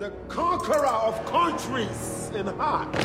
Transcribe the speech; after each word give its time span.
the 0.00 0.10
conqueror 0.28 0.86
of 0.86 1.26
countries 1.26 2.30
and 2.34 2.48
hearts, 2.48 2.98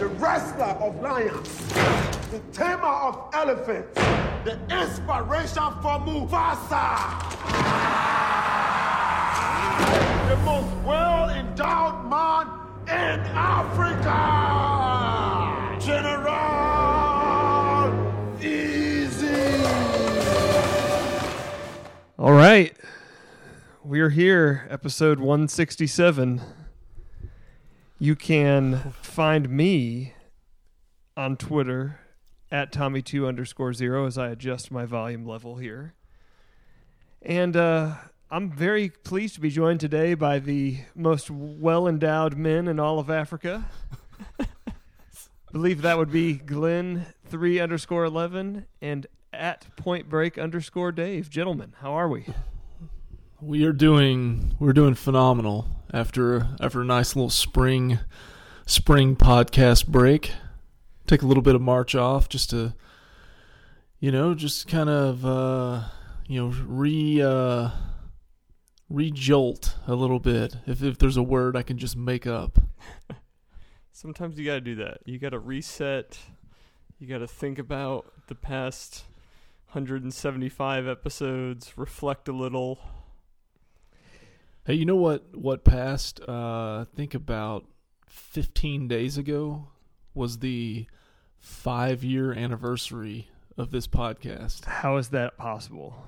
the 0.00 0.08
wrestler 0.18 0.74
of 0.80 1.00
lions, 1.00 1.48
the 2.32 2.40
tamer 2.52 2.88
of 2.88 3.30
elephants, 3.34 3.94
the 4.44 4.58
inspiration 4.68 5.62
for 5.80 6.00
Mufasa, 6.02 6.98
the 10.28 10.36
most 10.38 10.74
well 10.84 11.30
endowed 11.30 12.10
man 12.10 12.48
in 12.88 13.20
Africa, 13.36 14.18
General 15.78 16.34
Izzi. 18.40 19.38
All 22.18 22.32
right. 22.32 22.77
We're 23.88 24.10
here, 24.10 24.66
episode 24.68 25.18
167. 25.18 26.42
You 27.98 28.16
can 28.16 28.92
find 29.00 29.48
me 29.48 30.12
on 31.16 31.38
Twitter 31.38 31.98
at 32.50 32.70
Tommy2 32.70 33.26
underscore 33.26 33.72
zero 33.72 34.04
as 34.04 34.18
I 34.18 34.28
adjust 34.28 34.70
my 34.70 34.84
volume 34.84 35.24
level 35.24 35.56
here. 35.56 35.94
And 37.22 37.56
uh, 37.56 37.94
I'm 38.30 38.52
very 38.52 38.90
pleased 38.90 39.36
to 39.36 39.40
be 39.40 39.48
joined 39.48 39.80
today 39.80 40.12
by 40.12 40.38
the 40.38 40.80
most 40.94 41.30
well 41.30 41.88
endowed 41.88 42.36
men 42.36 42.68
in 42.68 42.78
all 42.78 42.98
of 42.98 43.08
Africa. 43.08 43.70
believe 45.50 45.80
that 45.80 45.96
would 45.96 46.12
be 46.12 46.34
Glenn 46.34 47.06
three 47.24 47.58
underscore 47.58 48.04
eleven 48.04 48.66
and 48.82 49.06
at 49.32 49.74
Point 49.76 50.10
Break 50.10 50.36
underscore 50.36 50.92
Dave. 50.92 51.30
Gentlemen, 51.30 51.72
how 51.80 51.92
are 51.92 52.06
we? 52.10 52.26
We 53.40 53.64
are 53.66 53.72
doing 53.72 54.56
we're 54.58 54.72
doing 54.72 54.94
phenomenal 54.94 55.68
after 55.92 56.48
after 56.60 56.80
a 56.80 56.84
nice 56.84 57.14
little 57.14 57.30
spring 57.30 58.00
spring 58.66 59.14
podcast 59.14 59.86
break. 59.86 60.32
Take 61.06 61.22
a 61.22 61.26
little 61.26 61.42
bit 61.42 61.54
of 61.54 61.60
March 61.60 61.94
off 61.94 62.28
just 62.28 62.50
to 62.50 62.74
you 64.00 64.10
know, 64.10 64.34
just 64.34 64.66
kind 64.66 64.88
of 64.88 65.24
uh 65.24 65.84
you 66.26 66.40
know, 66.40 66.52
re 66.66 67.22
uh 67.22 67.70
re-jolt 68.90 69.76
a 69.86 69.94
little 69.94 70.18
bit. 70.18 70.56
If 70.66 70.82
if 70.82 70.98
there's 70.98 71.16
a 71.16 71.22
word 71.22 71.56
I 71.56 71.62
can 71.62 71.78
just 71.78 71.96
make 71.96 72.26
up. 72.26 72.58
Sometimes 73.92 74.36
you 74.36 74.46
got 74.46 74.54
to 74.54 74.60
do 74.60 74.74
that. 74.76 74.98
You 75.04 75.20
got 75.20 75.30
to 75.30 75.38
reset. 75.38 76.18
You 76.98 77.06
got 77.06 77.18
to 77.18 77.28
think 77.28 77.60
about 77.60 78.12
the 78.26 78.34
past 78.34 79.04
175 79.72 80.88
episodes, 80.88 81.74
reflect 81.76 82.26
a 82.26 82.32
little. 82.32 82.80
Hey, 84.68 84.74
you 84.74 84.84
know 84.84 84.96
what 84.96 85.34
what 85.34 85.64
passed 85.64 86.20
uh 86.28 86.82
I 86.82 86.86
think 86.94 87.14
about 87.14 87.64
15 88.06 88.86
days 88.86 89.16
ago 89.16 89.68
was 90.12 90.40
the 90.40 90.86
5 91.38 92.04
year 92.04 92.34
anniversary 92.34 93.30
of 93.56 93.70
this 93.70 93.86
podcast. 93.86 94.66
How 94.66 94.98
is 94.98 95.08
that 95.08 95.38
possible? 95.38 96.04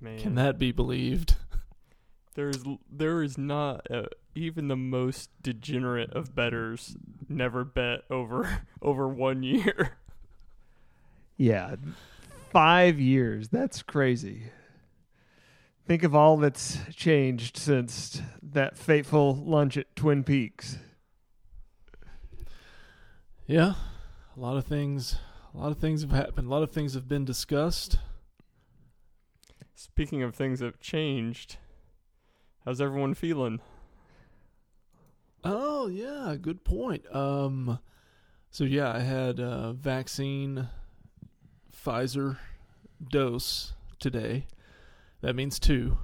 Man, 0.00 0.18
Can 0.18 0.34
that 0.36 0.58
be 0.58 0.72
believed? 0.72 1.36
there's 2.36 2.64
there 2.90 3.22
is 3.22 3.36
not 3.36 3.86
uh 3.90 4.04
even 4.34 4.68
the 4.68 4.76
most 4.76 5.28
degenerate 5.42 6.14
of 6.14 6.34
betters 6.34 6.96
never 7.28 7.64
bet 7.64 8.04
over 8.08 8.62
over 8.80 9.06
one 9.06 9.42
year. 9.42 9.98
Yeah, 11.36 11.76
five 12.50 12.98
years. 12.98 13.50
That's 13.50 13.82
crazy. 13.82 14.44
Think 15.86 16.02
of 16.02 16.16
all 16.16 16.36
that's 16.36 16.78
changed 16.92 17.56
since 17.56 18.20
that 18.42 18.76
fateful 18.76 19.36
lunch 19.36 19.76
at 19.76 19.94
Twin 19.94 20.24
Peaks. 20.24 20.78
Yeah, 23.46 23.74
a 24.36 24.40
lot 24.40 24.56
of 24.56 24.64
things. 24.64 25.16
A 25.54 25.58
lot 25.58 25.70
of 25.70 25.78
things 25.78 26.02
have 26.02 26.10
happened. 26.10 26.48
A 26.48 26.50
lot 26.50 26.64
of 26.64 26.72
things 26.72 26.94
have 26.94 27.06
been 27.06 27.24
discussed. 27.24 27.98
Speaking 29.76 30.24
of 30.24 30.34
things 30.34 30.58
that 30.58 30.66
have 30.66 30.80
changed, 30.80 31.58
how's 32.64 32.80
everyone 32.80 33.14
feeling? 33.14 33.60
Oh 35.44 35.86
yeah, 35.86 36.34
good 36.40 36.64
point. 36.64 37.04
Um, 37.14 37.78
so 38.50 38.64
yeah, 38.64 38.92
I 38.92 38.98
had 38.98 39.38
a 39.38 39.72
vaccine, 39.72 40.68
Pfizer 41.72 42.38
dose 43.08 43.74
today. 44.00 44.46
That 45.22 45.34
means 45.34 45.58
two. 45.58 45.98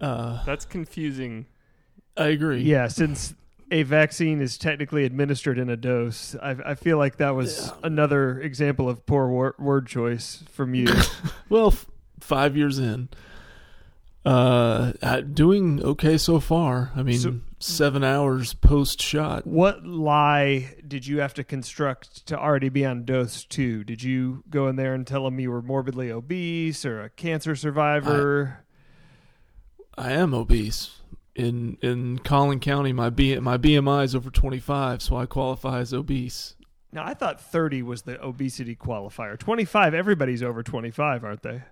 Uh, 0.00 0.44
That's 0.44 0.64
confusing. 0.64 1.46
I 2.16 2.28
agree. 2.28 2.62
Yeah, 2.62 2.88
since 2.88 3.34
a 3.70 3.82
vaccine 3.82 4.40
is 4.40 4.56
technically 4.58 5.04
administered 5.04 5.58
in 5.58 5.68
a 5.68 5.76
dose, 5.76 6.34
I, 6.42 6.56
I 6.64 6.74
feel 6.74 6.98
like 6.98 7.16
that 7.18 7.34
was 7.34 7.66
Yeah. 7.66 7.72
another 7.84 8.40
example 8.40 8.88
of 8.88 9.04
poor 9.06 9.28
wor- 9.28 9.54
word 9.58 9.86
choice 9.86 10.42
from 10.50 10.74
you. 10.74 10.86
Well, 11.50 11.68
f- 11.68 11.86
five 12.20 12.56
years 12.56 12.78
in, 12.78 13.08
uh, 14.26 14.92
uh, 15.02 15.20
doing 15.22 15.82
okay 15.82 16.18
so 16.18 16.40
far. 16.40 16.92
I 16.94 17.02
mean, 17.02 17.18
So- 17.18 17.40
seven 17.60 18.04
hours 18.04 18.54
post 18.54 19.02
shot. 19.02 19.46
what 19.46 19.84
lie 19.84 20.74
did 20.86 21.06
you 21.06 21.20
have 21.20 21.34
to 21.34 21.44
construct 21.44 22.26
to 22.26 22.38
already 22.38 22.68
be 22.68 22.84
on 22.84 23.04
dose 23.04 23.44
two? 23.44 23.84
Did 23.84 24.02
you 24.02 24.44
go 24.48 24.68
in 24.68 24.76
there 24.76 24.94
and 24.94 25.06
tell 25.06 25.24
them 25.24 25.40
you 25.40 25.50
were 25.50 25.62
morbidly 25.62 26.10
obese 26.10 26.84
or 26.84 27.02
a 27.02 27.10
cancer 27.10 27.56
survivor? 27.56 28.64
I 29.96 30.12
am 30.12 30.34
obese. 30.34 30.94
In 31.34 31.78
in 31.82 32.18
Collin 32.18 32.60
County, 32.60 32.92
my 32.92 33.10
B, 33.10 33.38
my 33.38 33.56
BMI 33.58 34.04
is 34.04 34.14
over 34.14 34.30
twenty 34.30 34.58
five, 34.58 35.02
so 35.02 35.16
I 35.16 35.26
qualify 35.26 35.80
as 35.80 35.92
obese. 35.92 36.56
Now, 36.92 37.04
I 37.04 37.14
thought 37.14 37.40
30 37.40 37.82
was 37.82 38.02
the 38.02 38.18
obesity 38.22 38.74
qualifier. 38.74 39.38
25, 39.38 39.92
everybody's 39.92 40.42
over 40.42 40.62
25, 40.62 41.22
aren't 41.22 41.42
they? 41.42 41.62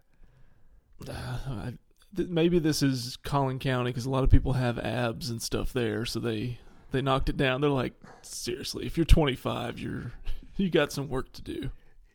Uh, 1.08 1.12
I, 1.12 1.72
th- 2.16 2.28
maybe 2.28 2.58
this 2.58 2.82
is 2.82 3.16
Collin 3.22 3.58
County 3.58 3.90
because 3.90 4.06
a 4.06 4.10
lot 4.10 4.24
of 4.24 4.30
people 4.30 4.54
have 4.54 4.78
abs 4.78 5.30
and 5.30 5.40
stuff 5.40 5.72
there, 5.72 6.04
so 6.04 6.20
they 6.20 6.58
they 6.90 7.02
knocked 7.02 7.28
it 7.28 7.36
down. 7.36 7.60
They're 7.60 7.70
like, 7.70 7.94
seriously, 8.22 8.86
if 8.86 8.96
you're 8.96 9.04
25, 9.04 9.78
you're 9.78 10.12
you 10.56 10.70
got 10.70 10.92
some 10.92 11.08
work 11.08 11.32
to 11.32 11.42
do. 11.42 11.70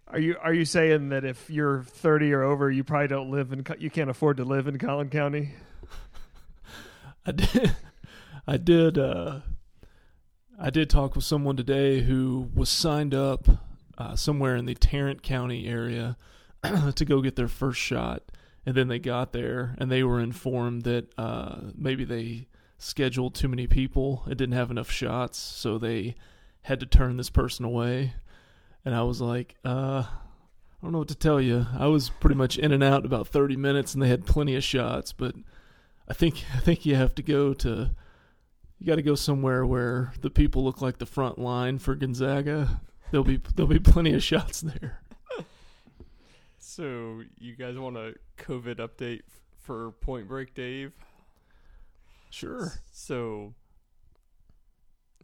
Are 0.07 0.19
you 0.19 0.35
are 0.41 0.53
you 0.53 0.65
saying 0.65 1.09
that 1.09 1.23
if 1.23 1.49
you're 1.49 1.83
30 1.83 2.33
or 2.33 2.43
over, 2.43 2.69
you 2.69 2.83
probably 2.83 3.07
don't 3.07 3.31
live 3.31 3.53
in 3.53 3.65
you 3.79 3.89
can't 3.89 4.09
afford 4.09 4.37
to 4.37 4.43
live 4.43 4.67
in 4.67 4.77
Collin 4.77 5.09
County? 5.09 5.53
I 7.25 7.31
did. 7.31 7.75
I 8.47 8.57
did. 8.57 8.97
Uh, 8.97 9.39
I 10.59 10.69
did 10.69 10.89
talk 10.89 11.15
with 11.15 11.23
someone 11.23 11.55
today 11.55 12.01
who 12.01 12.49
was 12.53 12.69
signed 12.69 13.15
up 13.15 13.47
uh, 13.97 14.15
somewhere 14.15 14.55
in 14.55 14.65
the 14.65 14.75
Tarrant 14.75 15.23
County 15.23 15.67
area 15.67 16.17
to 16.95 17.05
go 17.05 17.21
get 17.21 17.35
their 17.35 17.47
first 17.47 17.79
shot, 17.79 18.23
and 18.65 18.75
then 18.75 18.87
they 18.87 18.99
got 18.99 19.33
there 19.33 19.75
and 19.77 19.91
they 19.91 20.03
were 20.03 20.19
informed 20.19 20.83
that 20.83 21.07
uh, 21.17 21.57
maybe 21.75 22.03
they 22.05 22.47
scheduled 22.77 23.35
too 23.35 23.47
many 23.47 23.67
people 23.67 24.23
and 24.25 24.37
didn't 24.37 24.55
have 24.55 24.71
enough 24.71 24.89
shots, 24.89 25.37
so 25.37 25.77
they 25.77 26.15
had 26.63 26.79
to 26.79 26.85
turn 26.85 27.17
this 27.17 27.29
person 27.29 27.65
away. 27.65 28.13
And 28.83 28.95
I 28.95 29.03
was 29.03 29.21
like, 29.21 29.55
uh, 29.63 30.03
I 30.05 30.85
don't 30.85 30.91
know 30.91 30.99
what 30.99 31.07
to 31.09 31.15
tell 31.15 31.39
you. 31.39 31.67
I 31.77 31.87
was 31.87 32.09
pretty 32.09 32.35
much 32.35 32.57
in 32.57 32.71
and 32.71 32.83
out 32.83 33.05
about 33.05 33.27
30 33.27 33.55
minutes, 33.55 33.93
and 33.93 34.01
they 34.01 34.07
had 34.07 34.25
plenty 34.25 34.55
of 34.55 34.63
shots, 34.63 35.13
but 35.13 35.35
I 36.07 36.13
think 36.13 36.43
I 36.55 36.59
think 36.59 36.85
you 36.85 36.95
have 36.95 37.13
to 37.15 37.23
go 37.23 37.53
to 37.53 37.91
you 38.79 38.87
got 38.87 38.95
to 38.95 39.03
go 39.03 39.13
somewhere 39.13 39.63
where 39.63 40.11
the 40.21 40.31
people 40.31 40.63
look 40.63 40.81
like 40.81 40.97
the 40.97 41.05
front 41.05 41.37
line 41.37 41.77
for 41.77 41.93
Gonzaga. 41.93 42.81
There'll 43.11 43.23
be 43.23 43.39
there'll 43.55 43.69
be 43.69 43.79
plenty 43.79 44.13
of 44.13 44.23
shots 44.23 44.61
there. 44.61 45.01
So, 46.73 47.23
you 47.37 47.57
guys 47.57 47.77
want 47.77 47.97
a 47.97 48.13
COVID 48.37 48.77
update 48.77 49.23
f- 49.27 49.41
for 49.59 49.91
Point 49.91 50.29
Break, 50.29 50.53
Dave? 50.53 50.93
Sure. 52.29 52.71
So, 52.93 53.55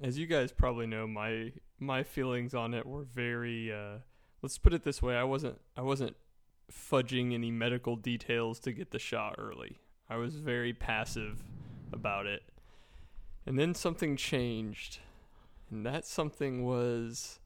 as 0.01 0.19
you 0.19 0.27
guys 0.27 0.51
probably 0.51 0.87
know, 0.87 1.07
my 1.07 1.53
my 1.79 2.03
feelings 2.03 2.53
on 2.53 2.73
it 2.73 2.85
were 2.85 3.03
very. 3.03 3.71
Uh, 3.71 3.99
let's 4.41 4.57
put 4.57 4.73
it 4.73 4.83
this 4.83 5.01
way: 5.01 5.15
I 5.15 5.23
wasn't 5.23 5.61
I 5.77 5.83
wasn't 5.83 6.17
fudging 6.69 7.33
any 7.33 7.49
medical 7.49 7.95
details 7.95 8.59
to 8.59 8.73
get 8.73 8.91
the 8.91 8.99
shot 8.99 9.35
early. 9.37 9.77
I 10.09 10.17
was 10.17 10.35
very 10.35 10.73
passive 10.73 11.43
about 11.93 12.25
it, 12.25 12.43
and 13.45 13.57
then 13.57 13.73
something 13.73 14.17
changed, 14.17 14.99
and 15.71 15.85
that 15.85 16.05
something 16.05 16.65
was. 16.65 17.39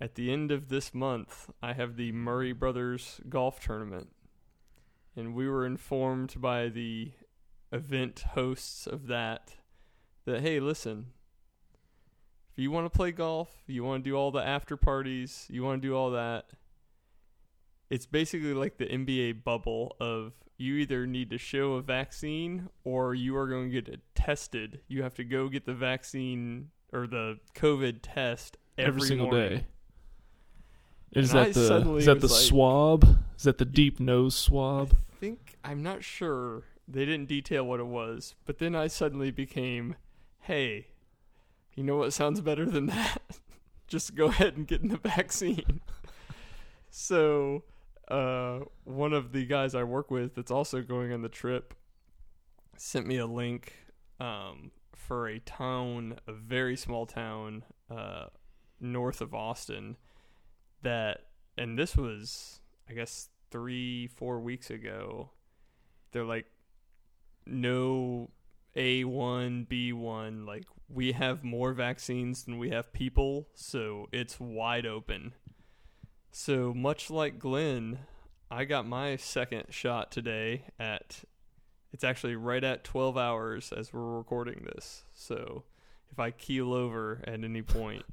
At 0.00 0.14
the 0.14 0.32
end 0.32 0.50
of 0.50 0.68
this 0.68 0.94
month, 0.94 1.50
I 1.62 1.74
have 1.74 1.96
the 1.96 2.12
Murray 2.12 2.52
Brothers 2.52 3.20
golf 3.28 3.60
tournament, 3.60 4.08
and 5.14 5.34
we 5.34 5.48
were 5.48 5.66
informed 5.66 6.40
by 6.40 6.68
the 6.68 7.12
event 7.72 8.24
hosts 8.34 8.86
of 8.86 9.06
that 9.06 9.54
that 10.24 10.40
hey 10.40 10.58
listen 10.58 11.06
if 12.50 12.58
you 12.58 12.68
want 12.68 12.84
to 12.84 12.90
play 12.90 13.12
golf 13.12 13.62
you 13.68 13.84
want 13.84 14.02
to 14.02 14.10
do 14.10 14.16
all 14.16 14.32
the 14.32 14.44
after 14.44 14.76
parties 14.76 15.46
you 15.48 15.62
want 15.62 15.80
to 15.80 15.86
do 15.86 15.94
all 15.94 16.10
that 16.10 16.46
it's 17.90 18.06
basically 18.06 18.54
like 18.54 18.78
the 18.78 18.86
NBA 18.86 19.42
bubble 19.42 19.96
of 20.00 20.32
you 20.56 20.76
either 20.76 21.06
need 21.06 21.30
to 21.30 21.38
show 21.38 21.74
a 21.74 21.82
vaccine 21.82 22.68
or 22.84 23.14
you 23.14 23.36
are 23.36 23.48
going 23.48 23.70
to 23.70 23.80
get 23.80 23.92
it 23.92 24.00
tested. 24.14 24.80
You 24.86 25.02
have 25.02 25.14
to 25.14 25.24
go 25.24 25.48
get 25.48 25.66
the 25.66 25.74
vaccine 25.74 26.68
or 26.92 27.08
the 27.08 27.38
COVID 27.56 27.98
test 28.02 28.58
every, 28.78 28.88
every, 28.88 29.08
single 29.08 29.30
morning. 29.30 29.58
day. 29.58 29.66
Is 31.12 31.30
And 31.32 31.40
I 31.40 31.44
that 31.46 31.54
the 31.54 31.94
is 31.96 32.06
that 32.06 32.20
the 32.20 32.28
like- 32.28 32.36
swab? 32.36 33.18
Is 33.36 33.44
that 33.44 33.58
the 33.58 33.64
deep 33.64 33.98
nose 34.00 34.34
swab? 34.36 34.92
I 35.12 35.16
think 35.16 35.56
I'm 35.64 35.82
not 35.82 36.04
sure. 36.04 36.64
They 36.86 37.04
didn't 37.04 37.26
detail 37.26 37.64
what 37.64 37.80
it 37.80 37.86
was, 37.86 38.34
but 38.44 38.58
then 38.58 38.74
I 38.74 38.86
suddenly 38.88 39.30
became, 39.30 39.96
hey, 40.40 40.88
you 41.74 41.84
know 41.84 41.96
what 41.96 42.12
sounds 42.12 42.40
better 42.40 42.66
than 42.66 42.86
that? 42.86 43.22
Just 43.88 44.14
go 44.14 44.26
ahead 44.26 44.56
and 44.56 44.66
get 44.66 44.82
in 44.82 44.88
the 44.88 44.98
vaccine. 44.98 45.80
so, 46.90 47.62
uh, 48.08 48.60
one 48.84 49.12
of 49.12 49.32
the 49.32 49.46
guys 49.46 49.74
I 49.74 49.84
work 49.84 50.10
with 50.10 50.34
that's 50.34 50.50
also 50.50 50.82
going 50.82 51.12
on 51.12 51.22
the 51.22 51.28
trip 51.28 51.74
sent 52.76 53.06
me 53.06 53.18
a 53.18 53.26
link 53.26 53.72
um, 54.18 54.70
for 54.94 55.28
a 55.28 55.38
town, 55.38 56.18
a 56.26 56.32
very 56.32 56.76
small 56.76 57.06
town 57.06 57.64
uh, 57.90 58.26
north 58.80 59.20
of 59.20 59.32
Austin. 59.34 59.96
That, 60.82 61.26
and 61.56 61.78
this 61.78 61.96
was, 61.96 62.60
I 62.88 62.94
guess, 62.94 63.28
three, 63.50 64.06
four 64.06 64.40
weeks 64.40 64.70
ago. 64.70 65.30
They're 66.12 66.24
like, 66.24 66.46
no 67.46 68.30
A1, 68.76 69.66
B1. 69.66 70.46
Like, 70.46 70.64
we 70.88 71.12
have 71.12 71.44
more 71.44 71.72
vaccines 71.72 72.44
than 72.44 72.58
we 72.58 72.70
have 72.70 72.92
people, 72.92 73.48
so 73.54 74.08
it's 74.12 74.40
wide 74.40 74.86
open. 74.86 75.34
So, 76.32 76.72
much 76.74 77.10
like 77.10 77.38
Glenn, 77.38 78.00
I 78.50 78.64
got 78.64 78.86
my 78.86 79.16
second 79.16 79.66
shot 79.70 80.10
today 80.10 80.64
at, 80.78 81.24
it's 81.92 82.04
actually 82.04 82.36
right 82.36 82.62
at 82.62 82.84
12 82.84 83.16
hours 83.18 83.72
as 83.72 83.92
we're 83.92 84.16
recording 84.16 84.66
this. 84.74 85.04
So, 85.12 85.64
if 86.10 86.18
I 86.18 86.30
keel 86.30 86.72
over 86.72 87.22
at 87.24 87.44
any 87.44 87.62
point. 87.62 88.04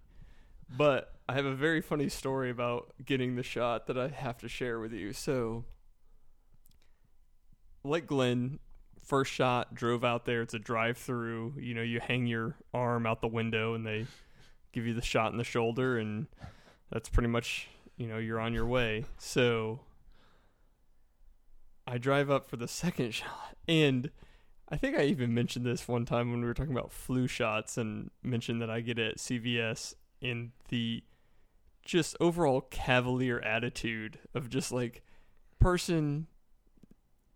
But 0.69 1.16
I 1.29 1.33
have 1.33 1.45
a 1.45 1.55
very 1.55 1.81
funny 1.81 2.07
story 2.07 2.49
about 2.49 2.93
getting 3.03 3.35
the 3.35 3.43
shot 3.43 3.87
that 3.87 3.97
I 3.97 4.07
have 4.07 4.37
to 4.39 4.47
share 4.47 4.79
with 4.79 4.93
you. 4.93 5.11
So, 5.11 5.65
like 7.83 8.07
Glenn, 8.07 8.59
first 9.03 9.31
shot, 9.33 9.75
drove 9.75 10.05
out 10.05 10.25
there. 10.25 10.41
It's 10.41 10.53
a 10.53 10.59
drive 10.59 10.97
through. 10.97 11.55
You 11.59 11.73
know, 11.73 11.81
you 11.81 11.99
hang 11.99 12.27
your 12.27 12.55
arm 12.73 13.05
out 13.05 13.19
the 13.19 13.27
window 13.27 13.73
and 13.73 13.85
they 13.85 14.05
give 14.71 14.85
you 14.85 14.93
the 14.93 15.01
shot 15.01 15.33
in 15.33 15.37
the 15.37 15.43
shoulder, 15.43 15.97
and 15.97 16.27
that's 16.91 17.09
pretty 17.09 17.29
much, 17.29 17.67
you 17.97 18.07
know, 18.07 18.17
you're 18.17 18.39
on 18.39 18.53
your 18.53 18.65
way. 18.65 19.03
So, 19.17 19.81
I 21.85 21.97
drive 21.97 22.29
up 22.29 22.49
for 22.49 22.55
the 22.55 22.69
second 22.69 23.13
shot. 23.13 23.57
And 23.67 24.11
I 24.69 24.77
think 24.77 24.97
I 24.97 25.03
even 25.03 25.33
mentioned 25.33 25.65
this 25.65 25.89
one 25.89 26.05
time 26.05 26.31
when 26.31 26.39
we 26.39 26.47
were 26.47 26.53
talking 26.53 26.73
about 26.73 26.93
flu 26.93 27.27
shots 27.27 27.77
and 27.77 28.11
mentioned 28.23 28.61
that 28.61 28.69
I 28.69 28.79
get 28.79 28.97
it 28.97 29.11
at 29.11 29.17
CVS 29.17 29.93
in 30.21 30.51
the 30.69 31.03
just 31.87 32.15
overall 32.19 32.61
cavalier 32.61 33.39
attitude 33.39 34.19
of 34.35 34.49
just 34.49 34.71
like 34.71 35.01
person 35.59 36.27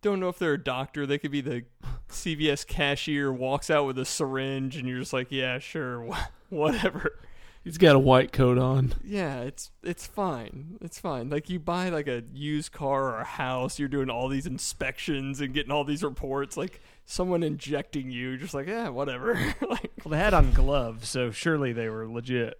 don't 0.01 0.19
know 0.19 0.29
if 0.29 0.37
they're 0.39 0.53
a 0.53 0.63
doctor 0.63 1.05
they 1.05 1.17
could 1.17 1.31
be 1.31 1.41
the 1.41 1.63
CVS 2.09 2.65
cashier 2.65 3.31
walks 3.31 3.69
out 3.69 3.85
with 3.85 3.97
a 3.99 4.05
syringe 4.05 4.75
and 4.75 4.87
you're 4.87 4.99
just 4.99 5.13
like 5.13 5.27
yeah 5.31 5.59
sure 5.59 6.05
wh- 6.11 6.51
whatever 6.51 7.19
He's 7.63 7.77
got 7.77 7.95
a 7.95 7.99
white 7.99 8.31
coat 8.31 8.57
on. 8.57 8.93
yeah 9.03 9.41
it's 9.41 9.69
it's 9.83 10.07
fine 10.07 10.77
it's 10.81 10.99
fine 10.99 11.29
like 11.29 11.47
you 11.47 11.59
buy 11.59 11.89
like 11.89 12.07
a 12.07 12.23
used 12.33 12.71
car 12.71 13.11
or 13.11 13.19
a 13.19 13.23
house 13.23 13.77
you're 13.77 13.87
doing 13.87 14.09
all 14.09 14.27
these 14.27 14.47
inspections 14.47 15.39
and 15.41 15.53
getting 15.53 15.71
all 15.71 15.83
these 15.83 16.01
reports 16.03 16.57
like 16.57 16.81
someone 17.05 17.43
injecting 17.43 18.09
you 18.09 18.35
just 18.37 18.55
like 18.55 18.65
yeah 18.67 18.89
whatever 18.89 19.35
like 19.69 19.91
Well, 20.03 20.09
they 20.11 20.17
had 20.17 20.33
on 20.33 20.51
gloves, 20.53 21.07
so 21.09 21.29
surely 21.29 21.71
they 21.73 21.87
were 21.89 22.07
legit. 22.07 22.59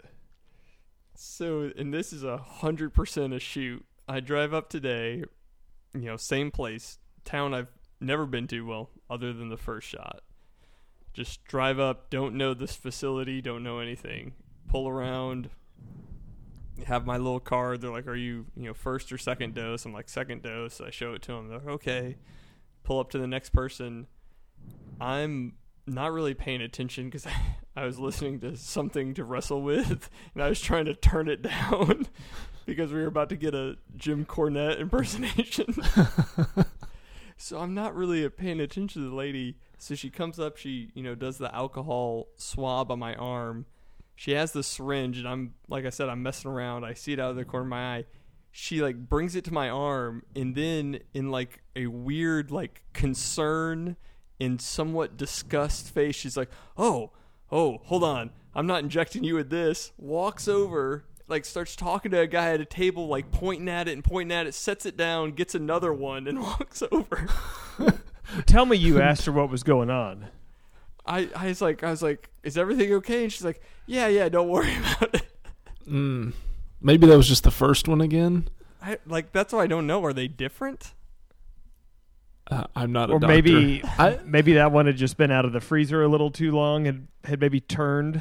So, 1.14 1.70
and 1.76 1.92
this 1.92 2.12
is 2.12 2.24
a 2.24 2.38
hundred 2.38 2.94
percent 2.94 3.32
a 3.32 3.38
shoot. 3.38 3.84
I 4.08 4.20
drive 4.20 4.52
up 4.52 4.68
today, 4.68 5.24
you 5.94 6.00
know, 6.00 6.16
same 6.16 6.50
place, 6.50 6.98
town 7.24 7.54
I've 7.54 7.68
never 8.00 8.26
been 8.26 8.46
to. 8.48 8.66
Well, 8.66 8.90
other 9.08 9.32
than 9.32 9.48
the 9.48 9.56
first 9.56 9.88
shot, 9.88 10.22
just 11.12 11.44
drive 11.44 11.78
up. 11.78 12.10
Don't 12.10 12.34
know 12.34 12.54
this 12.54 12.74
facility. 12.74 13.40
Don't 13.40 13.62
know 13.62 13.78
anything. 13.78 14.32
Pull 14.68 14.88
around. 14.88 15.50
Have 16.86 17.06
my 17.06 17.18
little 17.18 17.40
card. 17.40 17.80
They're 17.80 17.90
like, 17.90 18.08
"Are 18.08 18.16
you, 18.16 18.46
you 18.56 18.64
know, 18.64 18.74
first 18.74 19.12
or 19.12 19.18
second 19.18 19.54
dose?" 19.54 19.84
I'm 19.84 19.92
like, 19.92 20.08
"Second 20.08 20.42
dose." 20.42 20.80
I 20.80 20.90
show 20.90 21.12
it 21.12 21.22
to 21.22 21.32
them. 21.32 21.48
They're 21.48 21.58
like, 21.58 21.68
"Okay." 21.68 22.16
Pull 22.82 22.98
up 22.98 23.10
to 23.10 23.18
the 23.18 23.28
next 23.28 23.50
person. 23.50 24.08
I'm 25.00 25.54
not 25.86 26.12
really 26.12 26.34
paying 26.34 26.62
attention 26.62 27.06
because 27.06 27.26
I, 27.26 27.34
I 27.76 27.84
was 27.84 27.98
listening 27.98 28.40
to 28.40 28.56
something 28.56 29.14
to 29.14 29.24
wrestle 29.24 29.62
with, 29.62 30.10
and 30.34 30.42
I 30.42 30.48
was 30.48 30.60
trying 30.60 30.84
to 30.86 30.94
turn 30.94 31.28
it 31.28 31.42
down 31.70 32.06
because 32.66 32.92
we 32.92 33.00
were 33.00 33.06
about 33.06 33.28
to 33.30 33.36
get 33.36 33.54
a 33.54 33.76
Jim 33.96 34.24
Cornette 34.24 34.78
impersonation. 34.78 35.74
so 37.36 37.58
I'm 37.58 37.74
not 37.74 37.94
really 37.94 38.28
paying 38.28 38.60
attention 38.60 39.02
to 39.02 39.08
the 39.08 39.14
lady. 39.14 39.56
So 39.78 39.94
she 39.94 40.10
comes 40.10 40.38
up, 40.38 40.56
she 40.56 40.90
you 40.94 41.02
know 41.02 41.14
does 41.14 41.38
the 41.38 41.52
alcohol 41.54 42.28
swab 42.36 42.90
on 42.90 42.98
my 42.98 43.14
arm. 43.14 43.66
She 44.14 44.32
has 44.32 44.52
the 44.52 44.62
syringe, 44.62 45.18
and 45.18 45.26
I'm 45.26 45.54
like 45.68 45.86
I 45.86 45.90
said, 45.90 46.08
I'm 46.08 46.22
messing 46.22 46.50
around. 46.50 46.84
I 46.84 46.94
see 46.94 47.14
it 47.14 47.18
out 47.18 47.30
of 47.30 47.36
the 47.36 47.44
corner 47.44 47.64
of 47.64 47.70
my 47.70 47.96
eye. 47.96 48.04
She 48.52 48.82
like 48.82 48.96
brings 49.08 49.34
it 49.34 49.44
to 49.46 49.52
my 49.52 49.70
arm, 49.70 50.22
and 50.36 50.54
then 50.54 51.00
in 51.14 51.30
like 51.30 51.62
a 51.74 51.86
weird 51.86 52.50
like 52.50 52.84
concern 52.92 53.96
in 54.42 54.58
somewhat 54.58 55.16
disgust 55.16 55.94
face, 55.94 56.16
she's 56.16 56.36
like, 56.36 56.50
"Oh, 56.76 57.10
oh, 57.52 57.78
hold 57.84 58.02
on, 58.02 58.30
I'm 58.54 58.66
not 58.66 58.82
injecting 58.82 59.22
you 59.22 59.36
with 59.36 59.50
this." 59.50 59.92
Walks 59.96 60.48
over, 60.48 61.04
like 61.28 61.44
starts 61.44 61.76
talking 61.76 62.10
to 62.10 62.18
a 62.18 62.26
guy 62.26 62.52
at 62.52 62.60
a 62.60 62.64
table, 62.64 63.06
like 63.06 63.30
pointing 63.30 63.68
at 63.68 63.86
it 63.86 63.92
and 63.92 64.02
pointing 64.02 64.36
at 64.36 64.48
it, 64.48 64.54
sets 64.54 64.84
it 64.84 64.96
down, 64.96 65.32
gets 65.32 65.54
another 65.54 65.92
one, 65.92 66.26
and 66.26 66.40
walks 66.42 66.82
over. 66.90 67.28
Tell 68.46 68.66
me 68.66 68.76
you 68.76 69.00
asked 69.00 69.26
her 69.26 69.32
what 69.32 69.48
was 69.48 69.62
going 69.62 69.90
on. 69.90 70.26
I, 71.06 71.28
I 71.36 71.46
was 71.46 71.62
like, 71.62 71.84
I 71.84 71.90
was 71.90 72.02
like, 72.02 72.28
"Is 72.42 72.58
everything 72.58 72.92
okay?" 72.94 73.22
And 73.22 73.32
she's 73.32 73.44
like, 73.44 73.62
"Yeah, 73.86 74.08
yeah, 74.08 74.28
don't 74.28 74.48
worry 74.48 74.74
about 74.96 75.14
it." 75.14 75.26
Mm. 75.88 76.32
Maybe 76.80 77.06
that 77.06 77.16
was 77.16 77.28
just 77.28 77.44
the 77.44 77.52
first 77.52 77.86
one 77.86 78.00
again. 78.00 78.48
I 78.80 78.98
like 79.06 79.30
that's 79.30 79.52
why 79.52 79.60
I 79.60 79.66
don't 79.68 79.86
know. 79.86 80.04
Are 80.04 80.12
they 80.12 80.26
different? 80.26 80.94
Uh, 82.52 82.66
I'm 82.76 82.92
not 82.92 83.10
a 83.10 83.14
Or 83.14 83.18
doctor. 83.18 83.34
maybe 83.34 83.82
I, 83.98 84.18
maybe 84.24 84.54
that 84.54 84.72
one 84.72 84.86
had 84.86 84.96
just 84.96 85.16
been 85.16 85.30
out 85.30 85.44
of 85.44 85.52
the 85.52 85.60
freezer 85.60 86.02
a 86.02 86.08
little 86.08 86.30
too 86.30 86.52
long 86.52 86.86
and 86.86 87.08
had 87.24 87.40
maybe 87.40 87.60
turned. 87.60 88.20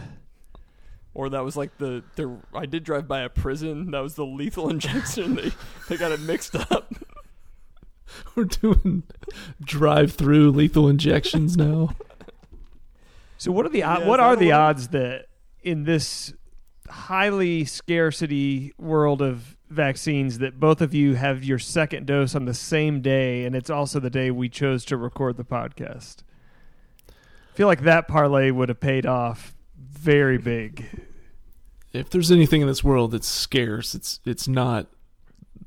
Or 1.14 1.30
that 1.30 1.44
was 1.44 1.58
like 1.58 1.78
the, 1.78 2.04
the 2.16 2.38
I 2.54 2.66
did 2.66 2.84
drive 2.84 3.08
by 3.08 3.22
a 3.22 3.30
prison. 3.30 3.92
That 3.92 4.00
was 4.00 4.16
the 4.16 4.26
lethal 4.26 4.70
injection. 4.76 5.36
they 5.36 5.52
they 5.90 5.98
got 5.98 6.12
it 6.14 6.22
mixed 6.22 6.56
up. 6.56 6.94
we're 8.36 8.46
doing 8.46 9.04
drive-through 9.64 10.52
lethal 10.52 10.88
injections 10.88 11.58
now. 11.58 11.90
So 13.38 13.52
what 13.52 13.66
are 13.66 13.70
the 13.70 13.80
Yeah, 13.80 14.06
what 14.08 14.20
are 14.20 14.36
the 14.36 14.52
one? 14.52 14.56
odds 14.62 14.88
that 14.90 15.28
in 15.64 15.84
this 15.84 16.34
highly 16.90 17.66
scarcity 17.66 18.74
world 18.78 19.22
of 19.22 19.58
vaccines 19.72 20.40
that 20.40 20.60
both 20.60 20.82
of 20.82 20.94
you 20.94 21.16
have 21.16 21.44
your 21.44 21.60
second 21.60 22.06
dose 22.06 22.36
on 22.36 22.46
the 22.46 22.54
same 22.54 23.01
day 23.01 23.46
and 23.46 23.56
it's 23.56 23.70
also 23.70 24.00
the 24.00 24.10
day 24.10 24.32
we 24.32 24.50
chose 24.50 24.86
to 24.86 24.98
record 24.98 25.38
the 25.38 25.44
podcast? 25.44 26.24
I 27.10 27.56
feel 27.56 27.68
like 27.68 27.82
that 27.82 28.08
parlay 28.08 28.51
would 28.51 28.70
have 28.70 28.80
paid 28.80 29.06
off 29.06 29.54
very 29.78 30.38
big. 30.38 30.86
If 31.94 32.10
there's 32.10 32.32
anything 32.32 32.62
in 32.62 32.68
this 32.68 32.84
world 32.84 33.12
that's 33.12 33.28
scarce, 33.28 33.94
it's 33.94 34.22
it's 34.25 34.48
not 34.48 34.88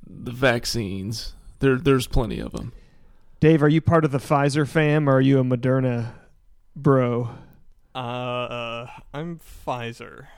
the 0.06 0.32
vaccines. 0.32 1.34
There 1.58 1.76
there's 1.76 2.06
plenty 2.06 2.40
of 2.40 2.52
them. 2.52 2.72
Dave, 3.40 3.62
are 3.62 3.68
you 3.68 3.80
part 3.80 4.04
of 4.04 4.10
the 4.10 4.18
Pfizer 4.18 4.66
fam 4.66 5.08
or 5.08 5.16
are 5.16 5.20
you 5.20 5.38
a 5.38 5.44
Moderna 5.44 6.14
bro? 6.74 7.30
Uh, 7.94 7.98
uh 7.98 8.86
I'm 9.12 9.38
Pfizer. 9.38 10.28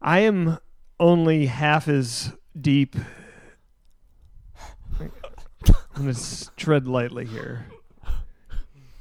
I 0.00 0.20
am 0.20 0.58
only 1.02 1.46
half 1.46 1.88
as 1.88 2.32
deep. 2.58 2.94
I'm 5.00 5.10
going 6.04 6.14
to 6.14 6.50
tread 6.56 6.86
lightly 6.86 7.26
here. 7.26 7.66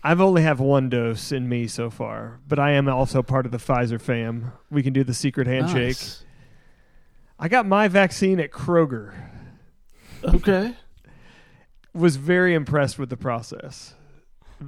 I've 0.03 0.19
only 0.19 0.41
have 0.41 0.59
one 0.59 0.89
dose 0.89 1.31
in 1.31 1.47
me 1.47 1.67
so 1.67 1.91
far, 1.91 2.39
but 2.47 2.57
I 2.57 2.71
am 2.71 2.89
also 2.89 3.21
part 3.21 3.45
of 3.45 3.51
the 3.51 3.59
Pfizer 3.59 4.01
fam. 4.01 4.51
We 4.71 4.81
can 4.81 4.93
do 4.93 5.03
the 5.03 5.13
secret 5.13 5.45
handshake. 5.45 5.97
Nice. 5.97 6.25
I 7.37 7.47
got 7.47 7.67
my 7.67 7.87
vaccine 7.87 8.39
at 8.39 8.49
Kroger. 8.49 9.13
Okay. 10.23 10.75
Was 11.93 12.15
very 12.15 12.55
impressed 12.55 12.97
with 12.97 13.09
the 13.09 13.17
process. 13.17 13.93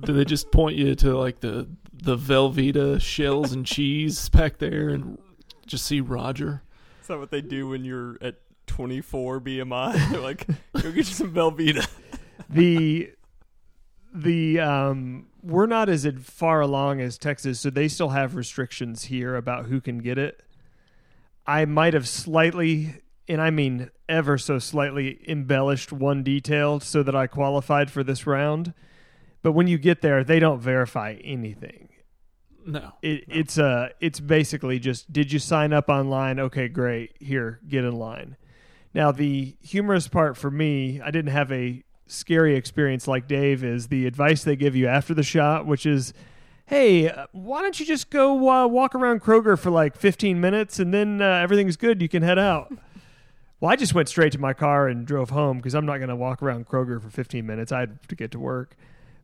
Do 0.01 0.13
they 0.13 0.25
just 0.25 0.51
point 0.51 0.75
you 0.75 0.93
to 0.95 1.17
like 1.17 1.39
the 1.39 1.67
the 1.93 2.17
Velveeta 2.17 2.99
shells 2.99 3.53
and 3.53 3.65
cheese 3.65 4.29
back 4.29 4.57
there 4.57 4.89
and 4.89 5.17
just 5.65 5.85
see 5.85 6.01
Roger? 6.01 6.62
Is 7.03 7.07
that 7.07 7.19
what 7.19 7.31
they 7.31 7.41
do 7.41 7.67
when 7.67 7.83
you're 7.83 8.17
at 8.22 8.36
24 8.67 9.41
BMI. 9.41 10.10
They're 10.12 10.22
like, 10.22 10.48
go 10.48 10.83
get 10.83 10.95
you 10.95 11.03
some 11.03 11.33
Velveeta. 11.33 11.86
the 12.50 13.12
the 14.15 14.62
um 14.62 15.27
we're 15.41 15.65
not 15.65 15.89
as 15.89 16.07
far 16.22 16.62
along 16.62 17.01
as 17.01 17.17
Texas, 17.17 17.60
so 17.60 17.69
they 17.69 17.89
still 17.89 18.10
have 18.10 18.36
restrictions 18.36 19.03
here 19.03 19.36
about 19.36 19.65
who 19.65 19.81
can 19.81 19.98
get 19.98 20.17
it. 20.17 20.43
I 21.45 21.65
might 21.65 21.93
have 21.93 22.07
slightly, 22.07 23.01
and 23.27 23.41
I 23.41 23.50
mean 23.50 23.91
ever 24.07 24.38
so 24.38 24.57
slightly, 24.57 25.19
embellished 25.27 25.91
one 25.91 26.24
detail 26.24 26.79
so 26.79 27.03
that 27.03 27.17
I 27.17 27.27
qualified 27.27 27.91
for 27.91 28.01
this 28.01 28.25
round. 28.25 28.74
But 29.41 29.51
when 29.51 29.67
you 29.67 29.77
get 29.77 30.00
there, 30.00 30.24
they 30.24 30.39
don't 30.39 30.62
verify 30.62 31.17
anything. 31.22 31.89
No. 32.65 32.93
It, 33.01 33.25
It's 33.27 33.58
uh, 33.58 33.89
it's 34.00 34.20
basically 34.20 34.79
just 34.79 35.12
did 35.12 35.32
you 35.32 35.39
sign 35.39 35.74
up 35.74 35.89
online? 35.89 36.39
Okay, 36.39 36.67
great. 36.67 37.15
Here, 37.20 37.60
get 37.67 37.84
in 37.84 37.93
line. 37.93 38.38
Now 38.93 39.12
the 39.12 39.55
humorous 39.62 40.08
part 40.08 40.38
for 40.38 40.51
me, 40.51 41.01
I 41.01 41.12
didn't 41.12 41.32
have 41.32 41.51
a 41.51 41.84
scary 42.08 42.55
experience 42.55 43.08
like 43.08 43.27
Dave 43.27 43.63
is 43.63 43.88
the 43.88 44.05
advice 44.05 44.43
they 44.43 44.55
give 44.55 44.75
you 44.75 44.88
after 44.88 45.13
the 45.13 45.24
shot, 45.24 45.65
which 45.65 45.86
is, 45.86 46.13
hey, 46.67 47.10
uh, 47.10 47.25
why 47.32 47.62
don't 47.62 47.79
you 47.79 47.86
just 47.86 48.10
go 48.10 48.50
uh, 48.50 48.67
walk 48.67 48.93
around 48.93 49.22
Kroger 49.22 49.58
for 49.58 49.72
like 49.72 49.96
15 49.96 50.39
minutes 50.39 50.79
and 50.79 50.93
then 50.93 51.22
uh, 51.22 51.25
everything's 51.25 51.77
good. 51.77 52.01
You 52.01 52.10
can 52.10 52.24
head 52.24 52.39
out. 52.39 52.72
Well, 53.60 53.72
I 53.72 53.77
just 53.77 53.93
went 53.93 54.10
straight 54.10 54.34
to 54.34 54.39
my 54.39 54.51
car 54.51 54.89
and 54.89 55.08
drove 55.08 55.29
home 55.29 55.55
because 55.55 55.74
I'm 55.74 55.86
not 55.86 56.00
going 56.00 56.10
to 56.10 56.17
walk 56.17 56.43
around 56.43 56.67
Kroger 56.67 57.01
for 57.01 57.10
15 57.10 57.46
minutes. 57.46 57.72
I 57.72 57.79
had 57.79 58.10
to 58.10 58.15
get 58.15 58.32
to 58.32 58.39
work. 58.39 58.75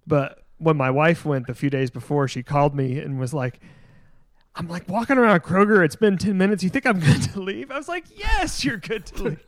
But 0.07 0.45
when 0.59 0.77
my 0.77 0.91
wife 0.91 1.25
went 1.25 1.47
the 1.47 1.55
few 1.55 1.69
days 1.69 1.89
before, 1.89 2.27
she 2.27 2.43
called 2.43 2.75
me 2.75 2.99
and 2.99 3.19
was 3.19 3.33
like, 3.33 3.59
I'm 4.55 4.67
like 4.67 4.87
walking 4.87 5.17
around 5.17 5.41
Kroger. 5.41 5.83
It's 5.83 5.95
been 5.95 6.17
10 6.17 6.37
minutes. 6.37 6.63
You 6.63 6.69
think 6.69 6.85
I'm 6.85 6.99
good 6.99 7.21
to 7.33 7.39
leave? 7.39 7.71
I 7.71 7.77
was 7.77 7.87
like, 7.87 8.05
yes, 8.15 8.63
you're 8.63 8.77
good 8.77 9.05
to 9.07 9.23
leave. 9.23 9.45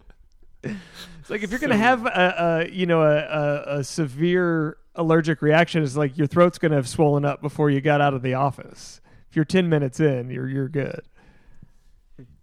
It's 0.64 1.30
like 1.30 1.44
if 1.44 1.50
you're 1.50 1.60
going 1.60 1.72
to 1.72 1.78
have 1.78 2.06
a, 2.06 2.66
a 2.68 2.70
you 2.70 2.86
know 2.86 3.02
a, 3.02 3.18
a, 3.18 3.80
a 3.80 3.84
severe 3.84 4.78
allergic 4.96 5.42
reaction, 5.42 5.84
it's 5.84 5.96
like 5.96 6.18
your 6.18 6.28
throat's 6.28 6.58
going 6.58 6.72
to 6.72 6.78
have 6.78 6.88
swollen 6.88 7.26
up 7.26 7.42
before 7.42 7.70
you 7.70 7.82
got 7.82 8.00
out 8.00 8.14
of 8.14 8.22
the 8.22 8.36
office. 8.36 9.02
If 9.30 9.36
you're 9.36 9.46
10 9.46 9.70
minutes 9.70 10.00
in, 10.00 10.30
you're 10.30 10.48
you're 10.48 10.70
good. 10.70 11.02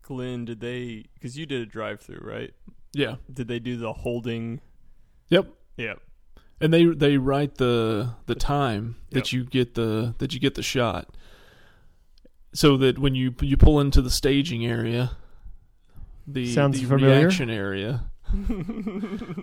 Glenn, 0.02 0.46
did 0.46 0.60
they? 0.60 1.04
Because 1.14 1.36
you 1.36 1.44
did 1.44 1.60
a 1.60 1.66
drive-through, 1.66 2.22
right? 2.22 2.52
Yeah. 2.94 3.16
Did 3.32 3.46
they 3.46 3.58
do 3.58 3.76
the 3.76 3.92
holding? 3.92 4.60
Yep. 5.28 5.48
Yeah. 5.76 5.94
And 6.60 6.72
they 6.74 6.84
they 6.86 7.16
write 7.18 7.56
the 7.56 8.14
the 8.26 8.34
time 8.34 8.96
that 9.10 9.30
Yep. 9.30 9.32
you 9.32 9.44
get 9.44 9.74
the 9.74 10.14
that 10.18 10.34
you 10.34 10.40
get 10.40 10.54
the 10.56 10.62
shot, 10.62 11.08
so 12.52 12.76
that 12.78 12.98
when 12.98 13.14
you 13.14 13.34
you 13.40 13.56
pull 13.56 13.78
into 13.80 14.02
the 14.02 14.10
staging 14.10 14.66
area, 14.66 15.12
the 16.26 16.52
Sounds 16.52 16.80
the 16.80 16.86
familiar. 16.86 17.20
reaction 17.20 17.48
area, 17.48 18.06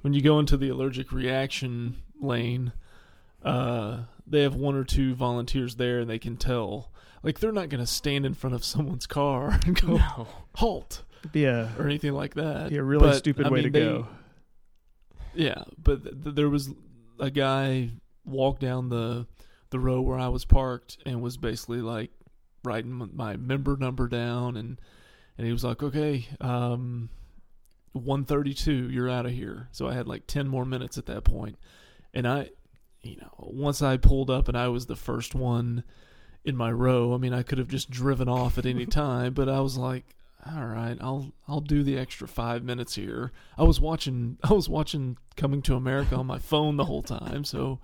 when 0.01 0.13
you 0.13 0.21
go 0.21 0.39
into 0.39 0.57
the 0.57 0.67
allergic 0.69 1.11
reaction 1.13 1.97
lane, 2.19 2.73
uh, 3.43 3.99
they 4.27 4.41
have 4.41 4.55
one 4.55 4.75
or 4.75 4.83
two 4.83 5.15
volunteers 5.15 5.75
there, 5.75 5.99
and 5.99 6.09
they 6.09 6.19
can 6.19 6.35
tell. 6.37 6.91
Like 7.23 7.39
they're 7.39 7.51
not 7.51 7.69
going 7.69 7.79
to 7.81 7.87
stand 7.87 8.25
in 8.25 8.33
front 8.35 8.55
of 8.55 8.63
someone's 8.63 9.07
car 9.07 9.57
and 9.65 9.79
go 9.81 9.97
No. 9.97 10.27
halt 10.55 11.03
It'd 11.21 11.31
be 11.31 11.45
a 11.45 11.71
or 11.79 11.85
anything 11.85 12.11
like 12.13 12.35
that. 12.35 12.69
be 12.69 12.77
a 12.77 12.83
really 12.83 13.07
But, 13.07 13.15
stupid 13.15 13.47
I 13.47 13.49
way 13.49 13.61
mean, 13.61 13.71
to 13.71 13.79
they- 13.79 13.85
go. 13.85 14.07
Yeah, 15.33 15.63
but 15.81 16.03
th- 16.03 16.23
th- 16.23 16.35
there 16.35 16.49
was 16.49 16.69
a 17.19 17.29
guy 17.29 17.91
walked 18.25 18.61
down 18.61 18.89
the 18.89 19.27
the 19.69 19.79
row 19.79 20.01
where 20.01 20.19
I 20.19 20.29
was 20.29 20.45
parked 20.45 20.97
and 21.05 21.21
was 21.21 21.37
basically 21.37 21.81
like 21.81 22.11
writing 22.63 23.09
my 23.13 23.35
member 23.35 23.75
number 23.77 24.07
down 24.07 24.57
and 24.57 24.79
and 25.37 25.45
he 25.45 25.53
was 25.53 25.63
like, 25.63 25.83
"Okay, 25.83 26.27
um 26.41 27.09
132, 27.93 28.89
you're 28.89 29.09
out 29.09 29.25
of 29.25 29.31
here." 29.31 29.69
So 29.71 29.87
I 29.87 29.93
had 29.93 30.07
like 30.07 30.27
10 30.27 30.47
more 30.47 30.65
minutes 30.65 30.97
at 30.97 31.05
that 31.07 31.23
point. 31.23 31.57
And 32.13 32.27
I 32.27 32.49
you 33.01 33.17
know, 33.17 33.31
once 33.37 33.81
I 33.81 33.97
pulled 33.97 34.29
up 34.29 34.47
and 34.47 34.57
I 34.57 34.67
was 34.67 34.87
the 34.87 34.95
first 34.95 35.35
one 35.35 35.83
in 36.43 36.55
my 36.55 36.71
row, 36.71 37.13
I 37.13 37.17
mean, 37.17 37.33
I 37.33 37.43
could 37.43 37.59
have 37.59 37.67
just 37.67 37.89
driven 37.89 38.27
off 38.27 38.57
at 38.57 38.65
any 38.65 38.85
time, 38.87 39.33
but 39.33 39.47
I 39.47 39.59
was 39.59 39.77
like, 39.77 40.15
all 40.53 40.65
right, 40.65 40.97
I'll 41.01 41.31
I'll 41.47 41.61
do 41.61 41.83
the 41.83 41.97
extra 41.97 42.27
five 42.27 42.63
minutes 42.63 42.95
here. 42.95 43.31
I 43.57 43.63
was 43.63 43.79
watching 43.79 44.37
I 44.43 44.53
was 44.53 44.69
watching 44.69 45.17
Coming 45.35 45.61
to 45.63 45.75
America 45.75 46.15
on 46.15 46.27
my 46.27 46.39
phone 46.39 46.77
the 46.77 46.85
whole 46.85 47.03
time, 47.03 47.43
so 47.43 47.79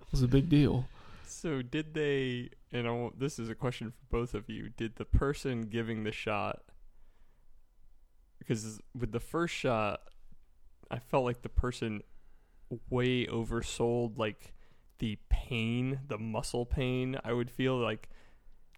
it 0.00 0.10
was 0.10 0.22
a 0.22 0.28
big 0.28 0.48
deal. 0.48 0.86
So 1.26 1.60
did 1.60 1.92
they? 1.92 2.50
And 2.72 2.88
I 2.88 3.10
this 3.16 3.38
is 3.38 3.50
a 3.50 3.54
question 3.54 3.90
for 3.90 4.04
both 4.10 4.34
of 4.34 4.48
you. 4.48 4.70
Did 4.70 4.96
the 4.96 5.04
person 5.04 5.62
giving 5.62 6.04
the 6.04 6.12
shot? 6.12 6.60
Because 8.38 8.80
with 8.98 9.12
the 9.12 9.20
first 9.20 9.54
shot, 9.54 10.00
I 10.90 10.98
felt 10.98 11.24
like 11.24 11.42
the 11.42 11.48
person 11.48 12.02
way 12.88 13.26
oversold 13.26 14.18
like 14.18 14.54
the 14.98 15.18
pain, 15.28 16.00
the 16.08 16.18
muscle 16.18 16.64
pain. 16.64 17.18
I 17.24 17.32
would 17.32 17.50
feel 17.50 17.76
like 17.76 18.08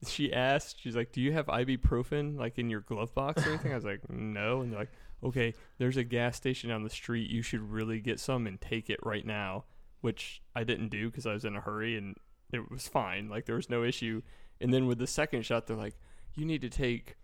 she 0.06 0.32
asked, 0.32 0.80
she's 0.80 0.96
like, 0.96 1.12
"Do 1.12 1.20
you 1.20 1.32
have 1.32 1.46
ibuprofen 1.46 2.38
like 2.38 2.58
in 2.58 2.70
your 2.70 2.80
glove 2.80 3.14
box 3.14 3.46
or 3.46 3.50
anything?" 3.50 3.72
I 3.72 3.74
was 3.74 3.84
like, 3.84 4.08
"No," 4.08 4.62
and 4.62 4.72
they're 4.72 4.80
like, 4.80 4.92
"Okay, 5.22 5.54
there's 5.78 5.96
a 5.96 6.04
gas 6.04 6.36
station 6.36 6.70
down 6.70 6.84
the 6.84 6.90
street. 6.90 7.30
You 7.30 7.42
should 7.42 7.60
really 7.60 8.00
get 8.00 8.18
some 8.18 8.46
and 8.46 8.60
take 8.60 8.88
it 8.88 9.00
right 9.02 9.26
now." 9.26 9.64
Which 10.00 10.40
I 10.56 10.64
didn't 10.64 10.88
do 10.88 11.10
because 11.10 11.26
I 11.26 11.34
was 11.34 11.44
in 11.44 11.54
a 11.54 11.60
hurry 11.60 11.98
and 11.98 12.16
it 12.52 12.70
was 12.70 12.88
fine. 12.88 13.28
Like 13.28 13.44
there 13.44 13.56
was 13.56 13.68
no 13.68 13.84
issue. 13.84 14.22
And 14.60 14.72
then 14.72 14.86
with 14.86 14.98
the 14.98 15.06
second 15.06 15.44
shot, 15.44 15.66
they're 15.66 15.76
like, 15.76 15.96
"You 16.34 16.46
need 16.46 16.62
to 16.62 16.70
take 16.70 17.16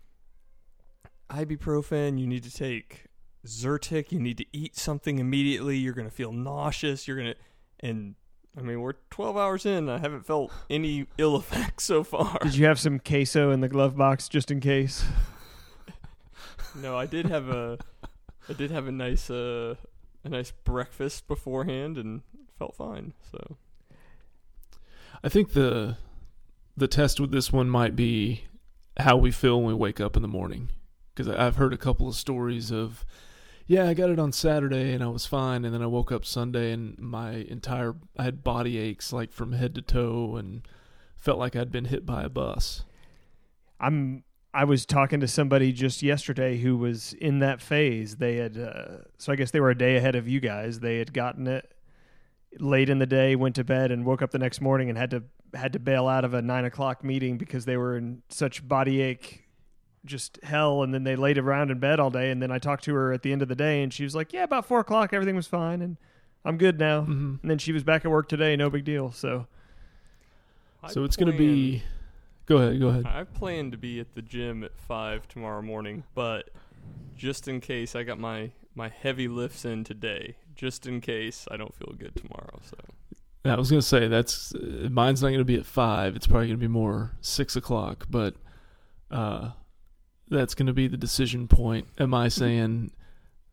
ibuprofen. 1.29 2.19
You 2.19 2.27
need 2.27 2.43
to 2.43 2.53
take 2.53 3.07
Zyrtec. 3.45 4.11
You 4.11 4.19
need 4.19 4.37
to 4.37 4.45
eat 4.53 4.75
something 4.75 5.17
immediately. 5.17 5.77
You're 5.77 5.93
gonna 5.93 6.11
feel 6.11 6.31
nauseous. 6.31 7.07
You're 7.07 7.17
gonna 7.17 7.35
and." 7.79 8.15
I 8.57 8.61
mean, 8.61 8.81
we're 8.81 8.93
12 9.11 9.37
hours 9.37 9.65
in. 9.65 9.87
I 9.87 9.99
haven't 9.99 10.25
felt 10.25 10.51
any 10.69 11.05
ill 11.17 11.35
effects 11.37 11.83
so 11.83 12.03
far. 12.03 12.39
Did 12.41 12.55
you 12.55 12.65
have 12.65 12.79
some 12.79 12.99
queso 12.99 13.51
in 13.51 13.61
the 13.61 13.69
glove 13.69 13.95
box 13.95 14.27
just 14.27 14.51
in 14.51 14.59
case? 14.59 15.03
No, 16.75 16.95
I 16.95 17.07
did 17.07 17.25
have 17.25 17.49
a, 17.49 17.79
I 18.47 18.53
did 18.53 18.69
have 18.69 18.87
a 18.87 18.91
nice, 18.91 19.31
uh, 19.31 19.73
a 20.23 20.29
nice 20.29 20.51
breakfast 20.51 21.27
beforehand 21.27 21.97
and 21.97 22.21
felt 22.59 22.75
fine. 22.75 23.13
So 23.31 23.57
I 25.23 25.29
think 25.29 25.53
the 25.53 25.97
the 26.75 26.87
test 26.87 27.19
with 27.19 27.31
this 27.31 27.51
one 27.51 27.69
might 27.69 27.95
be 27.95 28.43
how 28.97 29.17
we 29.17 29.31
feel 29.31 29.57
when 29.57 29.67
we 29.67 29.73
wake 29.73 29.99
up 29.99 30.15
in 30.15 30.21
the 30.21 30.27
morning 30.27 30.69
because 31.15 31.27
I've 31.27 31.55
heard 31.55 31.73
a 31.73 31.77
couple 31.77 32.07
of 32.07 32.15
stories 32.15 32.71
of 32.71 33.03
yeah, 33.67 33.87
I 33.87 33.93
got 33.93 34.09
it 34.09 34.19
on 34.19 34.31
Saturday 34.31 34.93
and 34.93 35.03
I 35.03 35.07
was 35.07 35.25
fine 35.25 35.65
and 35.65 35.73
then 35.73 35.81
I 35.81 35.87
woke 35.87 36.11
up 36.11 36.25
Sunday 36.25 36.71
and 36.71 36.97
my 36.97 37.31
entire 37.31 37.95
I 38.17 38.23
had 38.23 38.43
body 38.43 38.77
aches 38.77 39.13
like 39.13 39.31
from 39.31 39.51
head 39.51 39.75
to 39.75 39.81
toe 39.81 40.37
and 40.37 40.67
felt 41.15 41.37
like 41.37 41.55
I'd 41.55 41.71
been 41.71 41.85
hit 41.85 42.05
by 42.05 42.23
a 42.23 42.29
bus. 42.29 42.85
I'm 43.79 44.23
I 44.53 44.63
was 44.63 44.85
talking 44.85 45.19
to 45.19 45.27
somebody 45.27 45.71
just 45.71 46.01
yesterday 46.01 46.57
who 46.57 46.77
was 46.77 47.13
in 47.13 47.39
that 47.39 47.61
phase. 47.61 48.15
They 48.15 48.37
had 48.37 48.57
uh, 48.57 49.03
so 49.17 49.33
I 49.33 49.35
guess 49.35 49.51
they 49.51 49.59
were 49.59 49.69
a 49.69 49.77
day 49.77 49.97
ahead 49.97 50.15
of 50.15 50.27
you 50.27 50.39
guys. 50.39 50.79
They 50.79 50.97
had 50.97 51.13
gotten 51.13 51.45
it 51.45 51.73
late 52.59 52.89
in 52.89 52.99
the 52.99 53.05
day, 53.05 53.35
went 53.35 53.55
to 53.55 53.63
bed, 53.63 53.91
and 53.91 54.05
woke 54.05 54.21
up 54.21 54.31
the 54.31 54.39
next 54.39 54.61
morning 54.61 54.89
and 54.89 54.97
had 54.97 55.11
to 55.11 55.23
had 55.53 55.73
to 55.73 55.79
bail 55.79 56.07
out 56.07 56.25
of 56.25 56.33
a 56.33 56.41
nine 56.41 56.65
o'clock 56.65 57.03
meeting 57.03 57.37
because 57.37 57.65
they 57.65 57.77
were 57.77 57.97
in 57.97 58.21
such 58.29 58.67
body 58.67 59.01
ache, 59.01 59.46
just 60.05 60.39
hell. 60.43 60.83
And 60.83 60.93
then 60.93 61.03
they 61.03 61.15
laid 61.15 61.37
around 61.37 61.71
in 61.71 61.79
bed 61.79 61.99
all 61.99 62.09
day. 62.09 62.31
And 62.31 62.41
then 62.41 62.51
I 62.51 62.59
talked 62.59 62.83
to 62.85 62.93
her 62.93 63.13
at 63.13 63.23
the 63.23 63.31
end 63.31 63.41
of 63.41 63.47
the 63.47 63.55
day, 63.55 63.83
and 63.83 63.93
she 63.93 64.03
was 64.03 64.15
like, 64.15 64.33
"Yeah, 64.33 64.43
about 64.43 64.65
four 64.65 64.79
o'clock, 64.79 65.13
everything 65.13 65.35
was 65.35 65.47
fine, 65.47 65.81
and 65.81 65.97
I'm 66.45 66.57
good 66.57 66.79
now." 66.79 67.01
Mm-hmm. 67.01 67.35
And 67.41 67.51
then 67.51 67.57
she 67.57 67.71
was 67.71 67.83
back 67.83 68.05
at 68.05 68.11
work 68.11 68.29
today, 68.29 68.55
no 68.55 68.69
big 68.69 68.85
deal. 68.85 69.11
So 69.11 69.47
I 70.83 70.91
So 70.91 71.03
it's 71.03 71.15
going 71.15 71.31
to 71.31 71.37
be 71.37 71.83
Go 72.47 72.57
ahead, 72.59 72.79
go 72.79 72.87
ahead. 72.87 73.05
I 73.05 73.25
plan 73.25 73.71
to 73.71 73.77
be 73.77 73.99
at 73.99 74.15
the 74.15 74.21
gym 74.21 74.63
at 74.63 74.71
five 74.79 75.27
tomorrow 75.27 75.61
morning, 75.61 76.05
but 76.15 76.49
just 77.17 77.49
in 77.49 77.59
case, 77.59 77.93
I 77.93 78.03
got 78.03 78.19
my 78.19 78.51
my 78.73 78.87
heavy 78.87 79.27
lifts 79.27 79.65
in 79.65 79.83
today. 79.83 80.37
Just 80.55 80.87
in 80.87 81.01
case 81.01 81.45
I 81.51 81.57
don't 81.57 81.75
feel 81.75 81.93
good 81.97 82.15
tomorrow. 82.15 82.59
So 82.63 82.77
I 83.43 83.57
was 83.57 83.69
gonna 83.69 83.81
say 83.81 84.07
that's 84.07 84.55
uh, 84.55 84.87
mine's 84.89 85.21
not 85.21 85.31
gonna 85.31 85.43
be 85.43 85.57
at 85.57 85.65
five. 85.65 86.15
It's 86.15 86.25
probably 86.25 86.47
gonna 86.47 86.57
be 86.57 86.69
more 86.69 87.17
six 87.19 87.57
o'clock. 87.57 88.07
But 88.09 88.35
uh, 89.11 89.51
that's 90.29 90.55
gonna 90.55 90.73
be 90.73 90.87
the 90.87 90.97
decision 90.97 91.47
point. 91.47 91.87
Am 91.99 92.13
I 92.13 92.27
saying 92.27 92.91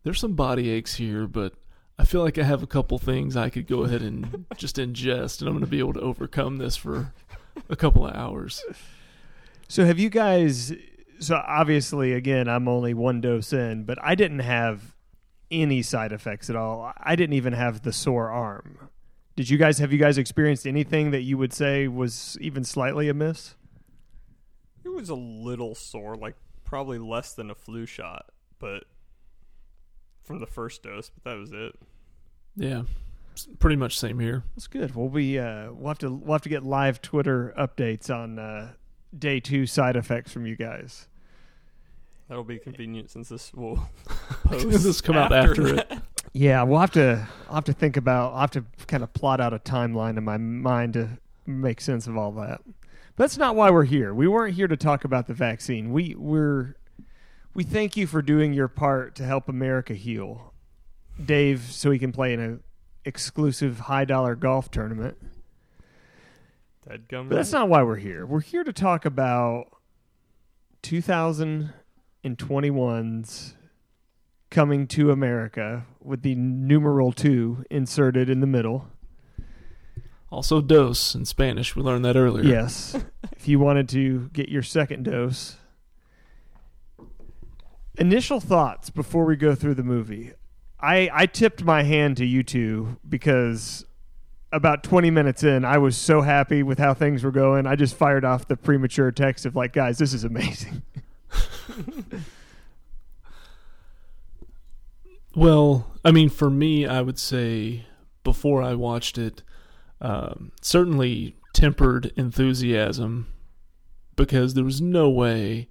there's 0.03 0.19
some 0.19 0.33
body 0.33 0.69
aches 0.69 0.95
here, 0.95 1.27
but 1.27 1.53
I 1.97 2.05
feel 2.05 2.21
like 2.21 2.37
I 2.37 2.43
have 2.43 2.61
a 2.61 2.67
couple 2.67 2.97
things 2.97 3.37
I 3.37 3.49
could 3.49 3.67
go 3.67 3.83
ahead 3.83 4.01
and 4.01 4.45
just 4.57 4.75
ingest, 4.77 5.39
and 5.39 5.47
I'm 5.49 5.55
gonna 5.55 5.67
be 5.67 5.79
able 5.79 5.93
to 5.93 6.01
overcome 6.01 6.57
this 6.57 6.75
for 6.75 7.13
a 7.69 7.75
couple 7.75 8.05
of 8.05 8.15
hours. 8.15 8.63
So 9.67 9.85
have 9.85 9.99
you 9.99 10.09
guys? 10.09 10.73
So 11.19 11.41
obviously, 11.47 12.13
again, 12.13 12.47
I'm 12.49 12.67
only 12.67 12.93
one 12.93 13.21
dose 13.21 13.53
in, 13.53 13.85
but 13.85 13.97
I 14.03 14.15
didn't 14.15 14.39
have 14.39 14.95
any 15.49 15.81
side 15.81 16.11
effects 16.11 16.49
at 16.49 16.55
all. 16.55 16.91
I 16.97 17.15
didn't 17.15 17.33
even 17.33 17.53
have 17.53 17.83
the 17.83 17.93
sore 17.93 18.29
arm. 18.29 18.89
Did 19.35 19.49
you 19.49 19.57
guys 19.57 19.79
have 19.79 19.91
you 19.91 19.99
guys 19.99 20.17
experienced 20.17 20.65
anything 20.65 21.11
that 21.11 21.21
you 21.21 21.37
would 21.37 21.53
say 21.53 21.87
was 21.87 22.37
even 22.41 22.63
slightly 22.63 23.09
amiss? 23.09 23.55
it 24.85 24.89
was 24.89 25.09
a 25.09 25.15
little 25.15 25.73
sore, 25.75 26.15
like 26.15 26.35
probably 26.65 26.99
less 26.99 27.33
than 27.33 27.49
a 27.49 27.55
flu 27.55 27.85
shot, 27.85 28.25
but 28.59 28.83
from 30.23 30.39
the 30.39 30.47
first 30.47 30.83
dose, 30.83 31.09
but 31.09 31.23
that 31.29 31.39
was 31.39 31.51
it. 31.53 31.75
Yeah, 32.57 32.83
pretty 33.59 33.75
much 33.75 33.97
same 33.97 34.19
here. 34.19 34.43
That's 34.55 34.67
good. 34.67 34.95
We'll 34.95 35.09
be 35.09 35.39
uh, 35.39 35.71
we'll 35.71 35.89
have 35.89 35.99
to 35.99 36.11
we'll 36.11 36.33
have 36.33 36.41
to 36.41 36.49
get 36.49 36.63
live 36.63 37.01
Twitter 37.01 37.53
updates 37.57 38.09
on 38.09 38.39
uh, 38.39 38.73
day 39.17 39.39
two 39.39 39.65
side 39.65 39.95
effects 39.95 40.31
from 40.31 40.45
you 40.45 40.55
guys. 40.55 41.07
That'll 42.27 42.43
be 42.43 42.57
convenient 42.57 43.11
since 43.11 43.29
this 43.29 43.53
will 43.53 43.87
This 44.49 44.83
post 44.83 45.03
come 45.03 45.15
out 45.15 45.31
after 45.31 45.75
it. 45.75 45.91
Yeah, 46.33 46.63
we'll 46.63 46.79
have 46.79 46.91
to 46.91 47.27
I'll 47.47 47.55
have 47.55 47.65
to 47.65 47.73
think 47.73 47.97
about 47.97 48.33
I'll 48.33 48.41
have 48.41 48.51
to 48.51 48.65
kind 48.87 49.03
of 49.03 49.13
plot 49.13 49.39
out 49.39 49.53
a 49.53 49.59
timeline 49.59 50.17
in 50.17 50.23
my 50.23 50.37
mind 50.37 50.93
to 50.93 51.09
make 51.45 51.79
sense 51.81 52.07
of 52.07 52.17
all 52.17 52.31
that. 52.33 52.61
That's 53.17 53.37
not 53.37 53.55
why 53.55 53.69
we're 53.69 53.85
here. 53.85 54.13
We 54.13 54.27
weren't 54.27 54.55
here 54.55 54.67
to 54.67 54.75
talk 54.75 55.05
about 55.05 55.27
the 55.27 55.33
vaccine. 55.33 55.93
We 55.93 56.15
we're 56.15 56.75
we 57.53 57.63
thank 57.63 57.95
you 57.95 58.07
for 58.07 58.21
doing 58.21 58.51
your 58.53 58.67
part 58.67 59.15
to 59.15 59.23
help 59.23 59.47
America 59.47 59.93
heal. 59.93 60.53
Dave 61.23 61.61
so 61.61 61.91
he 61.91 61.99
can 61.99 62.11
play 62.11 62.33
in 62.33 62.41
a 62.41 62.57
exclusive 63.07 63.81
high 63.81 64.03
dollar 64.03 64.35
golf 64.35 64.69
tournament. 64.69 65.17
Dadgum 66.87 67.29
But 67.29 67.35
that's 67.35 67.53
not 67.53 67.69
why 67.69 67.83
we're 67.83 67.95
here. 67.95 68.25
We're 68.25 68.41
here 68.41 68.65
to 68.65 68.73
talk 68.73 69.05
about 69.05 69.67
2021's 70.83 73.53
coming 74.51 74.87
to 74.87 75.11
America 75.11 75.85
with 76.01 76.21
the 76.21 76.35
numeral 76.35 77.11
2 77.11 77.65
inserted 77.71 78.29
in 78.29 78.41
the 78.41 78.47
middle. 78.47 78.87
Also, 80.31 80.61
dose 80.61 81.15
in 81.15 81.25
Spanish. 81.25 81.75
We 81.75 81.81
learned 81.81 82.03
that 82.05 82.17
earlier. 82.17 82.43
Yes. 82.43 82.95
if 83.31 83.47
you 83.47 83.59
wanted 83.59 83.87
to 83.89 84.29
get 84.33 84.49
your 84.49 84.63
second 84.63 85.03
dose. 85.03 85.57
Initial 87.97 88.39
thoughts 88.39 88.89
before 88.89 89.25
we 89.25 89.35
go 89.35 89.55
through 89.55 89.75
the 89.75 89.83
movie. 89.83 90.33
I, 90.79 91.09
I 91.13 91.25
tipped 91.25 91.63
my 91.63 91.83
hand 91.83 92.17
to 92.17 92.25
you 92.25 92.43
two 92.43 92.97
because 93.07 93.85
about 94.51 94.83
20 94.83 95.09
minutes 95.09 95.43
in, 95.43 95.63
I 95.63 95.77
was 95.77 95.95
so 95.95 96.21
happy 96.21 96.63
with 96.63 96.79
how 96.79 96.93
things 96.93 97.23
were 97.23 97.31
going. 97.31 97.65
I 97.65 97.75
just 97.75 97.95
fired 97.95 98.25
off 98.25 98.47
the 98.47 98.57
premature 98.57 99.11
text 99.11 99.45
of, 99.45 99.55
like, 99.55 99.73
guys, 99.73 99.97
this 99.97 100.13
is 100.13 100.23
amazing. 100.23 100.81
Well, 105.35 105.91
I 106.05 106.11
mean, 106.11 106.29
for 106.29 106.49
me, 106.49 106.85
I 106.85 107.01
would 107.01 107.19
say 107.19 107.85
before 108.23 108.63
I 108.63 108.73
watched 108.73 109.17
it, 109.17 109.43
um, 110.01 110.51
certainly 110.61 111.35
tempered 111.53 112.11
enthusiasm 112.15 113.27
because 114.15 114.53
there 114.53 114.63
was 114.63 114.81
no 114.81 115.09
way 115.09 115.67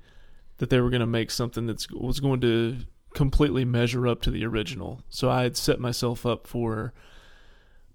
that 0.58 0.70
they 0.70 0.80
were 0.80 0.90
going 0.90 1.00
to 1.00 1.06
make 1.06 1.30
something 1.30 1.66
that 1.66 1.86
was 1.92 2.20
going 2.20 2.40
to 2.40 2.78
completely 3.14 3.64
measure 3.64 4.06
up 4.06 4.22
to 4.22 4.30
the 4.30 4.44
original. 4.44 5.02
So 5.08 5.30
I 5.30 5.42
had 5.42 5.56
set 5.56 5.80
myself 5.80 6.26
up 6.26 6.46
for 6.46 6.92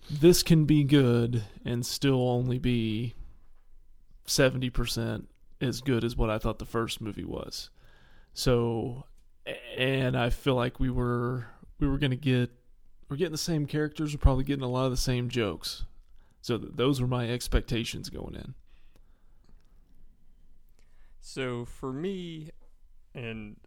this 0.09 0.43
can 0.43 0.65
be 0.65 0.83
good 0.83 1.43
and 1.65 1.85
still 1.85 2.29
only 2.29 2.57
be 2.57 3.13
70% 4.25 5.25
as 5.61 5.81
good 5.81 6.03
as 6.03 6.15
what 6.15 6.29
I 6.29 6.37
thought 6.37 6.59
the 6.59 6.65
first 6.65 7.01
movie 7.01 7.25
was. 7.25 7.69
So 8.33 9.05
and 9.77 10.17
I 10.17 10.29
feel 10.29 10.55
like 10.55 10.79
we 10.79 10.89
were 10.89 11.47
we 11.79 11.87
were 11.87 11.97
going 11.97 12.11
to 12.11 12.17
get 12.17 12.51
we're 13.09 13.17
getting 13.17 13.31
the 13.31 13.37
same 13.37 13.65
characters, 13.65 14.13
we're 14.13 14.19
probably 14.19 14.43
getting 14.43 14.63
a 14.63 14.69
lot 14.69 14.85
of 14.85 14.91
the 14.91 14.97
same 14.97 15.29
jokes. 15.29 15.85
So 16.41 16.57
th- 16.57 16.71
those 16.75 17.01
were 17.01 17.07
my 17.07 17.29
expectations 17.29 18.09
going 18.09 18.35
in. 18.35 18.53
So 21.21 21.65
for 21.65 21.91
me, 21.91 22.51
and 23.13 23.57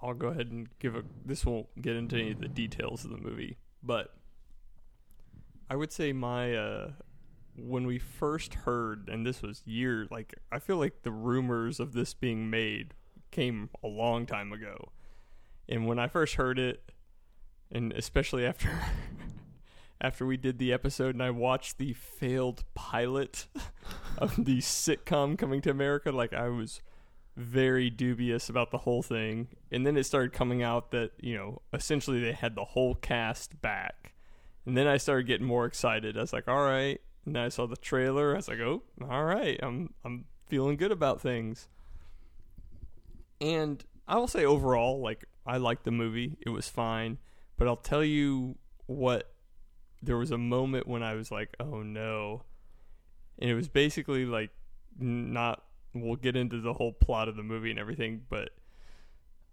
I'll 0.00 0.14
go 0.14 0.28
ahead 0.28 0.48
and 0.48 0.68
give 0.78 0.94
a. 0.94 1.02
This 1.24 1.44
won't 1.44 1.66
get 1.80 1.96
into 1.96 2.16
any 2.16 2.30
of 2.32 2.40
the 2.40 2.48
details 2.48 3.04
of 3.04 3.10
the 3.10 3.18
movie, 3.18 3.58
but 3.82 4.14
I 5.68 5.76
would 5.76 5.92
say 5.92 6.12
my 6.12 6.54
uh, 6.54 6.90
when 7.56 7.86
we 7.86 7.98
first 7.98 8.54
heard, 8.54 9.08
and 9.08 9.26
this 9.26 9.42
was 9.42 9.62
years. 9.66 10.08
Like 10.10 10.34
I 10.52 10.60
feel 10.60 10.76
like 10.76 11.02
the 11.02 11.10
rumors 11.10 11.80
of 11.80 11.92
this 11.92 12.14
being 12.14 12.48
made 12.48 12.94
came 13.30 13.70
a 13.82 13.88
long 13.88 14.24
time 14.24 14.52
ago, 14.52 14.92
and 15.68 15.86
when 15.86 15.98
I 15.98 16.06
first 16.06 16.36
heard 16.36 16.58
it, 16.58 16.92
and 17.72 17.92
especially 17.92 18.46
after. 18.46 18.70
After 20.00 20.24
we 20.24 20.36
did 20.36 20.58
the 20.58 20.72
episode 20.72 21.14
and 21.14 21.22
I 21.22 21.30
watched 21.30 21.78
the 21.78 21.92
failed 21.92 22.64
pilot 22.74 23.46
of 24.18 24.36
the 24.36 24.58
sitcom 24.58 25.36
coming 25.36 25.60
to 25.62 25.70
America, 25.70 26.12
like 26.12 26.32
I 26.32 26.48
was 26.48 26.80
very 27.38 27.88
dubious 27.88 28.48
about 28.48 28.70
the 28.70 28.78
whole 28.78 29.02
thing. 29.02 29.48
And 29.70 29.86
then 29.86 29.96
it 29.96 30.04
started 30.04 30.32
coming 30.32 30.62
out 30.62 30.90
that, 30.90 31.12
you 31.20 31.36
know, 31.36 31.62
essentially 31.72 32.20
they 32.20 32.32
had 32.32 32.54
the 32.54 32.64
whole 32.64 32.94
cast 32.96 33.60
back. 33.62 34.14
And 34.66 34.76
then 34.76 34.86
I 34.86 34.98
started 34.98 35.26
getting 35.26 35.46
more 35.46 35.64
excited. 35.64 36.16
I 36.16 36.20
was 36.20 36.32
like, 36.32 36.48
all 36.48 36.62
right. 36.62 37.00
And 37.24 37.34
then 37.36 37.42
I 37.42 37.48
saw 37.48 37.66
the 37.66 37.76
trailer. 37.76 38.32
I 38.32 38.36
was 38.36 38.48
like, 38.48 38.58
oh, 38.60 38.82
all 39.08 39.24
right. 39.24 39.58
I'm 39.62 39.94
I'm 40.04 40.24
feeling 40.46 40.76
good 40.76 40.92
about 40.92 41.20
things. 41.20 41.68
And 43.40 43.84
I 44.06 44.16
will 44.16 44.28
say 44.28 44.44
overall, 44.44 45.00
like 45.00 45.24
I 45.46 45.58
liked 45.58 45.84
the 45.84 45.90
movie. 45.90 46.36
It 46.40 46.50
was 46.50 46.68
fine. 46.68 47.18
But 47.56 47.68
I'll 47.68 47.76
tell 47.76 48.04
you 48.04 48.56
what 48.86 49.32
there 50.02 50.16
was 50.16 50.30
a 50.30 50.38
moment 50.38 50.86
when 50.86 51.02
I 51.02 51.14
was 51.14 51.30
like, 51.30 51.54
oh 51.60 51.82
no. 51.82 52.42
And 53.38 53.50
it 53.50 53.54
was 53.54 53.68
basically 53.68 54.24
like 54.24 54.50
not 54.98 55.62
we'll 55.94 56.16
get 56.16 56.36
into 56.36 56.60
the 56.60 56.72
whole 56.72 56.92
plot 56.92 57.28
of 57.28 57.36
the 57.36 57.42
movie 57.42 57.70
and 57.70 57.78
everything, 57.78 58.22
but 58.28 58.50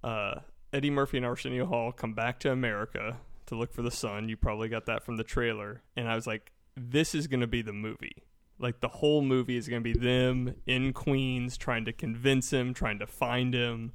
uh, 0.04 0.36
Eddie 0.74 0.90
Murphy 0.90 1.18
and 1.18 1.26
Arsenio 1.26 1.66
Hall 1.66 1.92
come 1.92 2.14
back 2.14 2.40
to 2.42 2.52
America 2.52 3.18
to 3.48 3.56
look 3.56 3.74
for 3.74 3.82
the 3.82 3.92
sun. 3.92 4.30
You 4.30 4.38
probably 4.38 4.70
got 4.70 4.86
that 4.88 5.04
from 5.04 5.18
the 5.18 5.24
trailer. 5.24 5.82
And 5.96 6.10
I 6.10 6.16
was 6.16 6.28
like, 6.28 6.52
this 6.76 7.16
is 7.16 7.28
going 7.28 7.42
to 7.42 7.48
be 7.48 7.62
the 7.62 7.74
movie. 7.74 8.24
Like 8.60 8.82
the 8.82 8.88
whole 8.88 9.22
movie 9.22 9.58
is 9.58 9.68
going 9.68 9.84
to 9.84 9.94
be 9.94 9.98
them 9.98 10.56
in 10.66 10.94
Queens 10.94 11.58
trying 11.58 11.86
to 11.86 11.94
convince 11.94 12.52
him, 12.52 12.74
trying 12.74 13.00
to 13.00 13.08
find 13.08 13.54
him. 13.54 13.92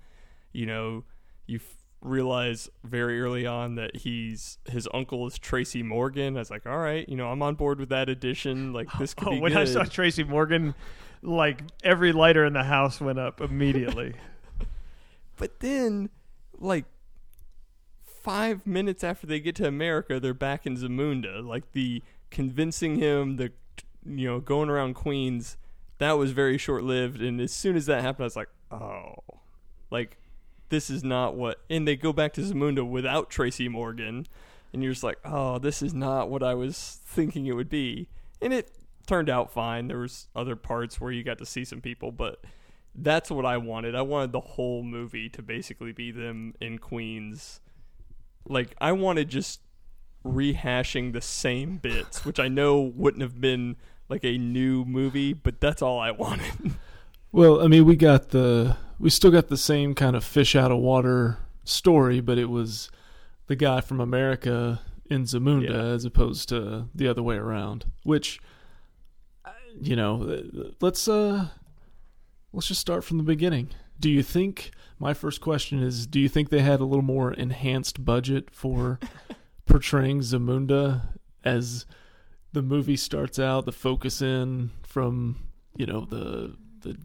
You 0.53 0.67
know, 0.67 1.05
you 1.47 1.61
realize 2.03 2.69
very 2.83 3.21
early 3.21 3.47
on 3.47 3.75
that 3.75 3.95
he's 3.97 4.59
his 4.69 4.89
uncle 4.95 5.27
is 5.27 5.39
Tracy 5.39 5.83
Morgan. 5.83 6.37
I 6.37 6.41
was 6.41 6.51
like, 6.51 6.67
all 6.67 6.79
right, 6.79 7.09
you 7.09 7.17
know, 7.17 7.29
I'm 7.31 7.43
on 7.43 7.55
board 7.55 7.79
with 7.79 7.91
that 7.91 8.09
addition. 8.09 8.73
Like 8.73 8.89
this 8.99 9.13
could 9.15 9.29
Oh, 9.29 9.31
be 9.33 9.41
when 9.41 9.53
good. 9.53 9.61
I 9.63 9.65
saw 9.67 9.85
Tracy 9.85 10.25
Morgan, 10.25 10.75
like 11.23 11.63
every 11.85 12.13
lighter 12.13 12.45
in 12.45 12.53
the 12.55 12.65
house 12.65 13.01
went 13.01 13.19
up 13.19 13.41
immediately. 13.41 14.15
But 15.37 15.61
then, 15.61 16.11
like 16.59 16.85
five 18.05 18.67
minutes 18.67 19.03
after 19.03 19.27
they 19.27 19.41
get 19.41 19.55
to 19.57 19.67
America, 19.67 20.21
they're 20.21 20.35
back 20.35 20.67
in 20.67 20.77
Zamunda. 20.77 21.43
Like 21.43 21.73
the 21.73 22.03
convincing 22.31 22.97
him, 22.97 23.37
the 23.37 23.51
you 24.05 24.27
know 24.29 24.41
going 24.41 24.69
around 24.69 24.95
Queens, 24.95 25.57
that 25.97 26.13
was 26.19 26.33
very 26.33 26.59
short 26.59 26.85
lived. 26.85 27.23
And 27.23 27.41
as 27.41 27.53
soon 27.53 27.75
as 27.75 27.87
that 27.87 28.03
happened, 28.03 28.25
I 28.25 28.27
was 28.27 28.37
like, 28.37 28.51
oh, 28.71 29.15
like 29.91 30.19
this 30.71 30.89
is 30.91 31.05
not 31.05 31.37
what. 31.37 31.61
And 31.69 31.87
they 31.87 31.97
go 31.97 32.13
back 32.13 32.33
to 32.35 32.41
Zamunda 32.41 32.89
without 32.89 33.31
Tracy 33.31 33.69
Morgan, 33.69 34.27
and 34.73 34.83
you're 34.83 34.93
just 34.93 35.05
like, 35.05 35.19
oh, 35.25 35.59
this 35.59 35.83
is 35.83 35.93
not 35.93 36.31
what 36.31 36.43
I 36.43 36.55
was 36.55 37.01
thinking 37.05 37.47
it 37.47 37.53
would 37.53 37.69
be. 37.69 38.09
And 38.41 38.53
it 38.53 38.71
turned 39.07 39.29
out 39.29 39.53
fine. 39.53 39.89
There 39.89 39.99
was 39.99 40.29
other 40.35 40.57
parts 40.57 41.01
where 41.01 41.13
you 41.13 41.23
got 41.23 41.39
to 41.39 41.47
see 41.47 41.65
some 41.65 41.81
people, 41.81 42.13
but 42.13 42.43
that's 42.95 43.31
what 43.31 43.45
I 43.45 43.57
wanted. 43.57 43.95
I 43.95 44.03
wanted 44.03 44.33
the 44.33 44.41
whole 44.41 44.83
movie 44.83 45.29
to 45.31 45.43
basically 45.43 45.93
be 45.93 46.11
them 46.11 46.55
in 46.61 46.79
Queens. 46.79 47.61
Like 48.49 48.75
I 48.81 48.93
wanted 48.93 49.29
just 49.29 49.61
rehashing 50.25 51.13
the 51.13 51.21
same 51.21 51.79
bits, 51.79 52.25
which 52.25 52.39
I 52.39 52.49
know 52.49 52.81
wouldn't 52.81 53.23
have 53.23 53.41
been 53.41 53.77
like 54.09 54.25
a 54.25 54.39
new 54.39 54.85
movie, 54.85 55.33
but 55.33 55.61
that's 55.61 55.83
all 55.83 55.99
I 55.99 56.11
wanted. 56.11 56.75
Well, 57.33 57.63
I 57.63 57.69
mean, 57.69 57.85
we 57.85 57.97
got 57.97 58.31
the 58.31 58.77
we 58.99 59.11
still 59.11 59.31
got 59.31 59.49
the 59.49 59.57
same 59.57 59.95
kind 59.95 60.17
of 60.17 60.25
fish 60.25 60.55
out 60.57 60.71
of 60.73 60.79
water 60.79 61.39
story, 61.65 62.21
but 62.21 62.39
it 62.39 62.51
was 62.51 62.91
the 63.47 63.57
guy 63.57 63.81
from 63.81 64.01
America 64.01 64.81
in 65.09 65.25
Zamunda 65.25 65.69
Yeah. 65.71 65.95
as 65.95 66.05
opposed 66.05 66.49
to 66.51 66.89
the 66.95 67.09
other 67.09 67.23
way 67.23 67.37
around. 67.37 67.85
Which, 68.03 68.41
uh, 69.45 69.51
you 69.81 69.97
know, 69.97 70.23
uh, 70.25 70.71
let's 70.81 71.07
uh, 71.09 71.49
let's 72.53 72.67
just 72.69 72.81
start 72.81 73.05
from 73.05 73.19
the 73.19 73.23
beginning. 73.25 73.71
Do 73.99 74.11
you 74.11 74.23
think? 74.23 74.73
My 74.99 75.15
first 75.15 75.41
question 75.41 75.83
is: 75.83 76.07
Do 76.07 76.19
you 76.21 76.29
think 76.29 76.49
they 76.51 76.61
had 76.63 76.81
a 76.81 76.85
little 76.85 77.03
more 77.05 77.33
enhanced 77.33 78.05
budget 78.05 78.51
for 78.51 78.99
portraying 79.67 80.21
Zamunda 80.21 81.03
as 81.45 81.87
the 82.53 82.63
movie 82.63 82.97
starts 82.97 83.39
out? 83.39 83.67
The 83.67 83.73
focus 83.73 84.21
in 84.21 84.71
from 84.83 85.37
you 85.77 85.87
know 85.87 86.05
the 86.07 86.57
the 86.81 86.99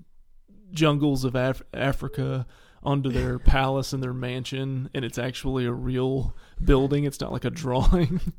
jungles 0.75 1.23
of 1.23 1.33
Af- 1.35 1.63
Africa 1.73 2.45
onto 2.83 3.09
their 3.09 3.39
palace 3.53 3.93
and 3.93 4.03
their 4.03 4.13
mansion, 4.13 4.89
and 4.93 5.03
it's 5.03 5.17
actually 5.17 5.65
a 5.65 5.71
real 5.71 6.35
building. 6.63 7.05
It's 7.05 7.19
not 7.19 7.31
like 7.31 7.45
a 7.45 7.49
drawing. 7.49 8.21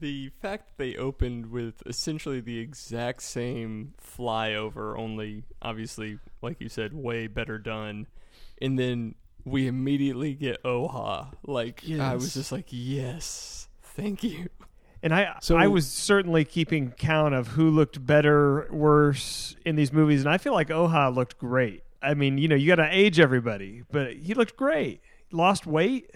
the 0.00 0.30
fact 0.40 0.68
that 0.68 0.78
they 0.78 0.96
opened 0.96 1.50
with 1.50 1.82
essentially 1.86 2.40
the 2.40 2.58
exact 2.58 3.22
same 3.22 3.94
flyover, 4.00 4.96
only 4.98 5.44
obviously, 5.62 6.18
like 6.42 6.60
you 6.60 6.68
said, 6.68 6.92
way 6.94 7.26
better 7.26 7.58
done, 7.58 8.06
and 8.62 8.78
then 8.78 9.14
we 9.44 9.66
immediately 9.66 10.34
get 10.34 10.62
Oha. 10.64 11.32
Like 11.46 11.82
I 11.90 12.14
was 12.14 12.34
just 12.34 12.52
like, 12.52 12.66
yes, 12.68 13.68
thank 13.82 14.22
you. 14.22 14.48
And 15.04 15.14
I 15.14 15.36
So- 15.42 15.56
I 15.58 15.66
was 15.66 15.86
certainly 15.86 16.44
keeping 16.46 16.90
count 16.92 17.34
of 17.34 17.48
who 17.48 17.68
looked 17.70 18.04
better, 18.06 18.66
worse 18.72 19.54
in 19.64 19.76
these 19.76 19.92
movies, 19.92 20.20
and 20.22 20.30
I 20.30 20.38
feel 20.38 20.54
like 20.54 20.68
Oha 20.70 21.10
looked 21.14 21.38
great. 21.38 21.82
I 22.02 22.14
mean, 22.14 22.38
you 22.38 22.48
know, 22.48 22.56
you 22.56 22.66
got 22.66 22.76
to 22.82 22.88
age 22.90 23.20
everybody, 23.20 23.82
but 23.92 24.14
he 24.14 24.32
looked 24.34 24.56
great. 24.56 25.00
Lost 25.30 25.66
weight. 25.66 26.10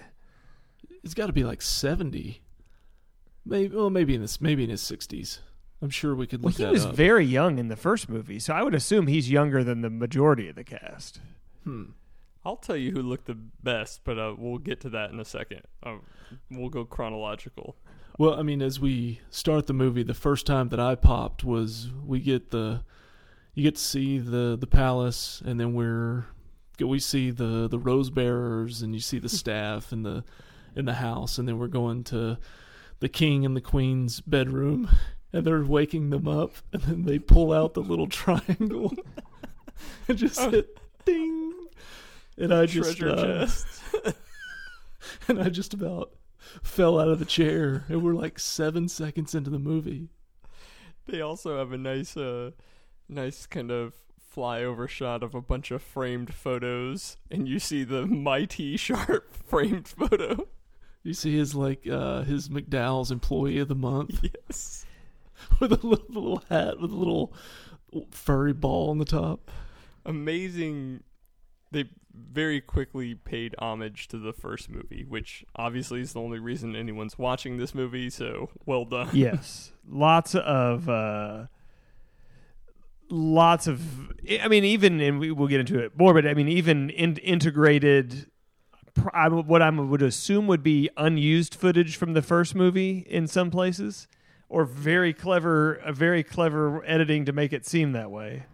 It's 1.04 1.14
got 1.14 1.26
to 1.26 1.32
be 1.34 1.44
like 1.44 1.60
seventy. 1.62 2.40
Maybe 3.44 3.74
well, 3.76 3.90
maybe 3.90 4.14
in 4.14 4.20
this, 4.22 4.40
maybe 4.40 4.64
in 4.64 4.70
his 4.70 4.82
sixties. 4.82 5.40
I'm 5.80 5.90
sure 5.90 6.14
we 6.14 6.26
could 6.26 6.42
Well, 6.42 6.48
look 6.50 6.56
he 6.58 6.64
that 6.64 6.72
was 6.72 6.86
up. 6.86 6.94
very 6.96 7.24
young 7.24 7.58
in 7.58 7.68
the 7.68 7.76
first 7.76 8.08
movie, 8.08 8.38
so 8.40 8.52
I 8.54 8.62
would 8.62 8.74
assume 8.74 9.06
he's 9.06 9.30
younger 9.30 9.62
than 9.62 9.82
the 9.82 9.90
majority 9.90 10.48
of 10.48 10.56
the 10.56 10.64
cast. 10.64 11.20
hmm. 11.64 11.84
I'll 12.44 12.56
tell 12.56 12.76
you 12.76 12.92
who 12.92 13.02
looked 13.02 13.26
the 13.26 13.34
best, 13.34 14.00
but 14.04 14.18
uh, 14.18 14.34
we'll 14.38 14.58
get 14.58 14.80
to 14.80 14.88
that 14.90 15.10
in 15.10 15.20
a 15.20 15.24
second. 15.24 15.62
Uh, 15.82 15.96
we'll 16.50 16.70
go 16.70 16.84
chronological. 16.86 17.76
Well, 18.18 18.34
I 18.34 18.42
mean, 18.42 18.60
as 18.60 18.80
we 18.80 19.20
start 19.30 19.68
the 19.68 19.72
movie, 19.72 20.02
the 20.02 20.12
first 20.12 20.44
time 20.44 20.70
that 20.70 20.80
I 20.80 20.96
popped 20.96 21.44
was 21.44 21.88
we 22.04 22.18
get 22.18 22.50
the 22.50 22.82
you 23.54 23.62
get 23.62 23.76
to 23.76 23.80
see 23.80 24.18
the 24.18 24.56
the 24.60 24.66
palace, 24.66 25.40
and 25.44 25.60
then 25.60 25.72
we're 25.72 26.26
we 26.80 26.98
see 26.98 27.30
the 27.30 27.68
the 27.68 27.78
rose 27.78 28.10
bearers, 28.10 28.82
and 28.82 28.92
you 28.92 29.00
see 29.00 29.20
the 29.20 29.28
staff 29.40 29.92
and 29.92 30.04
the 30.04 30.24
in 30.74 30.84
the 30.84 30.94
house, 30.94 31.38
and 31.38 31.46
then 31.46 31.58
we're 31.58 31.68
going 31.68 32.02
to 32.04 32.38
the 32.98 33.08
king 33.08 33.46
and 33.46 33.56
the 33.56 33.60
queen's 33.60 34.20
bedroom, 34.20 34.90
and 35.32 35.46
they're 35.46 35.62
waking 35.62 36.10
them 36.10 36.26
up, 36.26 36.56
and 36.72 36.82
then 36.82 37.04
they 37.04 37.20
pull 37.20 37.52
out 37.52 37.74
the 37.74 37.82
little 37.82 38.06
triangle 38.08 38.92
and 40.08 40.18
just 40.18 40.40
hit 40.40 40.76
ding, 41.04 41.52
and 42.36 42.52
I 42.52 42.66
just 42.66 42.98
Treasure 42.98 43.14
uh, 43.14 43.46
chest. 43.46 43.66
and 45.28 45.40
I 45.40 45.50
just 45.50 45.72
about 45.72 46.17
fell 46.62 46.98
out 46.98 47.08
of 47.08 47.18
the 47.18 47.24
chair, 47.24 47.84
and 47.88 48.02
we're 48.02 48.14
like 48.14 48.38
seven 48.38 48.88
seconds 48.88 49.34
into 49.34 49.50
the 49.50 49.58
movie. 49.58 50.08
They 51.06 51.20
also 51.20 51.58
have 51.58 51.72
a 51.72 51.78
nice, 51.78 52.16
uh, 52.16 52.50
nice 53.08 53.46
kind 53.46 53.70
of 53.70 53.94
flyover 54.34 54.88
shot 54.88 55.22
of 55.22 55.34
a 55.34 55.40
bunch 55.40 55.70
of 55.70 55.82
framed 55.82 56.34
photos, 56.34 57.16
and 57.30 57.48
you 57.48 57.58
see 57.58 57.84
the 57.84 58.06
mighty 58.06 58.76
sharp 58.78 59.34
framed 59.34 59.88
photo. 59.88 60.46
You 61.02 61.14
see 61.14 61.36
his 61.36 61.54
like 61.54 61.86
uh 61.88 62.22
his 62.22 62.48
McDowell's 62.48 63.10
employee 63.10 63.58
of 63.60 63.68
the 63.68 63.74
month 63.74 64.20
Yes. 64.22 64.84
with 65.60 65.72
a 65.72 65.86
little, 65.86 66.04
little 66.08 66.42
hat 66.50 66.80
with 66.80 66.90
a 66.90 66.96
little 66.96 67.32
furry 68.10 68.52
ball 68.52 68.90
on 68.90 68.98
the 68.98 69.04
top. 69.04 69.50
Amazing. 70.04 71.02
They 71.70 71.84
very 72.14 72.60
quickly 72.60 73.14
paid 73.14 73.54
homage 73.58 74.08
to 74.08 74.18
the 74.18 74.32
first 74.32 74.70
movie, 74.70 75.04
which 75.06 75.44
obviously 75.56 76.00
is 76.00 76.12
the 76.12 76.20
only 76.20 76.38
reason 76.38 76.74
anyone's 76.74 77.18
watching 77.18 77.56
this 77.56 77.74
movie. 77.74 78.10
So 78.10 78.50
well 78.66 78.84
done. 78.84 79.10
yes, 79.12 79.72
lots 79.88 80.34
of 80.34 80.88
uh, 80.88 81.46
lots 83.10 83.66
of. 83.66 84.10
I 84.40 84.48
mean, 84.48 84.64
even 84.64 85.00
and 85.00 85.18
we, 85.18 85.30
we'll 85.30 85.48
get 85.48 85.60
into 85.60 85.78
it 85.78 85.98
more, 85.98 86.14
but 86.14 86.26
I 86.26 86.34
mean, 86.34 86.48
even 86.48 86.90
in, 86.90 87.16
integrated. 87.18 88.26
I 89.14 89.28
What 89.28 89.62
I 89.62 89.70
would 89.70 90.02
assume 90.02 90.48
would 90.48 90.62
be 90.64 90.90
unused 90.96 91.54
footage 91.54 91.96
from 91.96 92.14
the 92.14 92.22
first 92.22 92.56
movie 92.56 93.06
in 93.08 93.28
some 93.28 93.48
places, 93.50 94.08
or 94.48 94.64
very 94.64 95.12
clever, 95.12 95.74
a 95.74 95.92
very 95.92 96.24
clever 96.24 96.84
editing 96.84 97.24
to 97.26 97.32
make 97.32 97.52
it 97.52 97.64
seem 97.64 97.92
that 97.92 98.10
way. 98.10 98.46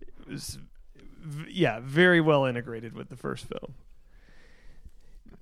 It 0.00 0.28
was, 0.28 0.58
yeah, 1.50 1.80
very 1.82 2.20
well 2.20 2.44
integrated 2.44 2.94
with 2.94 3.08
the 3.08 3.16
first 3.16 3.46
film 3.46 3.74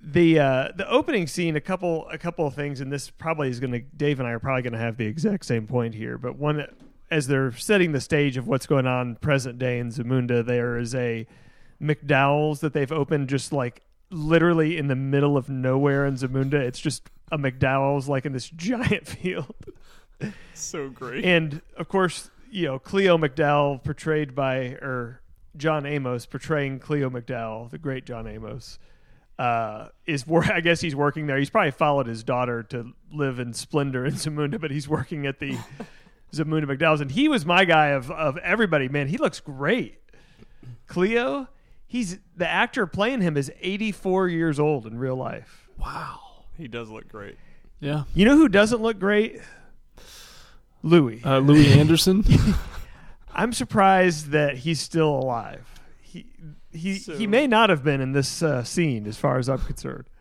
the 0.07 0.38
uh, 0.38 0.68
the 0.75 0.88
opening 0.88 1.27
scene, 1.27 1.57
a 1.57 1.61
couple 1.61 2.09
a 2.11 2.16
couple 2.16 2.46
of 2.46 2.55
things, 2.55 2.81
and 2.81 2.92
this 2.92 3.11
probably 3.11 3.49
is 3.49 3.59
going 3.59 3.72
to 3.72 3.81
Dave 3.81 4.20
and 4.20 4.29
I 4.29 4.33
are 4.33 4.38
probably 4.38 4.62
going 4.62 4.72
to 4.72 4.79
have 4.79 4.96
the 4.96 5.07
exact 5.07 5.44
same 5.44 5.66
point 5.66 5.94
here. 5.94 6.16
But 6.16 6.37
one, 6.37 6.64
as 7.11 7.27
they're 7.27 7.53
setting 7.53 7.92
the 7.92 8.01
stage 8.01 8.37
of 8.37 8.46
what's 8.46 8.66
going 8.66 8.87
on 8.87 9.16
present 9.16 9.59
day 9.59 9.81
in 9.81 9.90
Zamunda, 9.90 10.46
there 10.46 10.79
is 10.79 10.94
a 10.94 11.27
McDowell's 11.83 12.61
that 12.61 12.72
they've 12.72 12.92
opened 12.92 13.29
just 13.29 13.53
like 13.53 13.83
literally 14.11 14.77
in 14.79 14.87
the 14.87 14.94
middle 14.94 15.37
of 15.37 15.49
nowhere 15.49 16.07
in 16.07 16.14
Zamunda. 16.14 16.55
It's 16.55 16.81
just 16.81 17.11
a 17.33 17.38
McDowell's 17.38 18.09
like 18.09 18.25
in 18.25 18.33
this 18.33 18.49
giant 18.57 19.09
field. 19.09 19.55
So 20.55 20.88
great. 20.88 21.25
And 21.25 21.61
of 21.77 21.88
course, 21.88 22.31
you 22.49 22.66
know, 22.66 22.79
Cleo 22.79 23.18
McDowell 23.18 23.83
portrayed 23.83 24.37
by 24.37 24.57
or 24.81 25.20
John 25.57 25.87
Amos 25.87 26.27
portraying 26.27 26.79
Cleo 26.79 27.11
McDowell, 27.11 27.71
the 27.71 27.79
great 27.79 28.05
John 28.07 28.27
Amos, 28.27 28.79
uh, 29.38 29.88
is 30.07 30.27
wor- 30.27 30.45
I 30.53 30.61
guess 30.61 30.81
he's 30.81 30.97
working 30.97 31.27
there. 31.27 31.38
He's 31.38 31.51
probably 31.51 31.71
followed 31.73 32.07
his 32.07 32.23
daughter 32.25 32.62
to 32.64 32.92
live 33.12 33.38
in 33.38 33.53
splendor 33.53 34.05
in 34.07 34.14
Zamunda, 34.14 34.61
but 34.61 34.71
he's 34.71 34.88
working 34.88 35.27
at 35.27 35.38
the 35.40 35.57
Zamunda 36.33 36.64
McDowell's, 36.64 37.01
and 37.01 37.11
he 37.11 37.29
was 37.29 37.45
my 37.47 37.64
guy 37.64 37.88
of 37.88 38.11
of 38.11 38.37
everybody. 38.38 38.88
Man, 38.88 39.09
he 39.09 39.16
looks 39.19 39.40
great. 39.40 39.99
Cleo, 40.87 41.49
he's 41.87 42.19
the 42.37 42.49
actor 42.49 42.87
playing 42.87 43.21
him 43.21 43.37
is 43.37 43.51
84 43.61 44.29
years 44.29 44.59
old 44.61 44.87
in 44.87 44.99
real 44.99 45.16
life. 45.16 45.69
Wow. 45.79 46.45
he 46.57 46.69
does 46.69 46.88
look 46.90 47.09
great. 47.09 47.37
Yeah. 47.81 48.05
You 48.14 48.25
know 48.25 48.37
who 48.37 48.49
doesn't 48.49 48.81
look 48.81 48.99
great? 48.99 49.40
Louie. 50.83 51.21
Uh, 51.25 51.38
Louie 51.40 51.73
Anderson. 51.79 52.25
I'm 53.37 53.53
surprised 53.53 54.31
that 54.31 54.57
he's 54.59 54.81
still 54.81 55.11
alive. 55.11 55.66
He 56.01 56.27
he 56.72 56.99
So- 56.99 57.16
he 57.16 57.27
may 57.27 57.46
not 57.46 57.70
have 57.70 57.85
been 57.85 58.01
in 58.01 58.12
this 58.12 58.42
uh, 58.42 58.64
scene, 58.64 59.07
as 59.07 59.16
far 59.18 59.38
as 59.38 59.49
I'm 59.49 59.59
concerned. 59.61 60.09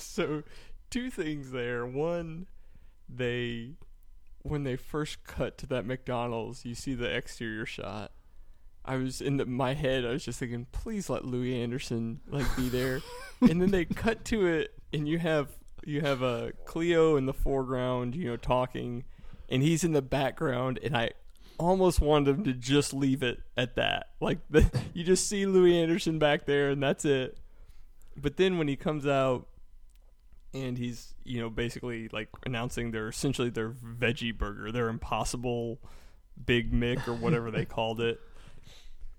So, 0.00 0.44
two 0.90 1.10
things 1.10 1.50
there. 1.50 1.84
One, 1.84 2.46
they 3.08 3.72
when 4.42 4.62
they 4.62 4.76
first 4.76 5.24
cut 5.24 5.58
to 5.58 5.66
that 5.66 5.84
McDonald's, 5.86 6.64
you 6.64 6.76
see 6.76 6.94
the 6.94 7.12
exterior 7.12 7.66
shot. 7.66 8.12
I 8.84 8.96
was 8.96 9.20
in 9.20 9.38
the, 9.38 9.44
my 9.46 9.74
head. 9.74 10.04
I 10.04 10.10
was 10.10 10.24
just 10.24 10.38
thinking, 10.38 10.66
please 10.70 11.10
let 11.10 11.24
Louie 11.24 11.60
Anderson 11.60 12.20
like 12.28 12.46
be 12.56 12.68
there. 12.68 13.00
and 13.40 13.60
then 13.60 13.72
they 13.72 13.84
cut 14.04 14.24
to 14.26 14.46
it, 14.46 14.72
and 14.92 15.08
you 15.08 15.18
have 15.18 15.48
you 15.84 16.00
have 16.00 16.22
a 16.22 16.52
Cleo 16.64 17.16
in 17.16 17.26
the 17.26 17.34
foreground, 17.34 18.14
you 18.14 18.28
know, 18.28 18.36
talking, 18.36 19.02
and 19.48 19.62
he's 19.64 19.82
in 19.82 19.92
the 19.92 20.02
background. 20.02 20.78
And 20.82 20.96
I 20.96 21.10
almost 21.58 22.00
wanted 22.00 22.36
him 22.36 22.44
to 22.44 22.52
just 22.52 22.94
leave 22.94 23.22
it 23.22 23.40
at 23.56 23.76
that. 23.76 24.10
Like 24.20 24.38
the, 24.50 24.70
you 24.94 25.04
just 25.04 25.28
see 25.28 25.46
Louie 25.46 25.80
Anderson 25.80 26.18
back 26.18 26.46
there, 26.46 26.70
and 26.70 26.82
that's 26.82 27.04
it. 27.04 27.38
But 28.16 28.36
then 28.36 28.58
when 28.58 28.68
he 28.68 28.76
comes 28.76 29.06
out 29.06 29.46
and 30.54 30.78
he's 30.78 31.14
you 31.24 31.40
know 31.40 31.50
basically 31.50 32.08
like 32.08 32.28
announcing 32.46 32.90
their 32.90 33.08
essentially 33.08 33.50
their 33.50 33.70
veggie 33.70 34.36
burger, 34.36 34.72
their 34.72 34.88
impossible 34.88 35.78
Big 36.46 36.72
Mick 36.72 37.06
or 37.08 37.14
whatever 37.14 37.50
they 37.50 37.64
called 37.66 38.00
it. 38.00 38.20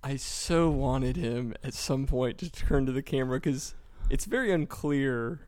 I 0.02 0.16
so 0.16 0.70
wanted 0.70 1.18
him 1.18 1.54
at 1.64 1.74
some 1.74 2.08
point 2.08 2.38
to 2.38 2.50
turn 2.50 2.86
to 2.86 2.92
the 2.94 3.02
camera 3.02 3.38
because 3.38 3.76
it's 4.10 4.26
very 4.26 4.52
unclear 4.52 5.42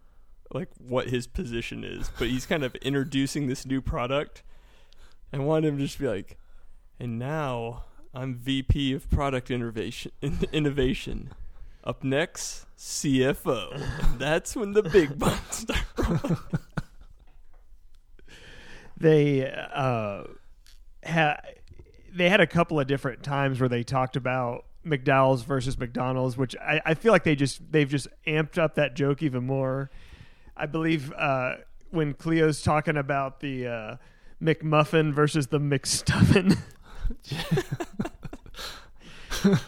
like 0.54 0.67
what 0.77 1.08
his 1.08 1.27
position 1.27 1.86
is, 1.86 2.12
but 2.19 2.27
he's 2.27 2.45
kind 2.45 2.63
of 2.63 2.75
introducing 2.75 3.47
this 3.47 3.65
new 3.65 3.82
product. 3.82 4.43
I 5.32 5.39
wanted 5.39 5.69
him 5.69 5.77
to 5.77 5.86
just 5.86 5.97
be 5.97 6.08
like, 6.08 6.38
and 7.01 7.17
now 7.17 7.85
I'm 8.13 8.35
VP 8.35 8.93
of 8.93 9.09
Product 9.09 9.49
Innovation. 9.49 10.11
Innovation. 10.53 11.33
Up 11.83 12.03
next, 12.03 12.67
CFO. 12.77 13.81
That's 14.19 14.55
when 14.55 14.73
the 14.73 14.83
big 14.83 15.17
bucks 15.17 15.57
start. 15.57 16.37
They 18.97 19.51
uh, 19.51 20.25
had 21.01 21.37
they 22.13 22.29
had 22.29 22.39
a 22.39 22.45
couple 22.45 22.79
of 22.79 22.85
different 22.85 23.23
times 23.23 23.59
where 23.59 23.67
they 23.67 23.81
talked 23.81 24.15
about 24.15 24.65
McDowell's 24.85 25.41
versus 25.41 25.75
McDonald's, 25.79 26.37
which 26.37 26.55
I, 26.57 26.81
I 26.85 26.93
feel 26.93 27.11
like 27.11 27.23
they 27.23 27.35
just 27.35 27.71
they've 27.71 27.89
just 27.89 28.09
amped 28.27 28.59
up 28.59 28.75
that 28.75 28.95
joke 28.95 29.23
even 29.23 29.43
more. 29.43 29.89
I 30.55 30.67
believe 30.67 31.11
uh, 31.13 31.55
when 31.89 32.13
Cleo's 32.13 32.61
talking 32.61 32.95
about 32.95 33.39
the 33.39 33.65
uh, 33.65 33.95
McMuffin 34.39 35.13
versus 35.13 35.47
the 35.47 35.59
McStuffin. 35.59 36.59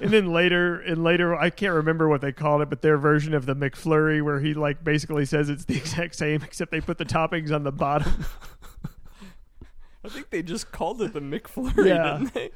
and 0.01 0.11
then 0.11 0.31
later 0.31 0.79
and 0.81 1.03
later 1.03 1.35
I 1.35 1.49
can't 1.49 1.73
remember 1.73 2.07
what 2.07 2.21
they 2.21 2.31
called 2.31 2.61
it, 2.61 2.69
but 2.69 2.81
their 2.81 2.97
version 2.97 3.33
of 3.33 3.45
the 3.45 3.55
McFlurry 3.55 4.21
where 4.21 4.39
he 4.39 4.53
like 4.53 4.83
basically 4.83 5.25
says 5.25 5.49
it's 5.49 5.65
the 5.65 5.75
exact 5.77 6.15
same 6.15 6.41
except 6.43 6.71
they 6.71 6.81
put 6.81 6.97
the 6.97 7.05
toppings 7.05 7.53
on 7.53 7.63
the 7.63 7.71
bottom. 7.71 8.25
I 10.05 10.09
think 10.09 10.29
they 10.29 10.43
just 10.43 10.71
called 10.71 11.01
it 11.01 11.13
the 11.13 11.21
McFlurry, 11.21 11.87
Yeah. 11.87 12.17
didn't 12.19 12.33
they? 12.33 12.51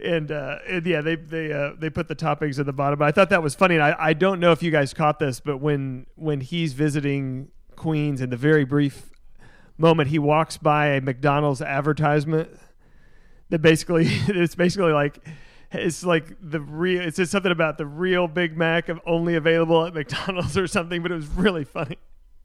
and, 0.00 0.30
uh, 0.32 0.58
and 0.68 0.84
yeah, 0.86 1.00
they 1.00 1.14
they 1.16 1.52
uh, 1.52 1.72
they 1.78 1.90
put 1.90 2.08
the 2.08 2.16
toppings 2.16 2.58
at 2.58 2.66
the 2.66 2.72
bottom. 2.72 2.98
But 2.98 3.06
I 3.06 3.12
thought 3.12 3.30
that 3.30 3.42
was 3.42 3.54
funny. 3.54 3.76
And 3.76 3.84
I, 3.84 3.96
I 3.98 4.12
don't 4.12 4.40
know 4.40 4.52
if 4.52 4.62
you 4.62 4.70
guys 4.70 4.92
caught 4.94 5.18
this, 5.18 5.40
but 5.40 5.58
when 5.58 6.06
when 6.16 6.40
he's 6.40 6.72
visiting 6.72 7.48
Queens 7.76 8.20
in 8.20 8.30
the 8.30 8.36
very 8.36 8.64
brief 8.64 9.10
moment, 9.76 10.08
he 10.10 10.18
walks 10.18 10.56
by 10.56 10.88
a 10.88 11.00
McDonald's 11.00 11.62
advertisement 11.62 12.50
that 13.50 13.60
basically 13.60 14.06
it's 14.28 14.54
basically 14.54 14.92
like 14.92 15.18
it's 15.72 16.02
like 16.04 16.36
the 16.40 16.60
real. 16.60 17.02
It 17.02 17.16
says 17.16 17.30
something 17.30 17.52
about 17.52 17.78
the 17.78 17.86
real 17.86 18.26
Big 18.28 18.56
Mac 18.56 18.88
of 18.88 19.00
only 19.06 19.34
available 19.34 19.84
at 19.86 19.94
McDonald's 19.94 20.56
or 20.56 20.66
something, 20.66 21.02
but 21.02 21.12
it 21.12 21.16
was 21.16 21.26
really 21.28 21.64
funny. 21.64 21.98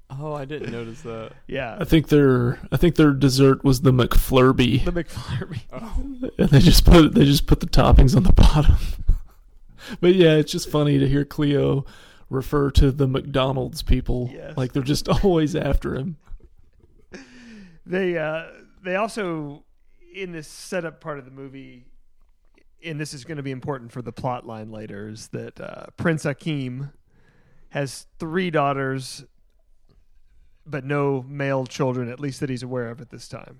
Oh, 0.09 0.33
I 0.33 0.45
didn't 0.45 0.71
notice 0.71 1.01
that. 1.03 1.31
Yeah, 1.47 1.77
I 1.79 1.85
think 1.85 2.09
their 2.09 2.59
I 2.71 2.77
think 2.77 2.95
their 2.95 3.13
dessert 3.13 3.63
was 3.63 3.81
the 3.81 3.91
McFlurby, 3.91 4.83
the 4.85 4.91
McFlurry. 4.91 5.61
Oh, 5.71 6.29
and 6.37 6.49
they 6.49 6.59
just 6.59 6.85
put 6.85 7.15
they 7.15 7.25
just 7.25 7.47
put 7.47 7.61
the 7.61 7.65
toppings 7.67 8.15
on 8.15 8.23
the 8.23 8.33
bottom. 8.33 8.75
but 10.01 10.13
yeah, 10.15 10.35
it's 10.35 10.51
just 10.51 10.69
funny 10.69 10.99
to 10.99 11.07
hear 11.07 11.25
Cleo 11.25 11.85
refer 12.29 12.71
to 12.71 12.91
the 12.91 13.07
McDonald's 13.07 13.81
people 13.83 14.29
Yes. 14.33 14.57
like 14.57 14.73
they're 14.73 14.83
just 14.83 15.07
always 15.07 15.55
after 15.55 15.95
him. 15.95 16.17
They 17.85 18.17
uh, 18.17 18.45
they 18.83 18.95
also 18.95 19.63
in 20.13 20.31
this 20.31 20.47
setup 20.47 21.01
part 21.01 21.19
of 21.19 21.25
the 21.25 21.31
movie, 21.31 21.85
and 22.83 22.99
this 22.99 23.13
is 23.13 23.23
going 23.23 23.37
to 23.37 23.43
be 23.43 23.51
important 23.51 23.91
for 23.91 24.01
the 24.01 24.11
plot 24.11 24.45
line 24.45 24.71
later, 24.71 25.09
is 25.09 25.27
that 25.29 25.59
uh, 25.59 25.85
Prince 25.97 26.23
Akeem 26.23 26.91
has 27.69 28.05
three 28.19 28.51
daughters, 28.51 29.25
but 30.65 30.85
no 30.85 31.25
male 31.27 31.65
children, 31.65 32.09
at 32.09 32.19
least 32.19 32.39
that 32.39 32.49
he's 32.49 32.63
aware 32.63 32.89
of 32.89 33.01
at 33.01 33.09
this 33.09 33.27
time. 33.27 33.59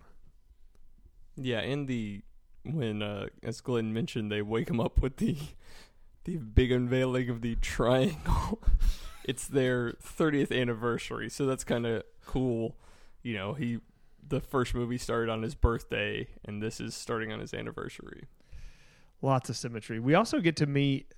yeah, 1.36 1.60
and 1.60 1.88
the 1.88 2.22
when 2.66 3.02
uh, 3.02 3.28
as 3.42 3.60
Glenn 3.60 3.94
mentioned, 3.94 4.32
they 4.32 4.42
wake 4.42 4.70
him 4.70 4.80
up 4.80 5.02
with 5.02 5.18
the 5.18 5.38
the 6.26 6.38
big 6.38 6.72
unveiling 6.72 7.30
of 7.30 7.42
the 7.42 7.56
triangle. 7.56 8.62
it's 9.26 9.48
their 9.48 9.94
30th 9.94 10.58
anniversary, 10.58 11.30
so 11.30 11.46
that's 11.46 11.64
kind 11.64 11.86
of 11.86 12.04
cool. 12.26 12.78
You 13.22 13.34
know, 13.34 13.54
he 13.54 13.80
the 14.30 14.40
first 14.40 14.74
movie 14.74 14.98
started 14.98 15.30
on 15.32 15.42
his 15.44 15.56
birthday, 15.56 16.28
and 16.46 16.62
this 16.62 16.80
is 16.80 16.96
starting 16.96 17.32
on 17.32 17.40
his 17.40 17.54
anniversary. 17.54 18.24
Lots 19.22 19.50
of 19.50 19.58
symmetry. 19.58 20.00
We 20.00 20.16
also 20.16 20.40
get 20.40 20.56
to 20.58 20.66
meet, 20.66 21.14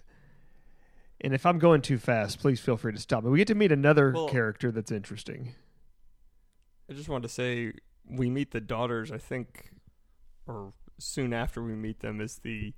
and 1.21 1.33
if 1.33 1.45
I'm 1.45 1.59
going 1.59 1.81
too 1.81 1.97
fast, 1.97 2.39
please 2.39 2.59
feel 2.59 2.77
free 2.77 2.93
to 2.93 2.99
stop 2.99 3.23
me. 3.23 3.29
We 3.29 3.37
get 3.37 3.47
to 3.47 3.55
meet 3.55 3.71
another 3.71 4.11
Well- 4.11 4.29
character 4.29 4.71
that's 4.71 4.91
interesting. 4.91 5.55
I 6.89 6.93
just 6.93 7.09
wanted 7.09 7.27
to 7.27 7.33
say 7.33 7.73
we 8.07 8.29
meet 8.29 8.51
the 8.51 8.61
daughters. 8.61 9.11
I 9.11 9.17
think, 9.17 9.71
or 10.45 10.73
soon 10.99 11.33
after 11.33 11.63
we 11.63 11.73
meet 11.73 12.01
them, 12.01 12.21
is 12.21 12.37
the 12.39 12.73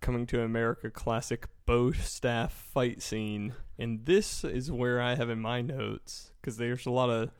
coming 0.00 0.26
to 0.26 0.42
America 0.42 0.90
classic 0.90 1.46
bow 1.64 1.92
staff 1.92 2.52
fight 2.52 3.00
scene, 3.00 3.54
and 3.78 4.04
this 4.04 4.42
is 4.44 4.70
where 4.72 5.00
I 5.00 5.14
have 5.14 5.30
in 5.30 5.40
my 5.40 5.60
notes 5.62 6.32
because 6.40 6.56
there's 6.56 6.86
a 6.86 6.90
lot 6.90 7.08
of. 7.10 7.30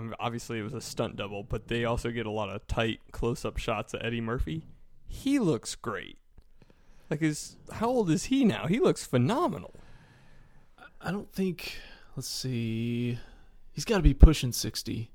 I 0.00 0.02
mean, 0.02 0.14
obviously, 0.18 0.58
it 0.58 0.62
was 0.62 0.72
a 0.72 0.80
stunt 0.80 1.16
double, 1.16 1.42
but 1.42 1.68
they 1.68 1.84
also 1.84 2.10
get 2.10 2.24
a 2.24 2.30
lot 2.30 2.48
of 2.48 2.66
tight 2.66 3.00
close-up 3.12 3.58
shots 3.58 3.92
of 3.92 4.00
Eddie 4.02 4.22
Murphy. 4.22 4.64
He 5.06 5.38
looks 5.38 5.74
great. 5.74 6.16
Like, 7.10 7.20
is 7.20 7.56
how 7.70 7.88
old 7.88 8.10
is 8.10 8.24
he 8.24 8.46
now? 8.46 8.66
He 8.66 8.80
looks 8.80 9.04
phenomenal. 9.04 9.74
I 11.02 11.10
don't 11.10 11.30
think. 11.30 11.74
Let's 12.16 12.28
see. 12.28 13.18
He's 13.72 13.84
got 13.84 13.98
to 13.98 14.02
be 14.02 14.14
pushing 14.14 14.52
sixty. 14.52 15.10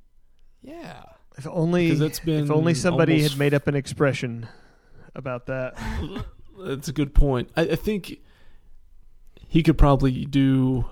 Yeah. 0.61 1.01
If 1.35 1.47
only 1.47 1.95
that's 1.95 2.19
been 2.19 2.43
if 2.43 2.51
only 2.51 2.75
somebody 2.75 3.23
had 3.23 3.39
made 3.39 3.55
up 3.55 3.67
an 3.67 3.75
expression 3.75 4.47
about 5.15 5.47
that. 5.47 5.77
That's 6.57 6.87
a 6.87 6.93
good 6.93 7.13
point. 7.13 7.49
I, 7.57 7.63
I 7.63 7.75
think 7.75 8.19
he 9.47 9.61
could 9.61 9.77
probably 9.77 10.25
do 10.25 10.85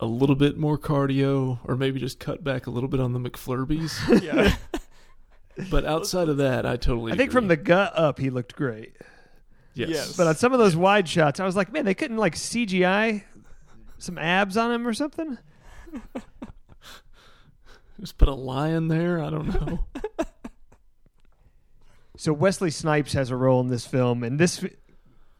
a 0.00 0.06
little 0.06 0.36
bit 0.36 0.56
more 0.56 0.78
cardio, 0.78 1.58
or 1.64 1.76
maybe 1.76 1.98
just 1.98 2.18
cut 2.18 2.44
back 2.44 2.66
a 2.66 2.70
little 2.70 2.88
bit 2.88 3.00
on 3.00 3.12
the 3.12 3.20
McFlurbies. 3.20 4.22
Yeah. 4.28 4.54
but 5.70 5.84
outside 5.84 6.28
of 6.28 6.36
that, 6.36 6.64
I 6.64 6.76
totally. 6.76 7.12
I 7.12 7.16
think 7.16 7.32
from 7.32 7.48
the 7.48 7.56
gut 7.56 7.92
up, 7.96 8.18
he 8.18 8.30
looked 8.30 8.54
great. 8.54 8.94
yes. 9.74 9.88
Yes. 9.88 10.16
But 10.16 10.28
on 10.28 10.36
some 10.36 10.52
of 10.52 10.60
those 10.60 10.76
wide 10.76 11.08
shots, 11.08 11.40
I 11.40 11.44
was 11.44 11.56
like, 11.56 11.72
man, 11.72 11.84
they 11.84 11.94
couldn't 11.94 12.16
like 12.16 12.36
CGI 12.36 13.24
some 13.98 14.18
abs 14.18 14.56
on 14.56 14.70
him 14.70 14.86
or 14.86 14.94
something. 14.94 15.36
just 18.00 18.18
put 18.18 18.28
a 18.28 18.34
lion 18.34 18.86
there. 18.88 19.22
I 19.22 19.30
don't 19.30 19.48
know. 19.48 19.84
So 22.16 22.32
Wesley 22.32 22.72
Snipes 22.72 23.12
has 23.12 23.30
a 23.30 23.36
role 23.36 23.60
in 23.60 23.68
this 23.68 23.86
film, 23.86 24.24
and 24.24 24.40
this 24.40 24.64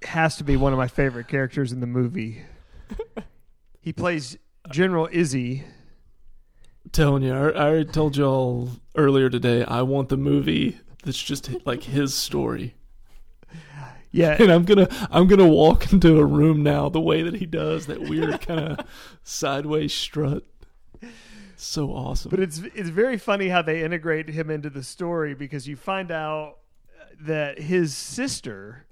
has 0.03 0.37
to 0.37 0.45
be 0.45 0.57
one 0.57 0.73
of 0.73 0.79
my 0.79 0.87
favorite 0.87 1.27
characters 1.27 1.73
in 1.73 1.81
the 1.81 1.89
movie. 1.89 2.43
he 3.81 3.93
plays 3.93 4.39
General 4.71 5.09
Izzi. 5.09 5.63
telling 6.93 7.23
you, 7.23 7.33
I, 7.33 7.79
I 7.79 7.83
told 7.85 8.17
y'all 8.17 8.71
earlier 8.97 9.29
today. 9.31 9.65
I 9.65 9.83
want 9.83 10.09
the 10.09 10.17
movie 10.17 10.79
that's 11.05 11.23
just 11.23 11.51
like 11.67 11.83
his 11.85 12.15
story, 12.15 12.75
Yeah, 14.11 14.37
and 14.39 14.51
I'm 14.51 14.65
gonna 14.65 14.89
I'm 15.11 15.27
gonna 15.27 15.47
walk 15.47 15.93
into 15.93 16.19
a 16.19 16.25
room 16.25 16.63
now 16.63 16.89
the 16.89 17.01
way 17.01 17.23
that 17.23 17.35
he 17.35 17.47
does 17.47 17.87
that 17.87 18.03
weird 18.03 18.41
kind 18.47 18.61
of 18.61 18.87
sideways 19.23 19.95
strut. 19.95 20.45
So 21.57 21.91
awesome. 21.91 22.31
But 22.31 22.41
it's 22.41 22.59
it's 22.75 22.89
very 22.89 23.19
funny 23.19 23.49
how 23.49 23.63
they 23.63 23.83
integrate 23.83 24.29
him 24.31 24.51
into 24.51 24.71
the 24.71 24.83
story 24.83 25.35
because 25.35 25.67
you 25.67 25.77
find 25.77 26.11
out 26.11 26.59
that 27.21 27.59
his 27.59 27.97
sister 27.97 28.85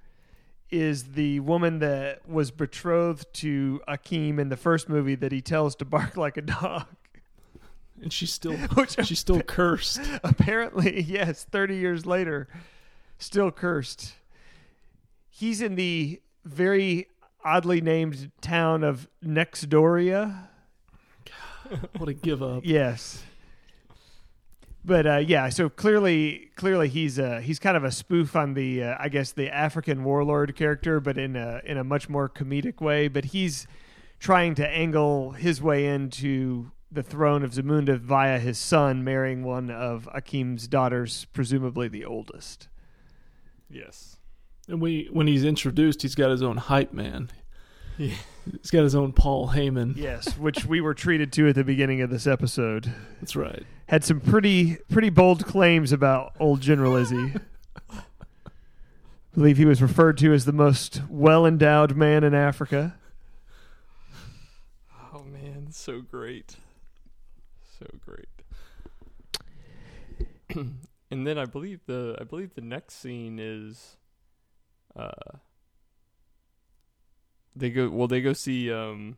is 0.70 1.12
the 1.12 1.40
woman 1.40 1.79
that 1.79 2.29
was 2.29 2.50
betrothed 2.50 3.26
to 3.35 3.81
Akeem 3.88 4.38
in 4.38 4.48
the 4.48 4.57
first 4.57 4.88
movie 4.88 5.14
that 5.14 5.33
he 5.33 5.40
tells 5.40 5.76
to 5.76 5.85
bark 5.85 6.16
like 6.16 6.37
a 6.37 6.42
dog. 6.42 6.87
and 8.02 8.12
she's 8.12 8.33
still 8.33 8.57
Which 8.74 8.96
she's 9.07 9.18
still 9.20 9.42
cursed. 9.42 10.00
apparently, 10.24 11.02
yes, 11.09 11.44
30 11.44 11.76
years 11.76 12.07
later, 12.07 12.48
still 13.18 13.50
cursed. 13.50 14.14
He's 15.29 15.61
in 15.61 15.74
the 15.76 16.20
very 16.44 17.09
oddly 17.44 17.81
named 17.81 18.31
town 18.40 18.83
of 18.83 19.09
Nextdoria. 19.24 20.48
What 21.98 22.09
a 22.09 22.14
give 22.14 22.42
up. 22.42 22.62
Yes. 22.64 23.22
But 24.87 25.05
uh, 25.05 25.16
yeah, 25.16 25.49
so 25.49 25.68
clearly, 25.68 26.53
clearly 26.55 26.88
he's 26.88 27.18
uh, 27.18 27.40
he's 27.42 27.59
kind 27.59 27.77
of 27.77 27.83
a 27.83 27.90
spoof 27.90 28.37
on 28.37 28.55
the 28.55 28.85
uh, 28.85 28.96
I 29.01 29.09
guess 29.09 29.33
the 29.33 29.53
African 29.53 30.05
warlord 30.05 30.55
character, 30.55 31.01
but 31.01 31.18
in 31.18 31.35
a 31.35 31.61
in 31.64 31.77
a 31.77 31.83
much 31.83 32.09
more 32.09 32.29
comedic 32.29 32.81
way. 32.81 33.09
But 33.09 33.27
he's 33.27 33.66
trying 34.20 34.55
to 34.55 34.68
angle 34.68 35.33
his 35.33 35.61
way 35.61 35.87
into 35.87 36.70
the 36.92 37.03
throne 37.03 37.42
of 37.42 37.51
Zamunda 37.51 37.99
via 37.99 38.38
his 38.38 38.59
son 38.59 39.03
marrying 39.03 39.42
one 39.42 39.70
of 39.70 40.09
Akeem's 40.14 40.68
daughters, 40.68 41.27
presumably 41.33 41.88
the 41.88 42.05
oldest. 42.05 42.68
Yes. 43.68 44.18
And 44.68 44.81
we 44.81 45.09
when 45.12 45.27
he's 45.27 45.44
introduced, 45.44 46.03
he's 46.03 46.14
got 46.14 46.31
his 46.31 46.44
own 46.44 46.59
hype 46.59 46.92
man. 46.92 47.31
Yeah. 47.99 48.15
He's 48.63 48.71
got 48.71 48.85
his 48.85 48.95
own 48.95 49.13
Paul 49.13 49.49
Heyman. 49.49 49.97
Yes, 49.97 50.39
which 50.39 50.65
we 50.65 50.81
were 50.81 50.95
treated 50.95 51.33
to 51.33 51.49
at 51.49 51.57
the 51.57 51.65
beginning 51.65 52.01
of 52.01 52.11
this 52.11 52.27
episode. 52.29 52.93
That's 53.21 53.35
right. 53.35 53.65
Had 53.89 54.05
some 54.05 54.21
pretty 54.21 54.77
pretty 54.89 55.11
bold 55.11 55.45
claims 55.45 55.91
about 55.91 56.33
old 56.39 56.61
General 56.61 56.93
Izzi. 56.93 57.41
believe 59.37 59.59
he 59.59 59.67
was 59.67 59.83
referred 59.83 60.17
to 60.17 60.33
as 60.33 60.47
the 60.47 60.53
most 60.53 61.03
well 61.11 61.45
endowed 61.45 61.95
man 61.97 62.25
in 62.25 62.35
Africa. 62.35 62.97
Oh 65.13 65.23
man, 65.25 65.69
so 65.71 66.01
great. 66.01 66.57
So 67.79 67.87
great. 68.05 68.29
and 71.11 71.27
then 71.27 71.37
I 71.37 71.45
believe 71.45 71.81
the 71.87 72.17
I 72.21 72.25
believe 72.25 72.55
the 72.55 72.63
next 72.63 72.95
scene 72.95 73.39
is 73.39 73.97
uh 74.95 75.11
they 77.57 77.71
go 77.71 77.88
well 77.88 78.07
they 78.09 78.21
go 78.21 78.33
see 78.33 78.71
um 78.73 79.16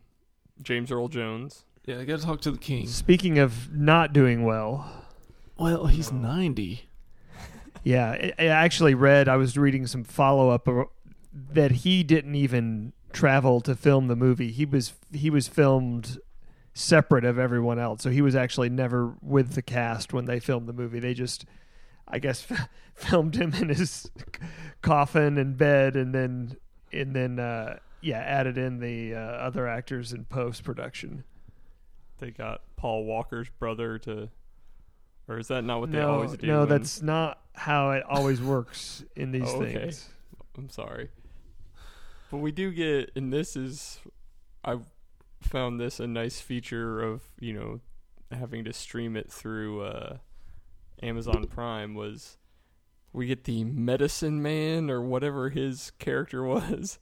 James 0.63 0.91
Earl 0.91 1.09
Jones. 1.09 1.65
Yeah, 1.85 1.97
they 1.97 2.05
got 2.05 2.21
to 2.21 2.25
talk 2.27 2.41
to 2.43 2.51
the 2.51 2.59
king. 2.59 2.87
Speaking 2.87 3.39
of 3.39 3.75
not 3.75 4.13
doing 4.13 4.45
well, 4.45 5.07
Well, 5.59 5.87
he's 5.87 6.13
No. 6.13 6.19
90. 6.21 6.83
yeah, 7.83 8.11
I, 8.11 8.35
I 8.39 8.45
actually 8.47 8.95
read, 8.95 9.27
I 9.29 9.37
was 9.37 9.57
reading 9.57 9.87
some 9.87 10.05
follow 10.05 10.51
up 10.51 10.69
that 11.33 11.71
he 11.71 12.03
didn't 12.03 12.35
even 12.35 12.93
travel 13.13 13.61
to 13.63 13.75
film 13.75 14.09
the 14.09 14.17
movie. 14.17 14.51
He 14.51 14.67
was 14.67 14.93
he 15.13 15.31
was 15.31 15.49
filmed 15.49 16.19
separate 16.75 17.25
of 17.25 17.39
everyone 17.39 17.79
else. 17.79 18.03
So 18.03 18.11
he 18.11 18.21
was 18.21 18.37
actually 18.37 18.69
never 18.69 19.15
with 19.23 19.55
the 19.55 19.63
cast 19.63 20.13
when 20.13 20.27
they 20.27 20.41
filmed 20.41 20.69
the 20.69 20.73
movie. 20.73 21.01
They 21.01 21.15
just 21.15 21.45
I 22.07 22.19
guess 22.19 22.47
filmed 22.95 23.37
him 23.37 23.55
in 23.55 23.71
his 23.71 24.11
coffin 24.83 25.39
and 25.39 25.57
bed 25.57 25.97
and 25.97 26.15
then 26.15 26.57
and 26.93 27.15
then 27.17 27.39
uh 27.39 27.79
yeah, 28.01 28.19
added 28.19 28.59
in 28.59 28.79
the 28.81 29.15
uh, 29.15 29.19
other 29.19 29.67
actors 29.69 30.13
in 30.13 30.25
post 30.25 30.65
production. 30.65 31.25
They 32.19 32.31
got 32.31 32.63
Paul 32.77 33.05
Walker's 33.05 33.49
brother 33.49 33.99
to 34.01 34.29
or 35.29 35.39
is 35.39 35.49
that 35.49 35.63
not 35.63 35.81
what 35.81 35.93
they 35.93 35.99
no, 35.99 36.15
always 36.15 36.37
do? 36.37 36.47
no, 36.47 36.61
when- 36.61 36.69
that's 36.71 37.03
not 37.03 37.41
how 37.55 37.91
it 37.91 38.03
always 38.09 38.41
works 38.41 39.05
in 39.15 39.31
these 39.31 39.43
Oh, 39.47 39.63
okay. 39.63 39.73
things. 39.75 40.09
I'm 40.57 40.71
sorry. 40.71 41.11
But 42.31 42.39
we 42.39 42.51
do 42.51 42.73
get, 42.73 43.13
and 43.15 43.33
this 43.33 43.55
is, 43.57 44.01
I 44.65 44.79
found 45.41 45.79
this 45.81 46.01
a 46.01 46.07
nice 46.07 46.41
feature 46.41 47.01
of, 47.01 47.23
you 47.39 47.53
know, 47.53 47.81
having 48.33 48.65
to 48.65 48.73
stream 48.73 49.17
it 49.17 49.31
through 49.31 49.83
uh, 49.83 50.17
Amazon 51.03 51.47
Prime 51.47 51.95
was 51.95 52.37
we 53.13 53.27
get 53.27 53.45
the 53.45 53.65
medicine 53.65 54.43
man 54.43 54.91
or 54.91 55.01
whatever 55.03 55.51
his 55.51 55.93
character 55.99 56.43
was, 56.45 56.99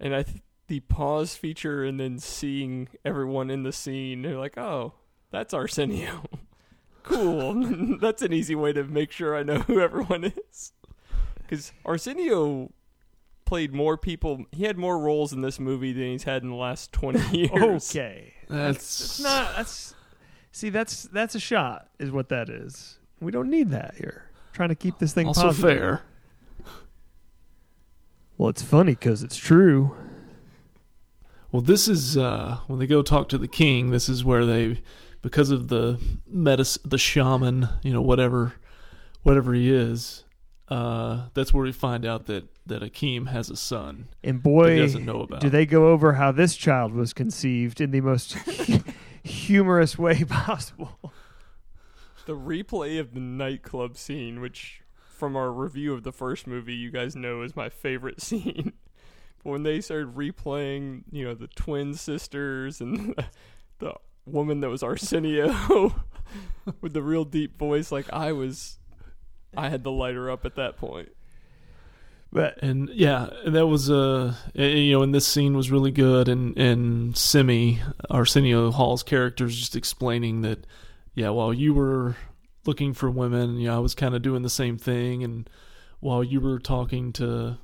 and 0.00 0.14
I 0.14 0.22
th- 0.22 0.42
the 0.68 0.80
pause 0.80 1.34
feature 1.36 1.84
and 1.84 1.98
then 2.00 2.18
seeing 2.18 2.88
everyone 3.04 3.50
in 3.50 3.62
the 3.62 3.72
scene, 3.72 4.22
they're 4.22 4.36
like, 4.38 4.58
oh, 4.58 4.94
that's 5.30 5.54
Arsenio. 5.54 6.24
cool. 7.02 7.98
that's 8.00 8.22
an 8.22 8.32
easy 8.32 8.54
way 8.54 8.72
to 8.72 8.84
make 8.84 9.12
sure 9.12 9.36
I 9.36 9.42
know 9.42 9.58
who 9.66 9.80
everyone 9.80 10.24
is. 10.24 10.72
Because 11.38 11.72
Arsenio 11.84 12.72
played 13.44 13.72
more 13.72 13.96
people. 13.96 14.44
He 14.50 14.64
had 14.64 14.76
more 14.76 14.98
roles 14.98 15.32
in 15.32 15.40
this 15.40 15.60
movie 15.60 15.92
than 15.92 16.02
he's 16.04 16.24
had 16.24 16.42
in 16.42 16.50
the 16.50 16.56
last 16.56 16.92
twenty 16.92 17.20
years. 17.38 17.90
Okay, 17.94 18.34
That's 18.48 18.76
it's 19.00 19.20
not. 19.20 19.54
That's 19.56 19.94
see. 20.50 20.70
That's 20.70 21.04
that's 21.04 21.36
a 21.36 21.40
shot. 21.40 21.88
Is 22.00 22.10
what 22.10 22.28
that 22.30 22.48
is. 22.48 22.98
We 23.20 23.30
don't 23.30 23.48
need 23.48 23.70
that 23.70 23.94
here. 23.96 24.24
trying 24.52 24.70
to 24.70 24.74
keep 24.74 24.98
this 24.98 25.12
thing 25.14 25.28
also 25.28 25.42
positive. 25.42 25.78
fair. 25.78 26.02
Well, 28.38 28.50
it's 28.50 28.62
funny 28.62 28.92
because 28.92 29.22
it's 29.22 29.36
true. 29.36 29.96
Well, 31.52 31.62
this 31.62 31.88
is 31.88 32.16
uh, 32.18 32.58
when 32.66 32.78
they 32.78 32.86
go 32.86 33.02
talk 33.02 33.28
to 33.30 33.38
the 33.38 33.48
king. 33.48 33.90
This 33.90 34.08
is 34.08 34.24
where 34.24 34.44
they, 34.44 34.82
because 35.22 35.50
of 35.50 35.68
the 35.68 35.98
medicine, 36.26 36.82
the 36.84 36.98
shaman, 36.98 37.68
you 37.82 37.92
know, 37.92 38.02
whatever, 38.02 38.54
whatever 39.22 39.54
he 39.54 39.72
is. 39.72 40.24
Uh, 40.68 41.28
that's 41.32 41.54
where 41.54 41.62
we 41.62 41.72
find 41.72 42.04
out 42.04 42.26
that 42.26 42.44
that 42.66 42.82
Akeem 42.82 43.28
has 43.28 43.48
a 43.48 43.56
son. 43.56 44.08
And 44.24 44.38
that 44.38 44.42
boy, 44.42 44.74
he 44.74 44.80
doesn't 44.80 45.04
know 45.04 45.20
about. 45.20 45.40
do 45.40 45.48
they 45.48 45.64
go 45.64 45.88
over 45.88 46.14
how 46.14 46.32
this 46.32 46.56
child 46.56 46.92
was 46.92 47.12
conceived 47.12 47.80
in 47.80 47.92
the 47.92 48.00
most 48.00 48.36
humorous 49.22 49.96
way 49.96 50.24
possible. 50.28 50.98
The 52.26 52.36
replay 52.36 52.98
of 52.98 53.14
the 53.14 53.20
nightclub 53.20 53.96
scene, 53.96 54.40
which 54.40 54.82
from 55.16 55.36
our 55.36 55.50
review 55.50 55.94
of 55.94 56.02
the 56.02 56.12
first 56.12 56.46
movie, 56.46 56.74
you 56.74 56.90
guys 56.90 57.16
know 57.16 57.42
is 57.42 57.56
my 57.56 57.68
favorite 57.68 58.20
scene. 58.22 58.72
but 59.42 59.50
when 59.50 59.62
they 59.62 59.80
started 59.80 60.14
replaying, 60.14 61.04
you 61.10 61.24
know, 61.24 61.34
the 61.34 61.48
twin 61.48 61.94
sisters 61.94 62.80
and 62.80 63.14
the 63.78 63.94
woman 64.26 64.60
that 64.60 64.68
was 64.68 64.82
Arsenio 64.82 65.94
with 66.80 66.92
the 66.92 67.02
real 67.02 67.24
deep 67.24 67.58
voice, 67.58 67.90
like 67.90 68.12
I 68.12 68.32
was, 68.32 68.78
I 69.56 69.68
had 69.68 69.82
the 69.82 69.92
lighter 69.92 70.30
up 70.30 70.44
at 70.44 70.56
that 70.56 70.76
point. 70.76 71.10
But 72.32 72.62
and 72.62 72.90
yeah, 72.90 73.30
and 73.44 73.54
that 73.54 73.66
was 73.66 73.88
uh, 73.88 74.34
you 74.52 74.92
know, 74.92 75.02
and 75.02 75.14
this 75.14 75.26
scene 75.26 75.56
was 75.56 75.70
really 75.70 75.92
good, 75.92 76.28
and 76.28 76.58
and 76.58 77.14
Semmi 77.14 77.78
Arsenio 78.10 78.72
Hall's 78.72 79.04
character 79.04 79.46
is 79.46 79.56
just 79.56 79.76
explaining 79.76 80.42
that, 80.42 80.66
yeah, 81.14 81.30
while 81.30 81.54
you 81.54 81.72
were 81.72 82.16
looking 82.66 82.92
for 82.94 83.10
women, 83.10 83.58
you 83.58 83.68
know, 83.68 83.76
I 83.76 83.78
was 83.80 83.94
kind 83.94 84.14
of 84.14 84.22
doing 84.22 84.42
the 84.42 84.50
same 84.50 84.76
thing, 84.78 85.22
and 85.24 85.48
while 86.00 86.22
you 86.24 86.40
were 86.40 86.58
talking 86.58 87.12
to 87.14 87.58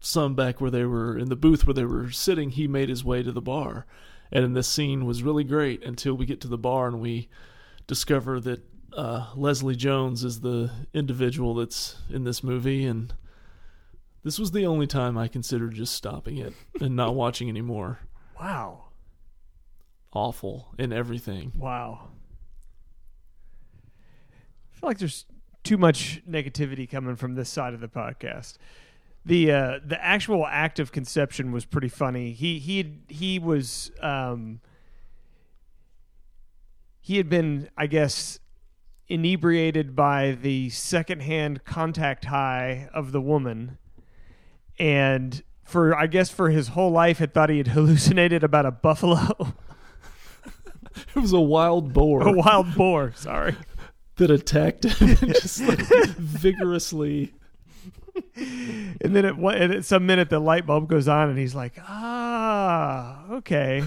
some 0.00 0.34
back 0.34 0.60
where 0.60 0.70
they 0.70 0.84
were 0.84 1.16
in 1.18 1.28
the 1.28 1.36
booth 1.36 1.66
where 1.66 1.74
they 1.74 1.84
were 1.84 2.10
sitting, 2.10 2.50
he 2.50 2.68
made 2.68 2.88
his 2.88 3.04
way 3.04 3.22
to 3.22 3.32
the 3.32 3.40
bar, 3.40 3.86
and 4.30 4.44
in 4.44 4.52
this 4.52 4.68
scene 4.68 5.04
was 5.06 5.22
really 5.22 5.44
great 5.44 5.82
until 5.84 6.14
we 6.14 6.26
get 6.26 6.40
to 6.42 6.48
the 6.48 6.58
bar 6.58 6.86
and 6.88 7.00
we 7.00 7.28
discover 7.86 8.40
that 8.40 8.62
uh, 8.92 9.26
Leslie 9.34 9.76
Jones 9.76 10.24
is 10.24 10.40
the 10.40 10.70
individual 10.94 11.54
that's 11.54 11.96
in 12.10 12.24
this 12.24 12.42
movie, 12.42 12.84
and 12.84 13.14
this 14.22 14.38
was 14.38 14.50
the 14.52 14.66
only 14.66 14.86
time 14.86 15.16
I 15.16 15.28
considered 15.28 15.74
just 15.74 15.94
stopping 15.94 16.36
it 16.38 16.52
and 16.80 16.96
not 16.96 17.14
watching 17.14 17.48
anymore. 17.48 18.00
wow, 18.40 18.82
Awful 20.12 20.68
in 20.78 20.92
everything. 20.92 21.52
wow. 21.56 22.08
I 24.76 24.80
feel 24.80 24.90
like 24.90 24.98
there's 24.98 25.24
too 25.64 25.78
much 25.78 26.22
negativity 26.28 26.88
coming 26.88 27.16
from 27.16 27.34
this 27.34 27.48
side 27.48 27.72
of 27.72 27.80
the 27.80 27.88
podcast. 27.88 28.58
The 29.24 29.50
uh, 29.50 29.78
the 29.84 30.02
actual 30.04 30.46
act 30.46 30.78
of 30.78 30.92
conception 30.92 31.50
was 31.50 31.64
pretty 31.64 31.88
funny. 31.88 32.32
He 32.32 32.58
he 32.58 32.98
he 33.08 33.38
was 33.38 33.90
um, 34.02 34.60
he 37.00 37.16
had 37.16 37.28
been, 37.28 37.70
I 37.76 37.86
guess, 37.86 38.38
inebriated 39.08 39.96
by 39.96 40.36
the 40.40 40.68
secondhand 40.70 41.64
contact 41.64 42.26
high 42.26 42.88
of 42.92 43.12
the 43.12 43.20
woman, 43.20 43.78
and 44.78 45.42
for 45.64 45.96
I 45.96 46.06
guess 46.06 46.30
for 46.30 46.50
his 46.50 46.68
whole 46.68 46.90
life 46.90 47.18
had 47.18 47.32
thought 47.32 47.48
he 47.48 47.58
had 47.58 47.68
hallucinated 47.68 48.44
about 48.44 48.66
a 48.66 48.70
buffalo, 48.70 49.54
It 51.14 51.20
was 51.20 51.32
a 51.32 51.40
wild 51.40 51.92
boar 51.92 52.22
a 52.28 52.32
wild 52.32 52.74
boar. 52.74 53.12
Sorry. 53.16 53.56
That 54.16 54.30
attacked 54.30 54.84
him 54.84 55.16
and 55.20 55.34
just 55.40 55.60
like 55.60 55.78
vigorously. 55.78 57.34
And 58.38 59.14
then 59.14 59.26
at, 59.26 59.36
one, 59.36 59.56
at 59.56 59.84
some 59.84 60.06
minute, 60.06 60.30
the 60.30 60.38
light 60.38 60.64
bulb 60.64 60.88
goes 60.88 61.06
on, 61.06 61.28
and 61.28 61.38
he's 61.38 61.54
like, 61.54 61.74
"Ah, 61.86 63.30
okay." 63.30 63.84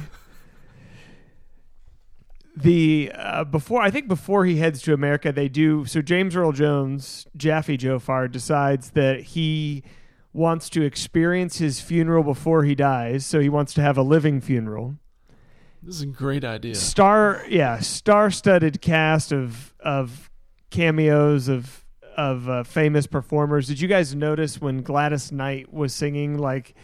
The 2.55 3.11
uh, 3.15 3.43
before 3.45 3.81
I 3.81 3.89
think 3.89 4.07
before 4.07 4.45
he 4.45 4.57
heads 4.57 4.81
to 4.83 4.93
America, 4.93 5.31
they 5.31 5.49
do 5.49 5.85
so. 5.85 6.01
James 6.01 6.35
Earl 6.35 6.51
Jones, 6.51 7.25
Jaffe 7.35 7.77
Joffer, 7.77 8.29
decides 8.31 8.91
that 8.91 9.21
he 9.21 9.83
wants 10.33 10.69
to 10.71 10.83
experience 10.83 11.57
his 11.57 11.81
funeral 11.81 12.23
before 12.23 12.63
he 12.63 12.75
dies, 12.75 13.25
so 13.25 13.39
he 13.39 13.49
wants 13.49 13.73
to 13.75 13.81
have 13.81 13.97
a 13.97 14.03
living 14.03 14.41
funeral. 14.41 14.95
This 15.81 15.95
is 15.95 16.01
a 16.01 16.07
great 16.07 16.43
idea. 16.43 16.75
Star, 16.75 17.43
yeah, 17.47 17.79
star-studded 17.79 18.81
cast 18.81 19.31
of 19.31 19.73
of 19.79 20.29
cameos 20.69 21.47
of 21.47 21.85
of 22.17 22.49
uh, 22.49 22.63
famous 22.63 23.07
performers. 23.07 23.67
Did 23.67 23.79
you 23.79 23.87
guys 23.87 24.13
notice 24.13 24.59
when 24.59 24.81
Gladys 24.81 25.31
Knight 25.31 25.73
was 25.73 25.93
singing? 25.93 26.37
Like, 26.37 26.75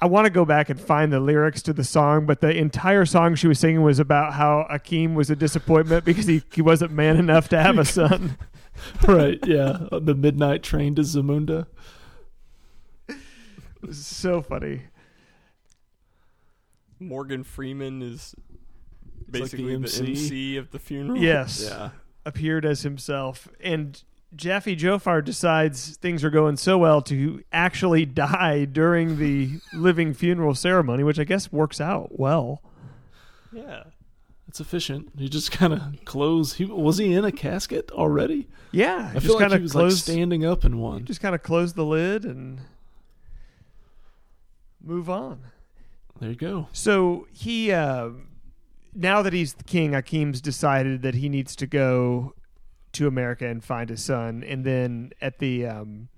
I 0.00 0.06
want 0.06 0.24
to 0.24 0.30
go 0.30 0.46
back 0.46 0.70
and 0.70 0.80
find 0.80 1.12
the 1.12 1.20
lyrics 1.20 1.60
to 1.62 1.74
the 1.74 1.84
song, 1.84 2.24
but 2.24 2.40
the 2.40 2.56
entire 2.56 3.04
song 3.04 3.34
she 3.34 3.48
was 3.48 3.58
singing 3.58 3.82
was 3.82 3.98
about 3.98 4.32
how 4.32 4.66
Akeem 4.70 5.14
was 5.14 5.28
a 5.28 5.36
disappointment 5.36 6.06
because 6.06 6.26
he 6.26 6.42
he 6.54 6.62
wasn't 6.62 6.92
man 6.92 7.18
enough 7.18 7.50
to 7.50 7.62
have 7.62 7.78
a 7.78 7.84
son. 7.84 8.38
right? 9.06 9.38
Yeah, 9.46 9.88
the 9.92 10.14
midnight 10.14 10.62
train 10.62 10.94
to 10.94 11.02
Zamunda. 11.02 11.66
It 13.08 13.16
was 13.82 14.04
so 14.04 14.40
funny. 14.40 14.84
Morgan 16.98 17.44
Freeman 17.44 18.02
is 18.02 18.34
like 18.38 19.26
the 19.32 19.40
basically 19.40 19.66
the, 19.66 19.74
MC. 19.74 20.06
MC. 20.10 20.56
of 20.56 20.70
the 20.70 20.78
funeral. 20.78 21.18
Yes, 21.20 21.64
Yeah, 21.68 21.90
appeared 22.24 22.64
as 22.64 22.82
himself 22.82 23.48
and. 23.60 24.02
Jaffe 24.34 24.76
Joffer 24.76 25.24
decides 25.24 25.96
things 25.96 26.22
are 26.22 26.30
going 26.30 26.56
so 26.58 26.76
well 26.76 27.00
to 27.02 27.42
actually 27.52 28.04
die 28.26 28.64
during 28.66 29.18
the 29.18 29.60
living 29.72 30.12
funeral 30.12 30.54
ceremony, 30.54 31.04
which 31.04 31.18
I 31.18 31.24
guess 31.24 31.50
works 31.50 31.80
out 31.80 32.18
well. 32.18 32.60
Yeah. 33.50 33.84
it's 34.48 34.60
efficient. 34.60 35.10
He 35.16 35.28
just 35.30 35.52
kind 35.52 35.72
of 35.72 35.80
close. 36.04 36.54
He 36.54 36.64
was 36.66 36.98
he 36.98 37.14
in 37.14 37.24
a 37.24 37.32
casket 37.32 37.90
already? 37.92 38.48
Yeah, 38.72 39.08
I 39.10 39.14
just 39.14 39.26
feel 39.26 39.38
like 39.38 39.52
he 39.52 39.58
was 39.60 39.74
like 39.74 39.92
standing 39.92 40.44
up 40.44 40.64
in 40.66 40.78
one. 40.80 41.04
just 41.06 41.22
kind 41.22 41.34
of 41.34 41.42
close 41.42 41.72
the 41.72 41.84
lid 41.84 42.24
and 42.26 42.60
move 44.82 45.08
on. 45.08 45.40
There 46.20 46.30
you 46.30 46.36
go. 46.36 46.68
So 46.72 47.26
he, 47.32 47.72
uh, 47.72 48.10
now 48.94 49.22
that 49.22 49.32
he's 49.32 49.54
the 49.54 49.64
king, 49.64 49.92
Akeem's 49.92 50.40
decided 50.40 51.02
that 51.02 51.14
he 51.14 51.28
needs 51.28 51.54
to 51.56 51.66
go 51.66 52.34
to 52.92 53.06
America 53.06 53.46
and 53.46 53.62
find 53.62 53.90
his 53.90 54.02
son. 54.02 54.42
And 54.42 54.64
then 54.64 55.12
at 55.20 55.38
the, 55.38 55.66
um, 55.66 56.08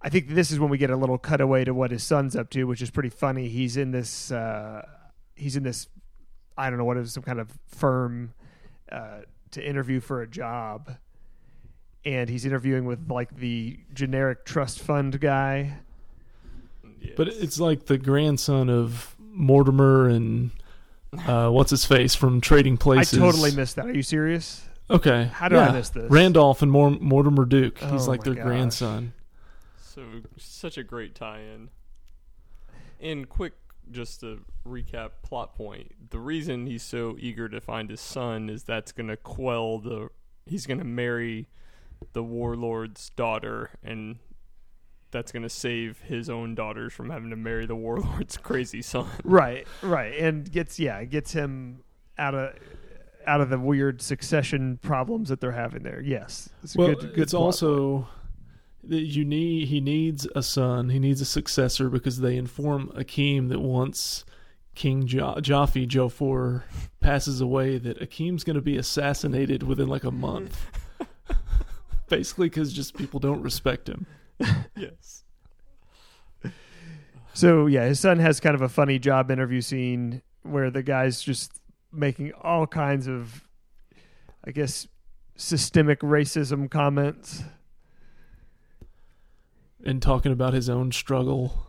I 0.00 0.08
think 0.08 0.28
this 0.28 0.50
is 0.50 0.58
when 0.58 0.70
we 0.70 0.78
get 0.78 0.90
a 0.90 0.96
little 0.96 1.18
cutaway 1.18 1.64
to 1.64 1.74
what 1.74 1.90
his 1.90 2.02
son's 2.02 2.34
up 2.34 2.48
to, 2.50 2.64
which 2.64 2.80
is 2.80 2.90
pretty 2.90 3.10
funny. 3.10 3.48
He's 3.48 3.76
in 3.76 3.90
this, 3.90 4.30
uh, 4.30 4.86
he's 5.34 5.56
in 5.56 5.62
this, 5.62 5.88
I 6.56 6.70
don't 6.70 6.78
know 6.78 6.84
what 6.84 7.06
some 7.08 7.22
kind 7.22 7.40
of 7.40 7.50
firm 7.66 8.32
uh, 8.90 9.20
to 9.50 9.66
interview 9.66 10.00
for 10.00 10.22
a 10.22 10.26
job. 10.26 10.96
And 12.06 12.30
he's 12.30 12.46
interviewing 12.46 12.86
with 12.86 13.10
like 13.10 13.36
the 13.36 13.80
generic 13.92 14.46
trust 14.46 14.80
fund 14.80 15.20
guy. 15.20 15.78
But 17.16 17.28
it's 17.28 17.58
like 17.60 17.86
the 17.86 17.98
grandson 17.98 18.68
of 18.70 19.14
Mortimer 19.18 20.08
and 20.08 20.50
uh, 21.26 21.48
what's 21.50 21.70
his 21.70 21.84
face 21.84 22.14
from 22.14 22.40
Trading 22.40 22.76
Places. 22.76 23.18
I 23.18 23.22
totally 23.22 23.52
missed 23.54 23.76
that. 23.76 23.86
Are 23.86 23.92
you 23.92 24.02
serious? 24.02 24.62
Okay, 24.90 25.30
How 25.32 25.48
did 25.48 25.58
I 25.58 25.66
yeah. 25.66 25.72
miss 25.72 25.88
this? 25.90 26.10
Randolph 26.10 26.60
and 26.60 26.70
Mor- 26.70 26.90
Mortimer 27.00 27.46
Duke. 27.46 27.78
He's 27.78 28.06
Oh 28.06 28.10
like 28.10 28.22
their 28.22 28.34
gosh. 28.34 28.44
grandson. 28.44 29.12
So 29.80 30.02
such 30.36 30.76
a 30.76 30.82
great 30.82 31.14
tie-in. 31.14 31.70
And 33.00 33.28
quick, 33.28 33.54
just 33.90 34.20
to 34.20 34.44
recap 34.66 35.10
plot 35.22 35.54
point: 35.54 36.10
the 36.10 36.18
reason 36.18 36.66
he's 36.66 36.82
so 36.82 37.16
eager 37.18 37.48
to 37.48 37.60
find 37.60 37.88
his 37.90 38.00
son 38.00 38.50
is 38.50 38.64
that's 38.64 38.92
going 38.92 39.08
to 39.08 39.16
quell 39.16 39.78
the. 39.78 40.08
He's 40.46 40.66
going 40.66 40.78
to 40.78 40.84
marry 40.84 41.48
the 42.12 42.22
warlord's 42.22 43.08
daughter, 43.10 43.70
and 43.82 44.16
that's 45.14 45.32
going 45.32 45.44
to 45.44 45.48
save 45.48 46.00
his 46.00 46.28
own 46.28 46.54
daughters 46.54 46.92
from 46.92 47.08
having 47.08 47.30
to 47.30 47.36
marry 47.36 47.64
the 47.64 47.76
warlord's 47.76 48.36
crazy 48.42 48.82
son. 48.82 49.06
Right, 49.22 49.66
right, 49.80 50.18
and 50.18 50.50
gets 50.50 50.78
yeah, 50.78 51.02
gets 51.04 51.32
him 51.32 51.82
out 52.18 52.34
of 52.34 52.54
out 53.26 53.40
of 53.40 53.48
the 53.48 53.58
weird 53.58 54.02
succession 54.02 54.78
problems 54.82 55.30
that 55.30 55.40
they're 55.40 55.52
having 55.52 55.82
there. 55.84 56.02
Yes, 56.02 56.50
it's 56.62 56.74
a 56.74 56.78
Well, 56.78 56.88
good, 56.88 57.14
good 57.14 57.18
it's 57.20 57.32
also 57.32 58.08
that 58.82 59.02
you 59.02 59.24
need 59.24 59.68
he 59.68 59.80
needs 59.80 60.26
a 60.34 60.42
son, 60.42 60.90
he 60.90 60.98
needs 60.98 61.20
a 61.20 61.24
successor 61.24 61.88
because 61.88 62.20
they 62.20 62.36
inform 62.36 62.88
Akeem 62.88 63.48
that 63.48 63.60
once 63.60 64.24
King 64.74 65.06
jo- 65.06 65.38
Jaffe 65.40 65.86
Joffer 65.86 66.64
passes 67.00 67.40
away, 67.40 67.78
that 67.78 68.00
Akeem's 68.00 68.42
going 68.44 68.56
to 68.56 68.62
be 68.62 68.76
assassinated 68.76 69.62
within 69.62 69.88
like 69.88 70.04
a 70.04 70.10
month. 70.10 70.66
Basically, 72.08 72.48
because 72.48 72.72
just 72.72 72.96
people 72.96 73.20
don't 73.20 73.40
respect 73.40 73.88
him. 73.88 74.06
yes. 74.76 75.24
So 77.32 77.66
yeah, 77.66 77.84
his 77.86 77.98
son 78.00 78.18
has 78.20 78.38
kind 78.40 78.54
of 78.54 78.62
a 78.62 78.68
funny 78.68 78.98
job 78.98 79.30
interview 79.30 79.60
scene 79.60 80.22
where 80.42 80.70
the 80.70 80.82
guy's 80.82 81.20
just 81.22 81.52
making 81.92 82.32
all 82.40 82.66
kinds 82.66 83.08
of, 83.08 83.46
I 84.46 84.50
guess, 84.52 84.86
systemic 85.36 86.00
racism 86.00 86.70
comments. 86.70 87.42
and 89.84 90.00
talking 90.00 90.32
about 90.32 90.54
his 90.54 90.68
own 90.70 90.92
struggle. 90.92 91.66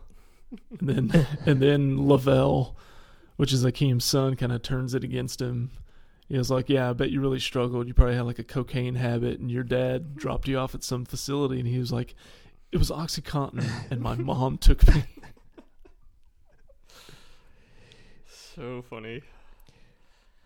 And 0.80 0.88
then 0.88 1.26
and 1.46 1.60
then 1.60 2.06
Lavelle, 2.06 2.76
which 3.36 3.52
is 3.52 3.64
Akeem's 3.64 4.04
son, 4.04 4.36
kind 4.36 4.52
of 4.52 4.62
turns 4.62 4.94
it 4.94 5.04
against 5.04 5.40
him. 5.40 5.70
He 6.28 6.38
was 6.38 6.50
like, 6.50 6.68
"Yeah, 6.68 6.90
I 6.90 6.92
bet 6.92 7.10
you 7.10 7.20
really 7.20 7.38
struggled. 7.40 7.86
You 7.86 7.94
probably 7.94 8.16
had 8.16 8.26
like 8.26 8.38
a 8.38 8.44
cocaine 8.44 8.96
habit, 8.96 9.38
and 9.38 9.50
your 9.50 9.62
dad 9.62 10.16
dropped 10.16 10.48
you 10.48 10.58
off 10.58 10.74
at 10.74 10.82
some 10.82 11.04
facility." 11.04 11.58
And 11.60 11.68
he 11.68 11.78
was 11.78 11.92
like, 11.92 12.14
"It 12.76 12.78
was 12.78 12.90
OxyContin, 12.90 13.90
and 13.90 14.02
my 14.02 14.16
mom 14.16 14.58
took 14.58 14.86
me." 14.86 15.04
So 18.28 18.80
funny. 18.88 19.20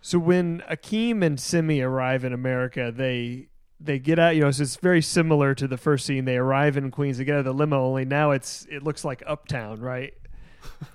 So 0.01 0.19
when 0.19 0.65
Akeem 0.69 1.25
and 1.25 1.39
Semmi 1.39 1.81
arrive 1.81 2.25
in 2.25 2.33
America, 2.33 2.93
they 2.93 3.47
they 3.79 4.01
get 4.01 4.19
out. 4.19 4.35
You 4.35 4.43
know, 4.43 4.51
so 4.51 4.65
it's 4.65 4.75
very 4.75 5.01
similar 5.01 5.55
to 5.55 5.69
the 5.69 5.77
first 5.77 6.07
scene. 6.07 6.25
They 6.25 6.37
arrive 6.37 6.77
in 6.77 6.91
Queens. 6.91 7.19
They 7.19 7.25
get 7.25 7.35
out 7.35 7.39
of 7.41 7.45
the 7.45 7.55
limo. 7.55 7.85
Only 7.85 8.05
now 8.05 8.33
it's 8.33 8.67
it 8.69 8.83
looks 8.83 9.05
like 9.05 9.23
Uptown, 9.29 9.79
right? 9.79 10.13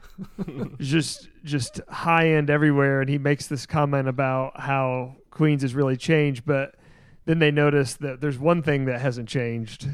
just 0.80 1.30
just 1.46 1.80
high 1.88 2.32
end 2.32 2.50
everywhere. 2.50 3.00
And 3.00 3.10
he 3.10 3.18
makes 3.18 3.48
this 3.48 3.66
comment 3.66 4.10
about 4.10 4.60
how 4.60 5.16
Queens 5.32 5.62
has 5.62 5.74
really 5.74 5.96
changed, 5.96 6.44
but 6.46 6.76
then 7.24 7.40
they 7.40 7.52
notice 7.52 7.94
that 7.96 8.20
there's 8.20 8.38
one 8.38 8.62
thing 8.62 8.86
that 8.86 9.00
hasn't 9.00 9.30
changed. 9.30 9.88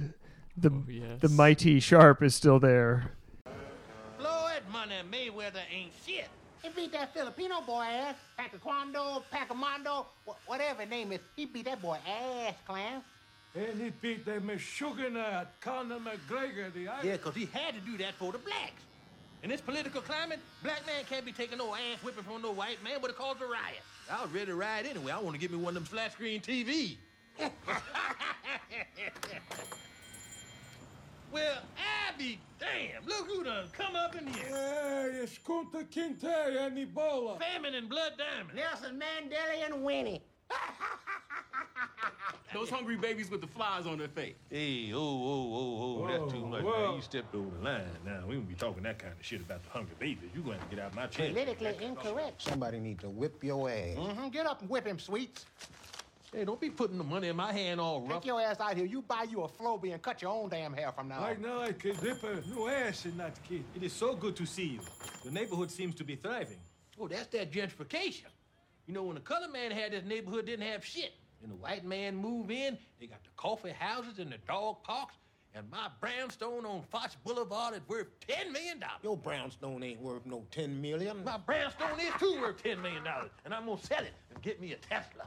The 0.57 0.69
oh, 0.69 0.83
yes. 0.89 1.21
the 1.21 1.29
My-T-Sharp 1.29 2.21
is 2.23 2.35
still 2.35 2.59
there. 2.59 3.11
Floyd 4.17 4.61
Money 4.71 4.95
Mayweather 5.11 5.61
ain't 5.73 5.91
shit. 6.05 6.27
He 6.61 6.69
beat 6.69 6.91
that 6.91 7.13
Filipino 7.13 7.61
boy 7.61 7.83
ass, 7.83 8.15
Pacaquando, 8.37 9.23
Pacamondo, 9.33 10.05
wh- 10.27 10.49
whatever 10.49 10.81
his 10.81 10.89
name 10.89 11.11
is. 11.11 11.19
He 11.35 11.45
beat 11.45 11.65
that 11.65 11.81
boy 11.81 11.97
ass, 12.07 12.53
clown. 12.67 13.01
And 13.55 13.81
he 13.81 13.89
beat 14.01 14.25
the 14.25 14.33
Meshuggah, 14.33 15.47
Conor 15.59 15.97
McGregor, 15.99 16.71
the 16.73 16.87
Irish. 16.87 17.05
Yeah, 17.05 17.17
'cause 17.17 17.33
he 17.35 17.45
had 17.47 17.73
to 17.73 17.81
do 17.81 17.97
that 17.97 18.13
for 18.15 18.31
the 18.31 18.37
blacks. 18.37 18.83
In 19.43 19.49
this 19.49 19.59
political 19.61 20.01
climate, 20.01 20.39
black 20.61 20.85
man 20.85 21.03
can't 21.09 21.25
be 21.25 21.31
taking 21.31 21.57
no 21.57 21.73
ass 21.73 22.03
whipping 22.03 22.23
from 22.23 22.41
no 22.43 22.51
white 22.51 22.81
man, 22.83 22.99
but 23.01 23.09
it 23.09 23.17
caused 23.17 23.41
a 23.41 23.45
riot. 23.45 23.81
I 24.09 24.21
was 24.21 24.31
ready 24.31 24.45
to 24.47 24.55
riot 24.55 24.85
anyway. 24.85 25.11
I 25.13 25.19
want 25.19 25.33
to 25.33 25.39
get 25.39 25.49
me 25.49 25.57
one 25.57 25.69
of 25.69 25.75
them 25.75 25.85
flat 25.85 26.11
screen 26.11 26.41
TV. 26.41 26.97
well, 31.31 31.57
I 31.77 32.17
be 32.17 32.39
damn. 32.59 33.05
Look 33.05 33.27
who 33.27 33.43
done 33.43 33.67
come 33.73 33.95
up 33.95 34.15
in 34.15 34.27
here. 34.27 34.45
Hey, 34.47 35.11
it's 35.23 35.37
Kunta 35.39 35.85
Kinte 35.89 36.25
and 36.25 36.77
Ebola. 36.77 37.39
Famine 37.39 37.75
and 37.75 37.89
Blood 37.89 38.13
Diamond. 38.17 38.55
Nelson 38.55 38.99
Mandela 38.99 39.65
and 39.65 39.83
Winnie. 39.83 40.21
Those 42.53 42.69
hungry 42.69 42.97
babies 42.97 43.31
with 43.31 43.39
the 43.39 43.47
flies 43.47 43.87
on 43.87 43.97
their 43.97 44.09
face. 44.09 44.35
Hey, 44.49 44.91
oh, 44.93 44.97
oh, 44.97 45.53
oh, 45.53 46.03
oh, 46.03 46.07
that's 46.07 46.33
too 46.33 46.45
much. 46.45 46.63
whoa. 46.63 46.87
Man. 46.87 46.95
You 46.97 47.01
stepped 47.01 47.33
over 47.33 47.49
the 47.57 47.63
line. 47.63 47.85
Now 48.05 48.23
we 48.27 48.35
won't 48.35 48.49
be 48.49 48.55
talking 48.55 48.83
that 48.83 48.99
kind 48.99 49.13
of 49.17 49.25
shit 49.25 49.39
about 49.39 49.63
the 49.63 49.69
hungry 49.69 49.95
babies. 49.97 50.31
You're 50.33 50.43
going 50.43 50.59
to 50.59 50.65
get 50.75 50.83
out 50.83 50.93
my 50.93 51.07
chair? 51.07 51.29
Politically 51.29 51.77
incorrect. 51.81 52.41
Somebody 52.41 52.79
need 52.79 52.99
to 52.99 53.09
whip 53.09 53.41
your 53.41 53.69
ass. 53.69 53.95
Mm-hmm. 53.95 54.27
Get 54.29 54.45
up 54.47 54.59
and 54.61 54.69
whip 54.69 54.85
him, 54.85 54.99
sweets. 54.99 55.45
Hey, 56.33 56.45
don't 56.45 56.61
be 56.61 56.69
putting 56.69 56.97
the 56.97 57.03
money 57.03 57.27
in 57.27 57.35
my 57.35 57.51
hand 57.51 57.81
all 57.81 57.99
rough. 58.01 58.21
Take 58.21 58.27
your 58.27 58.39
ass 58.41 58.61
out 58.61 58.77
here. 58.77 58.85
You 58.85 59.01
buy 59.01 59.25
you 59.29 59.41
a 59.41 59.49
Flowbee 59.49 59.91
and 59.91 60.01
cut 60.01 60.21
your 60.21 60.31
own 60.31 60.47
damn 60.47 60.71
hair 60.71 60.93
from 60.93 61.09
now 61.09 61.19
Right 61.21 61.35
on. 61.35 61.41
now 61.41 61.59
I 61.59 61.73
can 61.73 61.97
rip 62.01 62.23
a 62.23 62.39
new 62.47 62.69
ass 62.69 63.05
in 63.05 63.17
that 63.17 63.37
kid. 63.43 63.65
It 63.75 63.83
is 63.83 63.91
so 63.91 64.15
good 64.15 64.37
to 64.37 64.45
see 64.45 64.65
you. 64.67 64.79
The 65.25 65.31
neighborhood 65.31 65.69
seems 65.69 65.93
to 65.95 66.05
be 66.05 66.15
thriving. 66.15 66.55
Oh, 66.99 67.09
that's 67.09 67.27
that 67.27 67.51
gentrification. 67.51 68.27
You 68.87 68.93
know, 68.93 69.03
when 69.03 69.15
the 69.15 69.21
color 69.21 69.49
man 69.49 69.71
had 69.71 69.91
this 69.91 70.05
neighborhood, 70.05 70.45
didn't 70.45 70.67
have 70.67 70.85
shit. 70.85 71.11
And 71.43 71.51
the 71.51 71.55
white 71.55 71.83
man 71.83 72.15
move 72.15 72.49
in, 72.49 72.77
they 72.99 73.07
got 73.07 73.23
the 73.25 73.29
coffee 73.35 73.71
houses 73.77 74.19
and 74.19 74.31
the 74.31 74.37
dog 74.47 74.83
parks. 74.83 75.15
And 75.53 75.69
my 75.69 75.89
brownstone 75.99 76.65
on 76.65 76.81
Fox 76.83 77.17
Boulevard 77.25 77.73
is 77.73 77.81
worth 77.89 78.07
$10 78.25 78.53
million. 78.53 78.81
Your 79.03 79.17
brownstone 79.17 79.83
ain't 79.83 79.99
worth 79.99 80.25
no 80.25 80.45
10 80.51 80.81
million. 80.81 81.25
My 81.25 81.37
brownstone 81.37 81.99
is 81.99 82.13
too 82.19 82.39
worth 82.39 82.63
$10 82.63 82.81
million. 82.81 83.03
And 83.43 83.53
I'm 83.53 83.65
going 83.65 83.77
to 83.77 83.85
sell 83.85 83.99
it 84.01 84.13
and 84.33 84.41
get 84.41 84.61
me 84.61 84.71
a 84.71 84.77
Tesla. 84.77 85.25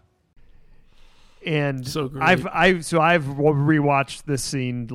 And 1.46 1.86
So 1.86 2.08
great. 2.08 2.22
I've 2.22 2.46
I 2.46 2.80
so 2.80 3.00
I've 3.00 3.24
rewatched 3.24 4.24
this 4.24 4.42
scene 4.42 4.88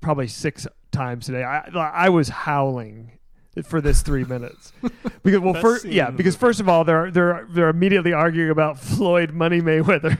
probably 0.00 0.28
six 0.28 0.66
times 0.92 1.26
today. 1.26 1.42
I 1.44 1.68
I 1.74 2.08
was 2.08 2.28
howling 2.28 3.18
for 3.64 3.80
this 3.80 4.02
three 4.02 4.24
minutes 4.24 4.72
because 5.22 5.40
well 5.40 5.54
first 5.54 5.84
yeah 5.84 6.10
because 6.10 6.34
first 6.36 6.58
of 6.60 6.68
all 6.68 6.84
they're 6.84 7.10
they're 7.10 7.46
they're 7.50 7.68
immediately 7.68 8.12
arguing 8.12 8.50
about 8.50 8.78
Floyd 8.80 9.32
Money 9.32 9.60
Mayweather. 9.60 10.18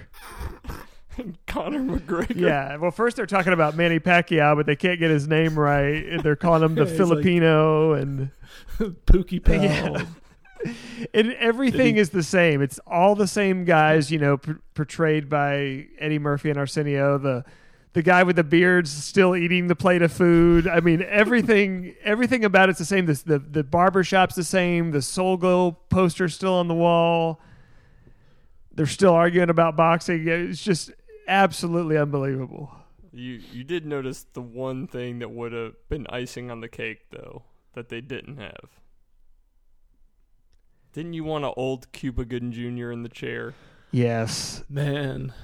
And 1.16 1.36
Conor 1.46 1.80
McGregor. 1.98 2.34
yeah, 2.36 2.76
well 2.76 2.90
first 2.90 3.16
they're 3.16 3.26
talking 3.26 3.52
about 3.52 3.76
Manny 3.76 4.00
Pacquiao, 4.00 4.56
but 4.56 4.66
they 4.66 4.74
can't 4.76 4.98
get 4.98 5.10
his 5.10 5.28
name 5.28 5.56
right. 5.58 6.20
They're 6.22 6.34
calling 6.36 6.62
him 6.62 6.74
the 6.74 6.82
Yeah, 6.84 6.90
he's 6.90 6.98
like- 7.00 7.08
Filipino 7.08 7.92
and. 7.92 8.30
Pookie 8.78 9.42
Pal. 9.44 9.62
Yeah. 9.62 10.04
and 11.14 11.32
everything 11.34 11.94
he- 11.94 12.00
is 12.00 12.10
the 12.10 12.22
same. 12.22 12.62
It's 12.62 12.78
all 12.86 13.14
the 13.14 13.26
same 13.26 13.64
guys, 13.64 14.10
you 14.10 14.18
know, 14.18 14.38
p- 14.38 14.52
portrayed 14.74 15.28
by 15.28 15.86
Eddie 15.98 16.18
Murphy 16.18 16.50
and 16.50 16.58
Arsenio. 16.58 17.18
The 17.18 17.44
the 17.92 18.02
guy 18.02 18.24
with 18.24 18.34
the 18.34 18.44
beard's 18.44 18.90
still 18.90 19.36
eating 19.36 19.68
the 19.68 19.76
plate 19.76 20.02
of 20.02 20.10
food. 20.12 20.66
I 20.66 20.80
mean, 20.80 21.02
everything 21.08 21.94
everything 22.04 22.44
about 22.44 22.68
it's 22.68 22.78
the 22.78 22.84
same. 22.84 23.06
This 23.06 23.22
the 23.22 23.38
the 23.38 23.62
barber 23.64 24.02
shop's 24.02 24.34
the 24.34 24.44
same. 24.44 24.90
The 24.90 25.02
Soul 25.02 25.36
Glo 25.36 25.72
poster's 25.90 26.34
still 26.34 26.54
on 26.54 26.68
the 26.68 26.74
wall. 26.74 27.40
They're 28.74 28.86
still 28.86 29.12
arguing 29.12 29.50
about 29.50 29.76
boxing. 29.76 30.26
It's 30.26 30.62
just 30.62 30.90
absolutely 31.28 31.96
unbelievable. 31.96 32.70
You 33.12 33.40
you 33.52 33.62
did 33.62 33.86
notice 33.86 34.26
the 34.32 34.42
one 34.42 34.88
thing 34.88 35.20
that 35.20 35.30
would 35.30 35.52
have 35.52 35.74
been 35.88 36.06
icing 36.08 36.50
on 36.50 36.60
the 36.60 36.68
cake 36.68 37.10
though 37.12 37.44
that 37.74 37.88
they 37.88 38.00
didn't 38.00 38.38
have. 38.38 38.70
Didn't 40.94 41.14
you 41.14 41.24
want 41.24 41.44
an 41.44 41.52
old 41.56 41.90
Cuba 41.90 42.24
Gooding 42.24 42.52
Jr. 42.52 42.92
in 42.92 43.02
the 43.02 43.08
chair? 43.08 43.52
Yes. 43.90 44.62
Man, 44.68 45.34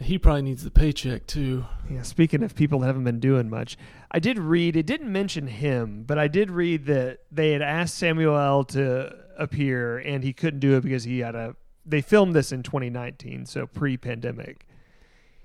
he 0.00 0.18
probably 0.18 0.42
needs 0.42 0.64
the 0.64 0.70
paycheck 0.72 1.28
too. 1.28 1.64
Yeah, 1.88 2.02
speaking 2.02 2.42
of 2.42 2.56
people 2.56 2.80
that 2.80 2.88
haven't 2.88 3.04
been 3.04 3.20
doing 3.20 3.48
much, 3.48 3.78
I 4.10 4.18
did 4.18 4.36
read, 4.36 4.74
it 4.74 4.84
didn't 4.84 5.12
mention 5.12 5.46
him, 5.46 6.02
but 6.04 6.18
I 6.18 6.26
did 6.26 6.50
read 6.50 6.86
that 6.86 7.20
they 7.30 7.52
had 7.52 7.62
asked 7.62 7.96
Samuel 7.96 8.36
L. 8.36 8.64
to 8.64 9.14
appear 9.38 9.98
and 9.98 10.24
he 10.24 10.32
couldn't 10.32 10.58
do 10.58 10.76
it 10.76 10.80
because 10.82 11.04
he 11.04 11.20
had 11.20 11.36
a, 11.36 11.54
they 11.86 12.00
filmed 12.00 12.34
this 12.34 12.50
in 12.50 12.64
2019, 12.64 13.46
so 13.46 13.64
pre 13.64 13.96
pandemic. 13.96 14.66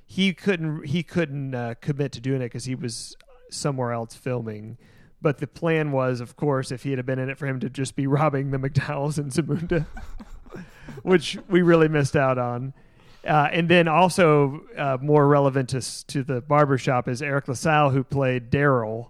He 0.07 0.33
couldn't, 0.33 0.87
he 0.87 1.03
couldn't 1.03 1.53
uh, 1.53 1.75
commit 1.81 2.13
to 2.13 2.19
doing 2.19 2.41
it 2.41 2.45
because 2.45 2.65
he 2.65 2.73
was 2.73 3.15
somewhere 3.51 3.91
else 3.91 4.15
filming. 4.15 4.79
But 5.23 5.39
the 5.39 5.47
plan 5.47 5.91
was, 5.91 6.21
of 6.21 6.35
course, 6.35 6.71
if 6.71 6.83
he 6.83 6.91
had 6.91 7.03
been 7.05 7.17
in 7.17 7.29
it 7.29 7.39
for 7.39 7.47
him 7.47 7.59
to 7.61 7.69
just 7.69 7.95
be 7.95 8.05
robbing 8.19 8.51
the 8.51 8.59
McDowells 8.59 9.17
in 9.17 9.31
Zamunda, 9.31 9.87
which 11.01 11.39
we 11.49 11.63
really 11.63 11.87
missed 11.87 12.15
out 12.15 12.37
on. 12.37 12.73
Uh, 13.25 13.47
and 13.53 13.69
then 13.69 13.87
also 13.87 14.61
uh, 14.77 14.97
more 15.01 15.25
relevant 15.27 15.69
to 15.69 16.05
to 16.07 16.23
the 16.23 16.41
barbershop 16.41 17.07
is 17.07 17.21
Eric 17.21 17.47
LaSalle, 17.47 17.89
who 17.89 18.03
played 18.03 18.51
Daryl, 18.51 19.07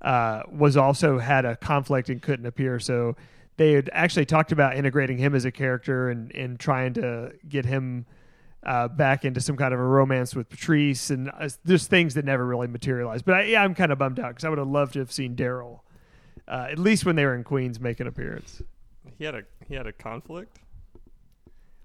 uh, 0.00 0.44
was 0.48 0.76
also 0.76 1.18
had 1.18 1.44
a 1.44 1.56
conflict 1.56 2.08
and 2.08 2.22
couldn't 2.22 2.46
appear. 2.46 2.78
So 2.78 3.16
they 3.56 3.72
had 3.72 3.90
actually 3.92 4.24
talked 4.24 4.52
about 4.52 4.76
integrating 4.76 5.18
him 5.18 5.34
as 5.34 5.44
a 5.44 5.50
character 5.50 6.10
and 6.10 6.32
and 6.34 6.60
trying 6.60 6.94
to 6.94 7.32
get 7.48 7.66
him 7.66 8.06
uh, 8.64 8.88
back 8.88 9.24
into 9.24 9.40
some 9.40 9.56
kind 9.56 9.72
of 9.72 9.80
a 9.80 9.84
romance 9.84 10.34
with 10.34 10.48
Patrice, 10.48 11.10
and 11.10 11.30
uh, 11.38 11.48
there's 11.64 11.86
things 11.86 12.14
that 12.14 12.24
never 12.24 12.44
really 12.44 12.66
materialized. 12.68 13.24
But 13.24 13.34
I, 13.36 13.42
yeah, 13.44 13.62
I'm 13.64 13.74
kind 13.74 13.90
of 13.92 13.98
bummed 13.98 14.20
out 14.20 14.28
because 14.28 14.44
I 14.44 14.48
would 14.50 14.58
have 14.58 14.68
loved 14.68 14.92
to 14.94 14.98
have 14.98 15.10
seen 15.12 15.34
Daryl, 15.34 15.80
uh, 16.46 16.68
at 16.70 16.78
least 16.78 17.04
when 17.06 17.16
they 17.16 17.24
were 17.24 17.34
in 17.34 17.44
Queens, 17.44 17.80
make 17.80 18.00
an 18.00 18.06
appearance. 18.06 18.60
He 19.18 19.24
had 19.24 19.34
a 19.34 19.42
he 19.68 19.74
had 19.74 19.86
a 19.86 19.92
conflict. 19.92 20.58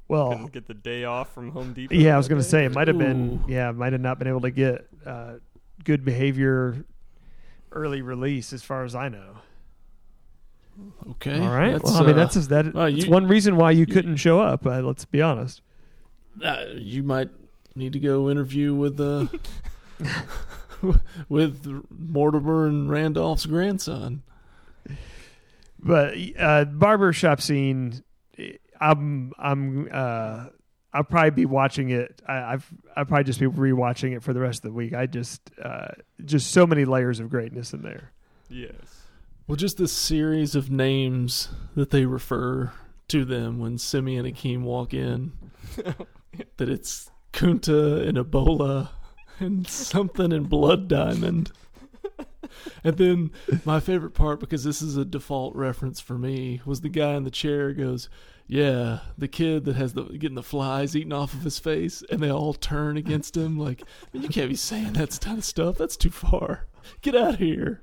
Well, 0.08 0.30
Couldn't 0.32 0.52
get 0.52 0.68
the 0.68 0.74
day 0.76 1.04
off 1.06 1.34
from 1.34 1.50
Home 1.52 1.74
Depot. 1.74 1.96
Yeah, 1.96 2.14
I 2.14 2.18
was 2.18 2.28
going 2.28 2.40
to 2.42 2.48
say 2.48 2.66
it 2.66 2.74
might 2.74 2.88
have 2.88 2.98
been. 2.98 3.44
Yeah, 3.48 3.72
might 3.72 3.92
have 3.94 4.02
not 4.02 4.20
been 4.20 4.28
able 4.28 4.42
to 4.42 4.52
get 4.52 4.88
uh, 5.06 5.36
good 5.84 6.06
behavior 6.06 6.86
early 7.72 8.02
release, 8.04 8.54
as 8.54 8.62
far 8.62 8.84
as 8.84 8.94
I 8.96 9.10
know. 9.10 9.38
Okay. 11.12 11.40
All 11.40 11.50
right. 11.50 11.72
That's, 11.72 11.86
Well, 11.86 11.96
I 11.96 12.02
mean, 12.06 12.12
uh, 12.12 12.26
that's 12.26 12.48
that. 12.48 12.74
well, 12.74 12.92
That's 12.92 13.06
you- 13.06 13.12
one 13.12 13.28
reason 13.28 13.56
why 13.56 13.72
you 13.72 13.86
couldn't 13.86 14.18
show 14.18 14.40
up. 14.42 14.66
Uh, 14.66 14.82
let's 14.82 15.06
be 15.06 15.22
honest. 15.22 15.62
Uh, 16.44 16.66
you 16.74 17.04
might 17.04 17.30
need 17.76 17.94
to 17.94 18.00
go 18.00 18.30
interview 18.30 18.74
with 18.74 19.00
uh, 19.00 19.28
with 21.30 21.66
Mortimer 21.90 22.68
and 22.68 22.90
Randolph's 22.90 23.46
grandson. 23.46 24.24
But 25.80 26.16
uh, 26.40 26.66
barbershop 26.66 27.42
scene, 27.42 28.04
I'm 28.80 29.34
I'm 29.38 29.88
uh, 29.92 30.46
I'll 30.94 31.04
probably 31.04 31.32
be 31.32 31.46
watching 31.46 31.90
it. 31.90 32.22
I, 32.28 32.54
I've 32.54 32.74
I'll 32.96 33.06
probably 33.06 33.26
just 33.26 33.40
be 33.40 33.48
rewatching 33.48 34.16
it 34.16 34.24
for 34.24 34.34
the 34.34 34.40
rest 34.40 34.60
of 34.60 34.72
the 34.72 34.74
week. 34.74 34.94
I 34.94 35.06
just 35.06 35.42
uh, 35.62 35.90
just 36.24 36.52
so 36.52 36.66
many 36.66 36.86
layers 36.86 37.20
of 37.20 37.30
greatness 37.30 37.74
in 37.74 37.82
there. 37.82 38.12
Yes. 38.50 38.74
Well, 39.48 39.56
just 39.56 39.78
this 39.78 39.92
series 39.92 40.56
of 40.56 40.72
names 40.72 41.50
that 41.76 41.92
they 41.92 42.06
refer 42.06 42.72
to 43.10 43.26
them 43.26 43.60
when 43.60 43.78
Simeon 43.78 44.26
and 44.26 44.36
Akeem 44.36 44.62
walk 44.62 44.94
in. 44.94 45.34
that 46.58 46.70
it's 46.70 47.10
Kunta 47.34 48.08
and 48.08 48.18
Ebola 48.18 48.90
and 49.40 49.68
something 49.68 50.32
in 50.32 50.44
Blood 50.44 50.88
Diamond. 50.88 51.52
and 52.84 52.98
then 52.98 53.32
my 53.66 53.80
favorite 53.80 54.14
part, 54.14 54.40
because 54.40 54.64
this 54.64 54.82
is 54.82 54.98
a 54.98 55.06
default 55.06 55.56
reference 55.56 56.00
for 56.00 56.18
me, 56.18 56.62
was 56.66 56.82
the 56.82 56.90
guy 56.90 57.14
in 57.14 57.24
the 57.24 57.32
chair 57.32 57.74
goes, 57.74 58.10
"Yeah, 58.48 59.00
the 59.18 59.28
kid 59.28 59.66
that 59.66 59.76
has 59.76 59.94
the 59.94 60.04
getting 60.04 60.36
the 60.36 60.44
flies 60.44 60.96
eaten 60.96 61.14
off 61.14 61.34
of 61.34 61.42
his 61.42 61.60
face," 61.60 62.04
and 62.10 62.22
they 62.22 62.32
all 62.32 62.54
turn 62.54 62.98
against 62.98 63.36
him 63.36 63.58
like, 63.58 63.84
"You 64.14 64.30
can't 64.30 64.50
be 64.50 64.56
saying 64.56 64.94
that 64.94 65.20
kind 65.22 65.38
of 65.38 65.46
stuff. 65.46 65.78
That's 65.78 65.98
too 65.98 66.12
far. 66.12 66.68
Get 67.02 67.16
out 67.16 67.34
of 67.36 67.40
here." 67.40 67.82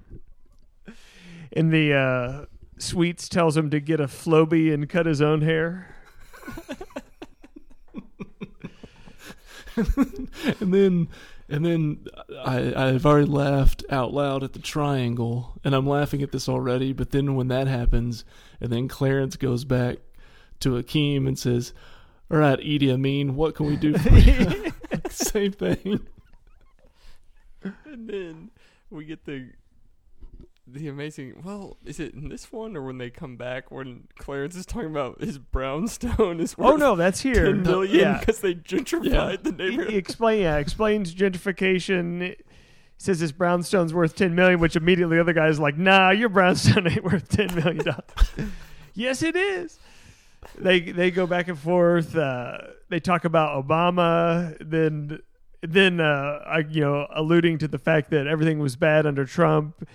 And 1.53 1.71
the 1.71 1.93
uh, 1.93 2.47
Sweets 2.79 3.29
tells 3.29 3.57
him 3.57 3.69
to 3.71 3.81
get 3.81 4.01
a 4.01 4.07
Flowbee 4.07 4.73
and 4.73 4.89
cut 4.89 5.07
his 5.07 5.21
own 5.21 5.43
hair. 5.43 5.95
and 10.61 10.75
then 10.75 11.09
and 11.49 11.65
then 11.67 12.07
I, 12.45 12.73
I've 12.75 13.05
already 13.05 13.27
laughed 13.27 13.85
out 13.91 14.13
loud 14.13 14.43
at 14.43 14.53
the 14.53 14.59
triangle, 14.59 15.53
and 15.65 15.75
I'm 15.75 15.87
laughing 15.87 16.23
at 16.23 16.33
this 16.33 16.49
already. 16.49 16.93
But 16.93 17.11
then 17.11 17.35
when 17.35 17.49
that 17.49 17.67
happens, 17.67 18.25
and 18.61 18.73
then 18.73 18.89
Clarence 18.89 19.37
goes 19.37 19.65
back 19.65 19.99
to 20.61 20.83
Akeem 20.83 21.27
and 21.27 21.39
says, 21.39 21.73
"All 22.31 22.39
right, 22.39 22.59
Idi 22.59 22.93
Amin, 22.93 23.37
what 23.37 23.55
can 23.55 23.67
we 23.67 23.77
do 23.77 23.97
for 23.99 24.15
you?" 24.15 24.73
Same 25.11 25.53
thing. 25.53 26.07
And 27.63 28.09
then 28.09 28.51
we 28.91 29.05
get 29.05 29.25
the 29.25 29.51
the 30.73 30.89
amazing. 30.89 31.43
Well, 31.45 31.77
is 31.85 32.01
it 32.01 32.15
in 32.15 32.29
this 32.29 32.51
one 32.53 32.77
or 32.77 32.83
when 32.83 32.99
they 32.99 33.11
come 33.11 33.37
back 33.37 33.71
when 33.71 34.09
Clarence 34.19 34.57
is 34.57 34.67
talking 34.67 34.91
about 34.91 35.21
his 35.23 35.39
brownstone 35.39 36.41
is 36.41 36.57
worth 36.57 36.71
Oh 36.73 36.77
no, 36.77 36.97
that's 36.97 37.21
here. 37.21 37.45
ten 37.47 37.63
million 37.63 37.99
Yeah. 37.99 38.19
because 38.19 38.41
they 38.41 38.55
gentrified 38.55 39.05
Yeah. 39.13 39.37
the 39.43 39.51
He, 39.51 39.57
neighborhood. 39.71 39.91
he 39.93 39.97
explain 39.99 40.43
yeah 40.43 40.57
explains 40.57 41.15
gentrification. 41.15 42.23
He 42.31 42.37
says 42.99 43.21
his 43.21 43.33
brownstone's 43.33 43.93
worth 43.93 44.15
ten 44.17 44.35
million, 44.35 44.61
which 44.61 44.77
immediately 44.77 45.17
the 45.17 45.21
other 45.23 45.33
guy's 45.33 45.59
like, 45.61 45.77
"Nah, 45.77 46.11
your 46.11 46.29
brownstone 46.29 46.87
ain't 46.91 47.05
worth 47.05 47.29
ten 47.29 47.55
million 47.55 47.85
dollars." 47.85 48.05
yes, 48.95 49.23
it 49.23 49.37
is. 49.37 49.79
They 50.59 50.81
they 50.81 51.11
go 51.11 51.27
back 51.27 51.49
and 51.49 51.59
forth. 51.59 52.17
Uh, 52.17 52.59
they 52.89 53.01
talk 53.01 53.25
about 53.25 53.65
Obama, 53.67 54.57
then 54.61 55.21
then 55.63 56.01
uh, 56.01 56.41
I, 56.47 56.59
you 56.69 56.81
know 56.81 57.07
alluding 57.15 57.59
to 57.59 57.69
the 57.69 57.79
fact 57.79 58.11
that 58.11 58.27
everything 58.27 58.59
was 58.59 58.75
bad 58.77 59.07
under 59.07 59.25
Trump, 59.25 59.89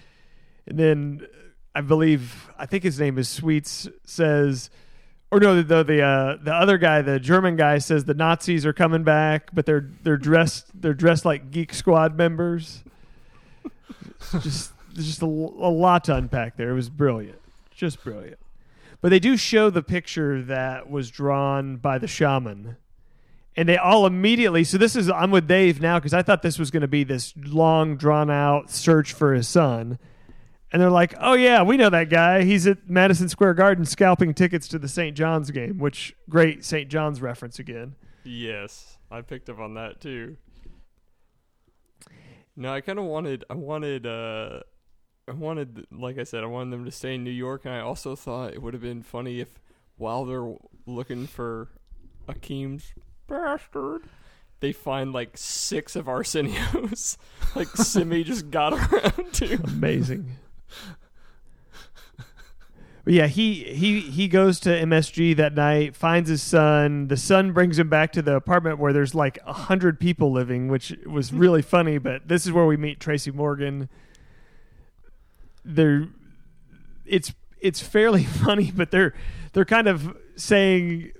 and 0.68 0.78
then 0.78 1.28
I 1.74 1.82
believe 1.82 2.49
I 2.57 2.65
think 2.65 2.84
his 2.84 2.99
name 2.99 3.18
is 3.18 3.30
Sweets 3.30 3.88
says 4.03 4.70
or 5.30 5.39
no, 5.39 5.61
the 5.61 5.84
the 5.84 6.01
uh, 6.01 6.38
the 6.41 6.53
other 6.53 6.78
guy, 6.78 7.01
the 7.01 7.20
German 7.20 7.57
guy, 7.57 7.80
says 7.80 8.05
the 8.05 8.13
Nazis 8.13 8.65
are 8.65 8.74
coming 8.74 9.03
back, 9.03 9.49
but 9.53 9.65
they're 9.65 9.89
they're 10.03 10.18
dressed 10.18 10.70
they're 10.74 10.93
dressed 10.93 11.26
like 11.26 11.51
Geek 11.51 11.74
Squad 11.74 12.15
members. 12.15 12.84
just 14.41 14.72
just 14.93 15.22
a, 15.22 15.26
a 15.26 15.28
lot 15.28 16.05
to 16.05 16.15
unpack 16.15 16.55
there. 16.55 16.70
It 16.70 16.76
was 16.76 16.89
brilliant, 16.89 17.39
just 17.72 18.03
brilliant. 18.03 18.39
But 19.01 19.09
they 19.09 19.20
do 19.20 19.38
show 19.38 19.70
the 19.70 19.84
picture 19.84 20.41
that 20.43 20.89
was 20.89 21.11
drawn 21.11 21.76
by 21.76 21.97
the 21.97 22.07
shaman, 22.07 22.78
and 23.57 23.68
they 23.68 23.78
all 23.78 24.05
immediately. 24.05 24.63
So 24.63 24.78
this 24.78 24.95
is 24.95 25.09
I'm 25.09 25.32
with 25.32 25.45
Dave 25.45 25.82
now 25.82 25.99
because 25.99 26.13
I 26.13 26.22
thought 26.22 26.41
this 26.41 26.57
was 26.57 26.72
going 26.72 26.82
to 26.82 26.88
be 26.88 27.03
this 27.03 27.34
long 27.36 27.97
drawn 27.97 28.32
out 28.32 28.72
search 28.72 29.11
for 29.11 29.34
his 29.34 29.47
son. 29.47 29.99
And 30.72 30.82
they're 30.82 30.89
like, 30.89 31.13
"Oh 31.20 31.34
yeah, 31.34 31.63
we 31.63 31.78
know 31.78 31.89
that 31.89 32.09
guy. 32.09 32.43
He's 32.43 32.68
at 32.68 32.89
Madison 32.89 33.30
Square 33.30 33.53
Garden 33.53 33.86
scalping 33.86 34.34
tickets 34.34 34.68
to 34.70 34.80
the 34.80 34.88
St. 34.88 35.15
John's 35.15 35.51
game." 35.51 35.78
Which 35.78 36.15
great 36.30 36.65
St. 36.65 36.89
John's 36.89 37.22
reference 37.22 37.57
again. 37.59 37.95
Yes, 38.26 38.97
I 39.09 39.22
picked 39.22 39.49
up 39.49 39.59
on 39.59 39.76
that 39.76 40.01
too. 40.01 40.36
No, 42.59 42.74
I 42.74 42.82
kind 42.82 42.97
of 42.97 43.05
wanted, 43.05 43.45
I 43.51 43.53
wanted, 43.53 44.07
uh, 44.07 44.61
I 45.28 45.34
wanted, 45.34 45.86
like 45.91 46.18
I 46.18 46.24
said, 46.24 46.43
I 46.43 46.47
wanted 46.47 46.72
them 46.72 46.86
to 46.86 46.91
stay 46.91 47.13
in 47.13 47.24
New 47.24 47.30
York, 47.30 47.65
and 47.65 47.74
I 47.74 47.82
also 47.82 48.15
thought 48.15 48.53
it 48.53 48.63
would 48.63 48.74
have 48.74 48.82
been 48.82 49.03
funny 49.03 49.39
if, 49.39 49.59
while 49.95 50.26
they're 50.26 50.55
looking 50.88 51.28
for 51.28 51.68
Akeem's 52.28 52.93
bastard, 53.28 54.03
they 54.59 54.72
find 54.72 55.13
like 55.13 55.38
six 55.38 55.95
of 55.95 56.07
Arsenio's. 56.07 57.20
like 57.55 57.68
Semmi 57.68 58.26
just 58.26 58.49
got 58.49 58.74
around 58.74 59.34
to. 59.34 59.61
Amazing. 59.63 60.28
But 63.07 63.13
yeah, 63.13 63.28
he 63.28 63.63
he 63.63 64.01
he 64.01 64.28
goes 64.28 64.59
to 64.59 64.70
MSG 64.70 65.38
that 65.38 65.53
night, 65.53 65.95
finds 65.95 66.30
his 66.30 66.43
son. 66.43 67.07
The 67.07 67.15
son 67.15 67.53
brings 67.53 67.80
him 67.80 67.88
back 67.88 68.11
to 68.11 68.22
the 68.22 68.36
apartment 68.36 68.80
where 68.80 68.91
there's 68.91 69.15
like 69.15 69.39
a 69.45 69.53
hundred 69.53 69.97
people 69.97 70.30
living, 70.34 70.68
which 70.68 70.93
was 71.05 71.32
really 71.32 71.61
funny. 71.61 71.99
But 71.99 72.28
this 72.28 72.45
is 72.45 72.51
where 72.51 72.65
we 72.65 72.76
meet 72.76 72.99
Tracy 72.99 73.32
Morgan. 73.32 73.88
They're 75.63 76.09
it's 77.05 77.34
it's 77.61 77.80
fairly 77.80 78.24
funny, 78.26 78.72
but 78.72 78.91
they're 78.91 79.13
they're 79.53 79.63
kind 79.63 79.88
of 79.88 80.13
saying, 80.36 81.13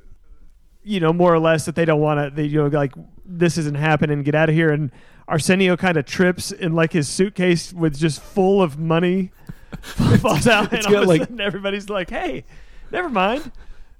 you 0.84 1.00
know, 1.00 1.14
more 1.14 1.34
or 1.34 1.39
less 1.39 1.64
that 1.68 1.76
they 1.76 1.86
don't 1.86 2.02
want 2.02 2.20
to. 2.20 2.36
They 2.36 2.50
you 2.50 2.64
know 2.64 2.68
like 2.68 2.95
this 3.26 3.58
isn't 3.58 3.78
happening. 3.78 4.24
Get 4.24 4.36
out 4.36 4.50
of 4.50 4.56
here. 4.56 4.72
And 4.72 4.91
Arsenio 5.28 5.76
kind 5.78 5.98
of 5.98 6.06
trips 6.06 6.52
in 6.52 6.74
like 6.74 6.94
his 6.94 7.08
suitcase 7.10 7.74
with 7.74 7.98
just 7.98 8.22
full 8.22 8.62
of 8.62 8.78
money 8.80 9.32
falls 9.82 10.48
out, 10.48 10.72
and 10.74 10.86
all 10.88 11.04
of 11.04 11.10
a 11.10 11.18
sudden 11.18 11.42
everybody's 11.42 11.90
like, 11.90 12.10
"Hey, 12.10 12.46
never 12.92 13.10
mind. 13.10 13.52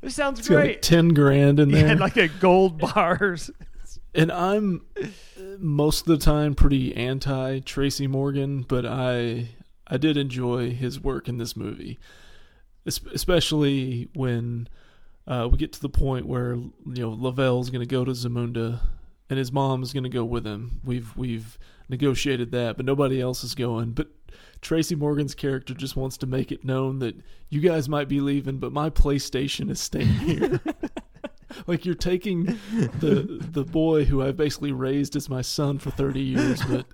This 0.02 0.16
sounds 0.16 0.40
It's 0.40 0.48
got 0.48 0.56
like 0.58 0.64
great." 0.66 0.82
ten 0.82 1.10
grand 1.10 1.60
in 1.60 1.72
there. 1.72 1.88
yeah, 1.88 1.94
like 1.96 2.18
a 2.18 2.28
gold 2.28 2.78
bars. 2.80 3.50
and 4.16 4.32
I'm 4.32 4.86
uh, 5.02 5.08
most 5.60 6.02
of 6.02 6.08
the 6.08 6.24
time 6.24 6.56
pretty 6.56 6.96
anti 6.96 7.60
Tracy 7.60 8.08
Morgan, 8.08 8.62
but 8.62 8.86
I 8.86 9.50
I 9.88 9.98
did 9.98 10.16
enjoy 10.18 10.72
his 10.72 11.00
work 11.00 11.28
in 11.28 11.38
this 11.38 11.56
movie, 11.58 12.00
Es- 12.86 13.02
especially 13.14 14.08
when 14.14 14.68
uh, 15.28 15.50
we 15.52 15.58
get 15.58 15.74
to 15.74 15.82
the 15.82 15.90
point 15.90 16.26
where 16.26 16.54
you 16.56 16.72
know 16.86 17.10
Lavelle's 17.12 17.70
going 17.70 17.86
to 17.86 17.90
go 17.92 18.06
to 18.06 18.12
Zamunda, 18.12 18.80
and 19.30 19.38
his 19.38 19.52
mom 19.52 19.84
is 19.84 19.94
going 19.94 20.04
to 20.04 20.10
go 20.10 20.24
with 20.24 20.46
him. 20.46 20.82
We've 20.84 21.16
we've 21.16 21.58
negotiated 21.90 22.52
that, 22.52 22.78
but 22.78 22.86
nobody 22.86 23.22
else 23.22 23.44
is 23.44 23.56
going. 23.56 23.92
But 23.92 24.08
Tracy 24.62 24.96
Morgan's 24.96 25.36
character 25.36 25.74
just 25.74 25.96
wants 25.96 26.18
to 26.18 26.28
make 26.28 26.52
it 26.52 26.64
known 26.64 27.00
that 27.00 27.16
you 27.50 27.62
guys 27.62 27.88
might 27.88 28.08
be 28.08 28.20
leaving, 28.20 28.58
but 28.58 28.72
my 28.72 28.90
PlayStation 28.90 29.70
is 29.70 29.80
staying 29.80 30.08
here. 30.08 30.62
like 31.68 31.86
you're 31.86 31.96
taking 31.96 32.46
the 33.00 33.46
the 33.52 33.64
boy 33.64 34.06
who 34.06 34.22
I've 34.22 34.38
basically 34.38 34.72
raised 34.72 35.16
as 35.16 35.30
my 35.30 35.42
son 35.42 35.80
for 35.80 35.92
30 35.92 36.20
years, 36.20 36.62
but 36.64 36.86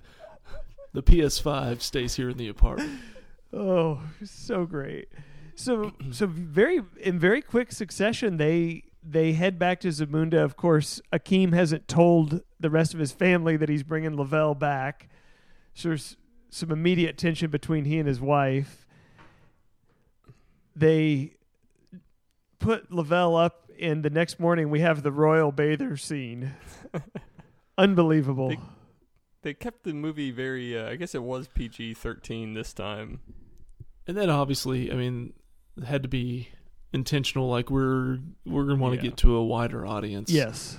the 0.93 1.03
PS5 1.03 1.81
stays 1.81 2.15
here 2.15 2.29
in 2.29 2.37
the 2.37 2.47
apartment. 2.47 2.99
Oh, 3.51 4.01
so 4.23 4.65
great. 4.65 5.09
So 5.55 5.93
so 6.11 6.27
very 6.27 6.81
in 6.99 7.19
very 7.19 7.41
quick 7.41 7.71
succession 7.71 8.37
they 8.37 8.83
they 9.05 9.33
head 9.33 9.59
back 9.59 9.79
to 9.81 9.89
Zamunda. 9.89 10.43
Of 10.43 10.55
course, 10.55 11.01
Akeem 11.11 11.53
hasn't 11.53 11.87
told 11.87 12.41
the 12.59 12.69
rest 12.69 12.93
of 12.93 12.99
his 12.99 13.11
family 13.11 13.57
that 13.57 13.69
he's 13.69 13.83
bringing 13.83 14.15
Lavelle 14.15 14.55
back. 14.55 15.09
So 15.73 15.89
there's 15.89 16.17
some 16.49 16.71
immediate 16.71 17.17
tension 17.17 17.49
between 17.51 17.85
he 17.85 17.97
and 17.99 18.07
his 18.07 18.21
wife. 18.21 18.85
They 20.75 21.33
put 22.59 22.91
Lavelle 22.91 23.35
up, 23.35 23.69
and 23.79 24.03
the 24.03 24.09
next 24.09 24.39
morning 24.39 24.69
we 24.69 24.79
have 24.79 25.03
the 25.03 25.11
royal 25.11 25.51
bather 25.51 25.97
scene. 25.97 26.53
Unbelievable. 27.77 28.49
They- 28.49 28.59
They 29.43 29.53
kept 29.53 29.83
the 29.83 29.91
movie 29.93 30.31
very. 30.31 30.77
Uh, 30.79 30.89
I 30.89 30.95
guess 30.95 31.13
it 31.13 31.21
was 31.21 31.49
PG 31.49 31.95
thirteen 31.95 32.53
this 32.53 32.71
time. 32.71 33.19
And 34.07 34.15
then 34.15 34.29
obviously, 34.29 34.89
I 34.89 34.95
mean, 34.95 35.33
had 35.85 36.01
to 36.03 36.07
be 36.09 36.47
intentional. 36.93 37.49
Like 37.49 37.69
we're 37.69 38.19
we're 38.45 38.63
gonna 38.65 38.75
want 38.81 38.93
to 38.93 39.03
Yeah. 39.03 39.09
get 39.09 39.17
to 39.17 39.35
a 39.35 39.43
wider 39.43 39.85
audience. 39.85 40.29
Yes. 40.31 40.77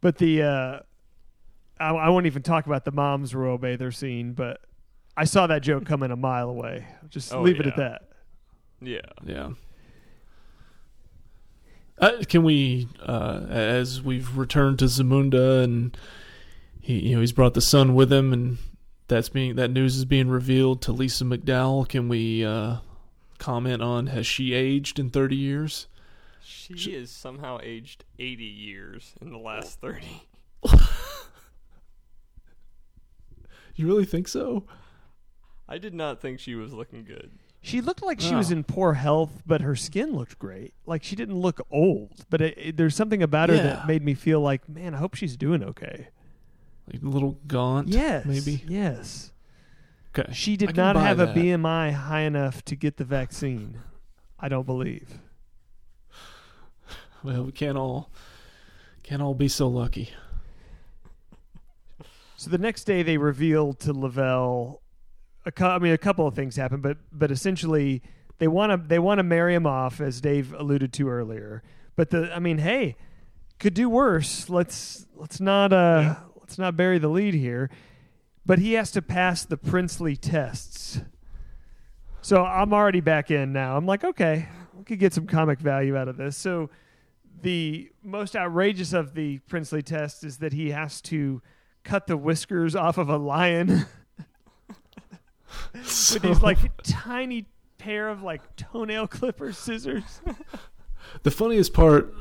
But 0.00 0.18
the 0.18 0.42
uh 0.42 0.80
I, 1.80 1.90
I 1.90 2.08
won't 2.10 2.26
even 2.26 2.42
talk 2.42 2.66
about 2.66 2.84
the 2.84 2.92
mom's 2.92 3.34
royal 3.34 3.58
bather 3.58 3.90
scene, 3.90 4.32
but 4.32 4.60
I 5.16 5.24
saw 5.24 5.46
that 5.48 5.62
joke 5.62 5.84
coming 5.84 6.10
a 6.10 6.16
mile 6.16 6.48
away. 6.48 6.86
Just 7.08 7.32
Oh, 7.34 7.42
leave 7.42 7.60
it 7.60 7.66
at 7.66 7.76
that. 7.76 8.02
Yeah. 8.80 9.00
Yeah. 9.24 9.50
Uh, 11.98 12.22
can 12.28 12.42
we, 12.42 12.88
uh, 13.00 13.42
as 13.48 14.02
we've 14.02 14.36
returned 14.36 14.78
to 14.80 14.86
Zamunda 14.86 15.62
and 15.62 15.96
he 16.80 16.98
you 17.08 17.14
know 17.14 17.20
he's 17.20 17.32
brought 17.32 17.54
the 17.54 17.60
son 17.60 17.94
with 17.94 18.12
him, 18.12 18.32
and 18.32 18.58
that's 19.06 19.28
being 19.28 19.54
that 19.56 19.70
news 19.70 19.96
is 19.96 20.04
being 20.04 20.28
revealed 20.28 20.82
to 20.82 20.92
Lisa 20.92 21.24
McDowell. 21.24 21.88
Can 21.88 22.08
we 22.08 22.44
uh, 22.44 22.76
comment 23.42 23.82
on 23.82 24.06
has 24.06 24.26
she 24.26 24.54
aged 24.54 24.98
in 24.98 25.10
thirty 25.10 25.36
years? 25.36 25.88
She 26.44 26.94
is 26.94 27.10
somehow 27.10 27.58
aged 27.62 28.04
80 28.18 28.44
years 28.44 29.14
in 29.20 29.30
the 29.30 29.38
last 29.38 29.80
30. 29.80 30.22
You 33.74 33.86
really 33.86 34.04
think 34.04 34.28
so? 34.28 34.64
I 35.68 35.78
did 35.78 35.94
not 35.94 36.20
think 36.20 36.38
she 36.40 36.54
was 36.54 36.72
looking 36.72 37.04
good. 37.04 37.30
She 37.62 37.80
looked 37.80 38.02
like 38.02 38.20
she 38.20 38.34
ah. 38.34 38.38
was 38.38 38.50
Oh. 38.50 38.56
in 38.56 38.64
poor 38.64 38.92
health, 38.94 39.42
but 39.46 39.60
her 39.62 39.74
skin 39.76 40.12
looked 40.14 40.38
great. 40.38 40.74
Like 40.84 41.02
she 41.02 41.16
didn't 41.16 41.38
look 41.40 41.60
old, 41.70 42.26
but 42.28 42.40
it, 42.42 42.58
it- 42.58 42.76
there's 42.76 42.94
something 42.94 43.22
about 43.22 43.48
her 43.48 43.56
Yeah. 43.56 43.62
that 43.62 43.86
made 43.86 44.02
me 44.04 44.14
feel 44.14 44.40
like, 44.40 44.68
man, 44.68 44.94
I 44.94 44.98
hope 44.98 45.14
she's 45.14 45.36
doing 45.36 45.62
okay. 45.64 46.08
Like 46.92 47.02
a 47.02 47.06
little 47.08 47.38
gaunt, 47.46 47.88
Yes, 47.88 48.26
maybe. 48.26 48.62
Yes, 48.68 49.31
Okay, 50.18 50.32
she 50.32 50.56
did 50.56 50.76
not 50.76 50.96
have 50.96 51.18
that. 51.18 51.36
a 51.36 51.40
BMI 51.40 51.92
high 51.92 52.20
enough 52.20 52.64
to 52.66 52.76
get 52.76 52.98
the 52.98 53.04
vaccine. 53.04 53.78
I 54.38 54.48
don't 54.48 54.66
believe. 54.66 55.20
Well, 57.22 57.44
we 57.44 57.52
can't 57.52 57.78
all 57.78 58.10
can't 59.02 59.22
all 59.22 59.34
be 59.34 59.48
so 59.48 59.68
lucky. 59.68 60.10
So 62.36 62.50
the 62.50 62.58
next 62.58 62.84
day, 62.84 63.02
they 63.02 63.18
revealed 63.18 63.78
to 63.80 63.92
Lavelle. 63.92 64.82
A 65.46 65.52
cou- 65.52 65.66
I 65.68 65.78
mean, 65.78 65.92
a 65.92 65.98
couple 65.98 66.26
of 66.26 66.34
things 66.34 66.56
happen, 66.56 66.80
but 66.80 66.98
but 67.12 67.30
essentially, 67.30 68.02
they 68.38 68.48
want 68.48 68.72
to 68.72 68.88
they 68.88 68.98
want 68.98 69.18
to 69.20 69.22
marry 69.22 69.54
him 69.54 69.66
off, 69.66 70.00
as 70.00 70.20
Dave 70.20 70.52
alluded 70.52 70.92
to 70.94 71.08
earlier. 71.08 71.62
But 71.94 72.10
the 72.10 72.34
I 72.34 72.40
mean, 72.40 72.58
hey, 72.58 72.96
could 73.60 73.74
do 73.74 73.88
worse. 73.88 74.50
Let's 74.50 75.06
let's 75.14 75.40
not 75.40 75.72
uh 75.72 76.16
let's 76.40 76.58
not 76.58 76.76
bury 76.76 76.98
the 76.98 77.08
lead 77.08 77.34
here. 77.34 77.70
But 78.44 78.58
he 78.58 78.72
has 78.74 78.90
to 78.92 79.02
pass 79.02 79.44
the 79.44 79.56
princely 79.56 80.16
tests. 80.16 81.00
So 82.20 82.44
I'm 82.44 82.72
already 82.72 83.00
back 83.00 83.30
in 83.30 83.52
now. 83.52 83.76
I'm 83.76 83.86
like, 83.86 84.04
okay, 84.04 84.48
we 84.76 84.84
could 84.84 84.98
get 84.98 85.12
some 85.12 85.26
comic 85.26 85.58
value 85.58 85.96
out 85.96 86.08
of 86.08 86.16
this. 86.16 86.36
So 86.36 86.70
the 87.42 87.90
most 88.02 88.36
outrageous 88.36 88.92
of 88.92 89.14
the 89.14 89.38
princely 89.40 89.82
tests 89.82 90.24
is 90.24 90.38
that 90.38 90.52
he 90.52 90.70
has 90.70 91.00
to 91.02 91.42
cut 91.84 92.06
the 92.06 92.16
whiskers 92.16 92.76
off 92.76 92.98
of 92.98 93.08
a 93.08 93.16
lion 93.16 93.86
with 95.74 96.22
these 96.22 96.42
like 96.42 96.58
tiny 96.82 97.46
pair 97.78 98.08
of 98.08 98.22
like 98.22 98.56
toenail 98.56 99.08
clipper 99.08 99.52
scissors. 99.52 100.20
The 101.24 101.30
funniest 101.30 101.74
part 101.74 102.14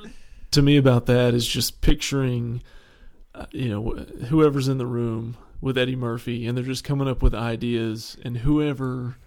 to 0.52 0.62
me 0.62 0.76
about 0.76 1.06
that 1.06 1.34
is 1.34 1.48
just 1.48 1.82
picturing, 1.82 2.62
uh, 3.34 3.46
you 3.52 3.70
know, 3.70 3.84
wh- 3.84 4.26
whoever's 4.26 4.68
in 4.68 4.80
the 4.80 4.86
room 4.86 5.38
with 5.62 5.78
Eddie 5.78 5.96
Murphy, 5.96 6.46
and 6.48 6.58
they're 6.58 6.66
just 6.66 6.84
coming 6.84 7.08
up 7.08 7.22
with 7.22 7.36
ideas, 7.36 8.18
and 8.26 8.38
whoever 8.38 9.18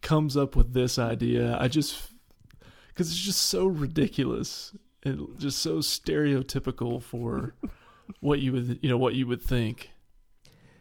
comes 0.00 0.36
up 0.36 0.56
with 0.56 0.72
this 0.72 0.98
idea, 0.98 1.56
I 1.60 1.68
just 1.68 2.10
because 2.88 3.10
it's 3.10 3.20
just 3.20 3.42
so 3.42 3.66
ridiculous 3.66 4.76
and 5.02 5.38
just 5.38 5.58
so 5.58 5.78
stereotypical 5.78 7.02
for 7.02 7.54
what 8.20 8.38
you 8.38 8.52
would, 8.52 8.78
you 8.82 8.88
know, 8.88 8.98
what 8.98 9.14
you 9.14 9.26
would 9.26 9.42
think. 9.42 9.90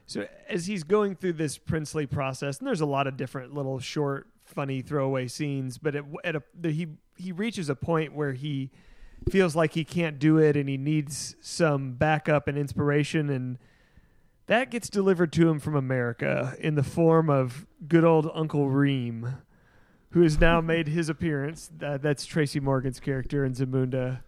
So 0.06 0.28
as 0.50 0.66
he's 0.66 0.84
going 0.84 1.16
through 1.16 1.34
this 1.34 1.58
princely 1.58 2.06
process, 2.06 2.60
and 2.60 2.68
there's 2.68 2.82
a 2.82 2.86
lot 2.86 3.08
of 3.08 3.16
different 3.16 3.54
little 3.54 3.80
short, 3.80 4.28
funny 4.44 4.82
throwaway 4.82 5.28
scenes, 5.28 5.78
but 5.78 5.96
at, 5.96 6.04
at 6.24 6.36
a, 6.36 6.44
the, 6.60 6.72
he 6.72 6.88
he 7.18 7.32
reaches 7.32 7.70
a 7.70 7.76
point 7.76 8.14
where 8.14 8.34
he 8.34 8.72
feels 9.30 9.56
like 9.56 9.74
he 9.74 9.86
can't 9.86 10.20
do 10.20 10.38
it, 10.38 10.58
and 10.58 10.68
he 10.68 10.78
needs 10.78 11.36
some 11.42 11.94
backup 11.94 12.48
and 12.48 12.58
inspiration, 12.58 13.30
and 13.30 13.58
that 14.48 14.70
gets 14.72 14.90
delivered 14.90 15.32
to 15.34 15.50
him 15.50 15.60
from 15.60 15.76
America 15.76 16.56
in 16.60 16.76
the 16.76 16.84
form 16.84 17.30
of 17.30 17.66
good 17.88 18.04
old 18.04 18.30
Uncle 18.34 18.70
Reem, 18.70 19.36
who 20.12 20.22
has 20.22 20.40
now 20.40 20.60
made 20.74 20.88
his 20.88 21.10
appearance. 21.10 21.72
Uh, 21.84 21.98
that's 21.98 22.26
Tracy 22.26 22.60
Morgan's 22.60 23.00
character 23.00 23.46
in 23.46 23.54
Zamunda 23.54 24.22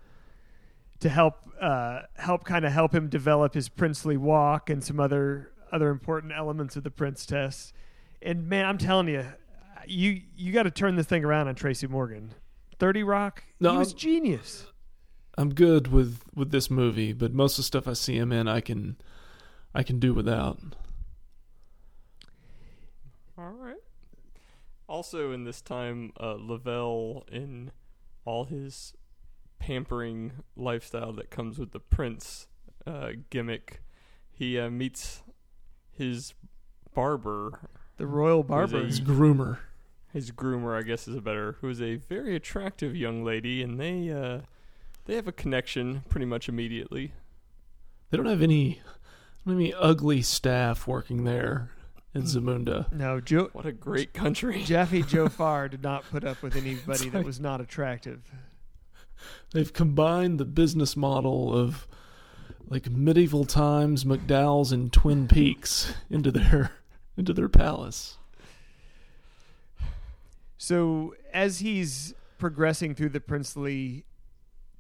to 0.99 1.09
help 1.09 1.36
uh, 1.61 2.01
help 2.16 2.43
kind 2.45 2.66
of 2.66 2.72
help 2.72 2.93
him 2.93 3.07
develop 3.09 3.53
his 3.53 3.70
princely 3.70 4.18
walk 4.18 4.70
and 4.70 4.84
some 4.84 4.99
other 4.99 5.51
other 5.72 5.89
important 5.89 6.32
elements 6.36 6.76
of 6.76 6.84
the 6.84 6.91
prince 6.91 7.26
test. 7.26 7.74
And 8.22 8.47
man, 8.47 8.66
I'm 8.66 8.78
telling 8.78 9.07
you, 9.09 9.26
you 9.88 10.22
you 10.36 10.53
got 10.53 10.64
to 10.64 10.72
turn 10.72 10.95
this 10.95 11.07
thing 11.07 11.24
around 11.26 11.47
on 11.47 11.55
Tracy 11.55 11.88
Morgan. 11.88 12.34
Thirty 12.80 13.03
Rock, 13.03 13.43
No, 13.59 13.72
he 13.74 13.78
was 13.78 13.89
I'm- 13.91 13.97
genius. 13.97 14.68
I'm 15.38 15.53
good 15.53 15.88
with 15.91 16.20
with 16.36 16.51
this 16.51 16.70
movie, 16.70 17.11
but 17.11 17.34
most 17.34 17.53
of 17.53 17.57
the 17.57 17.64
stuff 17.64 17.88
I 17.88 17.93
see 17.93 18.16
him 18.18 18.32
in, 18.32 18.47
I 18.47 18.61
can 18.61 18.97
I 19.74 19.84
can 19.84 19.99
do 19.99 20.13
without. 20.13 20.59
All 23.38 23.49
right. 23.51 23.78
Also, 24.88 25.32
in 25.32 25.43
this 25.45 25.61
time, 25.61 26.11
uh, 26.19 26.36
Lavelle, 26.38 27.24
in 27.32 27.71
all 28.26 28.45
his 28.45 28.93
pampering 29.59 30.34
lifestyle 30.55 31.13
that 31.13 31.30
comes 31.32 31.57
with 31.57 31.71
the 31.71 31.80
prince 31.80 32.47
uh, 32.86 33.09
gimmick, 33.30 33.82
he 34.30 34.59
uh, 34.59 34.69
meets 34.69 35.24
his 35.91 36.34
barber, 36.93 37.69
The 37.97 38.05
royal 38.05 38.43
barber. 38.43 38.82
a- 38.82 38.86
His 38.86 39.01
groomer. 39.01 39.57
his 40.11 40.32
groomer, 40.32 40.78
I 40.78 40.84
guess 40.84 41.07
is 41.07 41.15
a 41.15 41.21
better, 41.21 41.57
who 41.61 41.69
is 41.69 41.82
a 41.82 41.95
very 41.95 42.36
attractive 42.36 42.95
young 42.95 43.24
lady, 43.24 43.63
and 43.63 43.80
they 43.80 44.11
uh, 44.11 44.41
they 45.05 45.15
have 45.15 45.28
a 45.28 45.32
connection 45.32 46.03
pretty 46.09 46.26
much 46.26 46.47
immediately. 46.49 47.13
They 48.09 48.17
don't 48.17 48.26
have 48.28 48.41
any 48.43 48.82
don't 49.46 49.74
ugly 49.78 50.22
staff 50.22 50.88
working 50.88 51.24
there 51.24 51.70
in 52.14 52.22
hmm. 52.22 52.28
Zamunda. 52.28 52.91
No, 52.91 53.20
Joe 53.20 53.50
What 53.54 53.66
a 53.66 53.72
great 53.72 54.14
country! 54.14 54.64
Jaffe 54.66 55.04
Joffer 55.04 55.70
did 55.70 55.84
not 55.84 56.10
put 56.10 56.24
up 56.24 56.41
with 56.41 56.56
anybody 56.56 57.10
that 57.10 57.26
was 57.26 57.39
not 57.39 57.62
attractive. 57.62 58.22
They've 59.54 59.72
combined 59.72 60.39
the 60.39 60.46
business 60.46 60.98
model 60.98 61.56
of 61.58 61.88
like 62.68 62.89
medieval 62.89 63.46
times 63.46 64.04
McDowell's 64.04 64.72
and 64.72 64.91
Twin 64.91 65.28
Peaks 65.28 65.94
into 66.10 66.32
their 66.32 66.72
into 67.18 67.34
their 67.34 67.50
palace. 67.50 68.18
So 70.58 71.14
as 71.34 71.60
he's 71.60 72.14
progressing 72.38 72.96
through 72.96 73.10
the 73.10 73.20
princely 73.20 74.06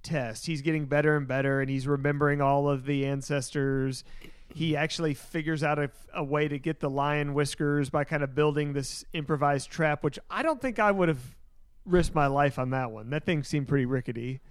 test, 0.01 0.45
he's 0.45 0.61
getting 0.61 0.85
better 0.85 1.15
and 1.15 1.27
better, 1.27 1.61
and 1.61 1.69
he's 1.69 1.87
remembering 1.87 2.41
all 2.41 2.69
of 2.69 2.85
the 2.85 3.05
ancestors. 3.05 4.03
He 4.53 4.75
actually 4.75 5.13
figures 5.15 5.63
out 5.63 5.79
a, 5.79 5.89
a 6.13 6.23
way 6.23 6.47
to 6.47 6.59
get 6.59 6.79
the 6.79 6.89
lion 6.89 7.33
whiskers 7.33 7.89
by 7.89 8.03
kind 8.03 8.23
of 8.23 8.35
building 8.35 8.73
this 8.73 9.03
improvised 9.13 9.71
trap, 9.71 10.03
which 10.03 10.19
I 10.29 10.43
don't 10.43 10.61
think 10.61 10.77
I 10.79 10.91
would 10.91 11.07
have 11.09 11.35
risked 11.85 12.13
my 12.13 12.27
life 12.27 12.59
on 12.59 12.69
that 12.69 12.91
one. 12.91 13.09
That 13.09 13.25
thing 13.25 13.43
seemed 13.43 13.67
pretty 13.67 13.85
rickety. 13.85 14.41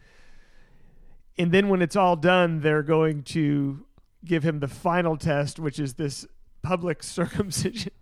And 1.39 1.53
then 1.53 1.69
when 1.69 1.83
it's 1.83 1.97
all 1.97 2.17
done, 2.17 2.61
they're 2.61 2.83
going 2.83 3.23
to 3.25 3.87
give 4.25 4.43
him 4.43 4.61
the 4.61 4.69
final 4.69 5.17
test, 5.17 5.59
which 5.59 5.79
is 5.79 5.95
this 5.95 6.27
public 6.63 7.03
circumcision. 7.03 7.93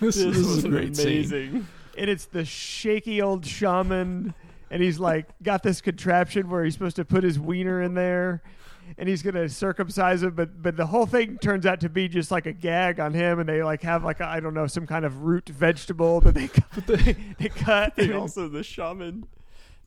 This, 0.00 0.16
this 0.16 0.26
was 0.26 0.36
is 0.36 0.64
a 0.64 0.68
great 0.68 0.94
scene. 0.94 1.06
amazing. 1.06 1.66
and 1.96 2.10
it's 2.10 2.26
the 2.26 2.44
shaky 2.44 3.22
old 3.22 3.46
shaman 3.46 4.34
and 4.70 4.82
he's 4.82 4.98
like 4.98 5.26
got 5.42 5.62
this 5.62 5.80
contraption 5.80 6.50
where 6.50 6.62
he's 6.62 6.74
supposed 6.74 6.96
to 6.96 7.06
put 7.06 7.24
his 7.24 7.38
wiener 7.38 7.80
in 7.80 7.94
there 7.94 8.42
and 8.96 9.08
he's 9.08 9.22
gonna 9.22 9.48
circumcise 9.48 10.22
him 10.22 10.34
but 10.34 10.62
but 10.62 10.76
the 10.76 10.86
whole 10.86 11.06
thing 11.06 11.38
turns 11.38 11.66
out 11.66 11.80
to 11.80 11.88
be 11.88 12.08
just 12.08 12.30
like 12.30 12.46
a 12.46 12.52
gag 12.52 12.98
on 12.98 13.12
him 13.14 13.38
and 13.40 13.48
they 13.48 13.62
like 13.62 13.82
have 13.82 14.04
like 14.04 14.20
I 14.20 14.36
I 14.38 14.40
don't 14.40 14.54
know 14.54 14.66
some 14.68 14.86
kind 14.86 15.04
of 15.04 15.22
root 15.22 15.48
vegetable 15.48 16.20
that 16.20 16.34
they 16.34 16.48
they, 16.86 17.16
they 17.38 17.48
cut 17.48 17.94
And 17.96 18.10
and 18.10 18.18
also, 18.18 18.48
the 18.48 18.62
shaman, 18.62 19.26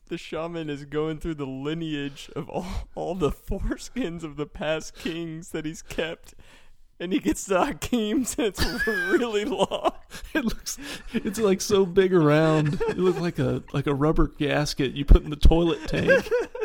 the 0.08 0.18
shaman 0.18 0.68
is 0.68 0.84
going 0.84 1.18
through 1.18 1.34
the 1.36 1.46
lineage 1.46 2.30
of 2.36 2.48
all, 2.48 2.66
all 2.94 3.14
the 3.14 3.30
foreskins 3.30 4.22
of 4.22 4.36
the 4.36 4.46
past 4.46 4.94
kings 4.94 5.50
that 5.50 5.64
he's 5.64 5.80
kept, 5.82 6.34
and 7.00 7.12
he 7.12 7.18
gets 7.18 7.44
to 7.46 7.54
Akeem's, 7.54 8.36
and 8.36 8.46
it's 8.48 8.86
really 8.86 9.44
long. 9.46 9.92
It 10.34 10.44
looks 10.44 10.78
it's 11.12 11.38
like 11.38 11.60
so 11.60 11.86
big 11.86 12.12
around. 12.12 12.74
It 12.88 12.98
looks 12.98 13.18
like 13.20 13.38
a 13.38 13.62
like 13.72 13.86
a 13.86 13.94
rubber 13.94 14.28
gasket 14.28 14.92
you 14.92 15.04
put 15.04 15.22
in 15.22 15.30
the 15.30 15.36
toilet 15.36 15.88
tank. 15.88 16.28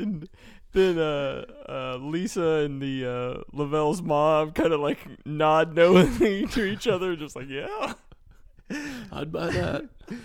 And 0.00 0.28
then 0.72 0.98
uh, 0.98 1.44
uh, 1.68 1.98
Lisa 2.00 2.64
and 2.64 2.80
the 2.80 3.06
uh, 3.06 3.56
Lavelle's 3.56 4.02
mom 4.02 4.52
kind 4.52 4.72
of 4.72 4.80
like 4.80 4.98
nod 5.26 5.74
knowingly 5.74 6.46
to 6.52 6.64
each 6.64 6.86
other, 6.86 7.16
just 7.16 7.36
like, 7.36 7.48
yeah. 7.48 7.94
I'd 9.12 9.32
buy 9.32 9.50
that. 9.50 9.88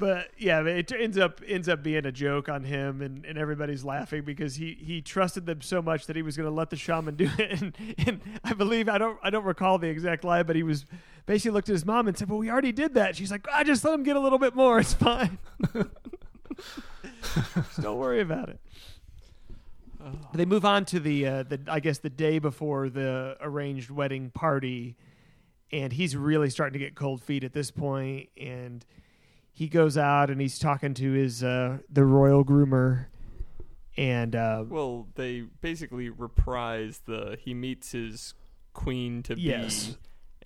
but 0.00 0.28
yeah 0.38 0.64
it 0.64 0.90
ends 0.92 1.18
up 1.18 1.40
ends 1.46 1.68
up 1.68 1.82
being 1.82 2.06
a 2.06 2.10
joke 2.10 2.48
on 2.48 2.64
him 2.64 3.02
and, 3.02 3.24
and 3.26 3.36
everybody's 3.36 3.84
laughing 3.84 4.24
because 4.24 4.56
he 4.56 4.76
he 4.80 5.02
trusted 5.02 5.44
them 5.44 5.60
so 5.60 5.82
much 5.82 6.06
that 6.06 6.16
he 6.16 6.22
was 6.22 6.36
going 6.36 6.48
to 6.48 6.54
let 6.54 6.70
the 6.70 6.76
shaman 6.76 7.14
do 7.14 7.28
it 7.38 7.50
and, 7.60 7.76
and 7.98 8.20
i 8.42 8.54
believe 8.54 8.88
i 8.88 8.96
don't 8.96 9.18
i 9.22 9.28
don't 9.28 9.44
recall 9.44 9.78
the 9.78 9.88
exact 9.88 10.24
lie, 10.24 10.42
but 10.42 10.56
he 10.56 10.62
was 10.62 10.86
basically 11.26 11.52
looked 11.52 11.68
at 11.68 11.74
his 11.74 11.84
mom 11.84 12.08
and 12.08 12.16
said 12.16 12.28
well 12.28 12.38
we 12.38 12.50
already 12.50 12.72
did 12.72 12.94
that 12.94 13.14
she's 13.14 13.30
like 13.30 13.46
i 13.52 13.62
just 13.62 13.84
let 13.84 13.92
him 13.92 14.02
get 14.02 14.16
a 14.16 14.20
little 14.20 14.38
bit 14.38 14.56
more 14.56 14.80
it's 14.80 14.94
fine 14.94 15.38
Just 15.74 15.88
don't 17.80 17.98
worry 17.98 18.20
about 18.20 18.48
it. 18.48 18.60
They 20.32 20.46
move 20.46 20.64
on 20.64 20.86
to 20.86 21.00
the 21.00 21.26
uh, 21.26 21.42
the 21.42 21.60
I 21.68 21.80
guess 21.80 21.98
the 21.98 22.08
day 22.10 22.38
before 22.38 22.88
the 22.88 23.36
arranged 23.40 23.90
wedding 23.90 24.30
party, 24.30 24.96
and 25.70 25.92
he's 25.92 26.16
really 26.16 26.48
starting 26.48 26.72
to 26.72 26.78
get 26.78 26.94
cold 26.94 27.22
feet 27.22 27.44
at 27.44 27.52
this 27.52 27.70
point, 27.70 28.30
and 28.40 28.84
he 29.52 29.68
goes 29.68 29.98
out 29.98 30.30
and 30.30 30.40
he's 30.40 30.58
talking 30.58 30.94
to 30.94 31.12
his 31.12 31.44
uh, 31.44 31.78
the 31.90 32.04
royal 32.06 32.44
groomer, 32.46 33.06
and 33.98 34.34
uh, 34.34 34.64
Well, 34.66 35.06
they 35.16 35.42
basically 35.60 36.08
reprise 36.08 37.02
the 37.04 37.36
he 37.38 37.52
meets 37.52 37.92
his 37.92 38.32
queen 38.72 39.22
to 39.24 39.38
Yes. 39.38 39.88
be, 39.88 39.96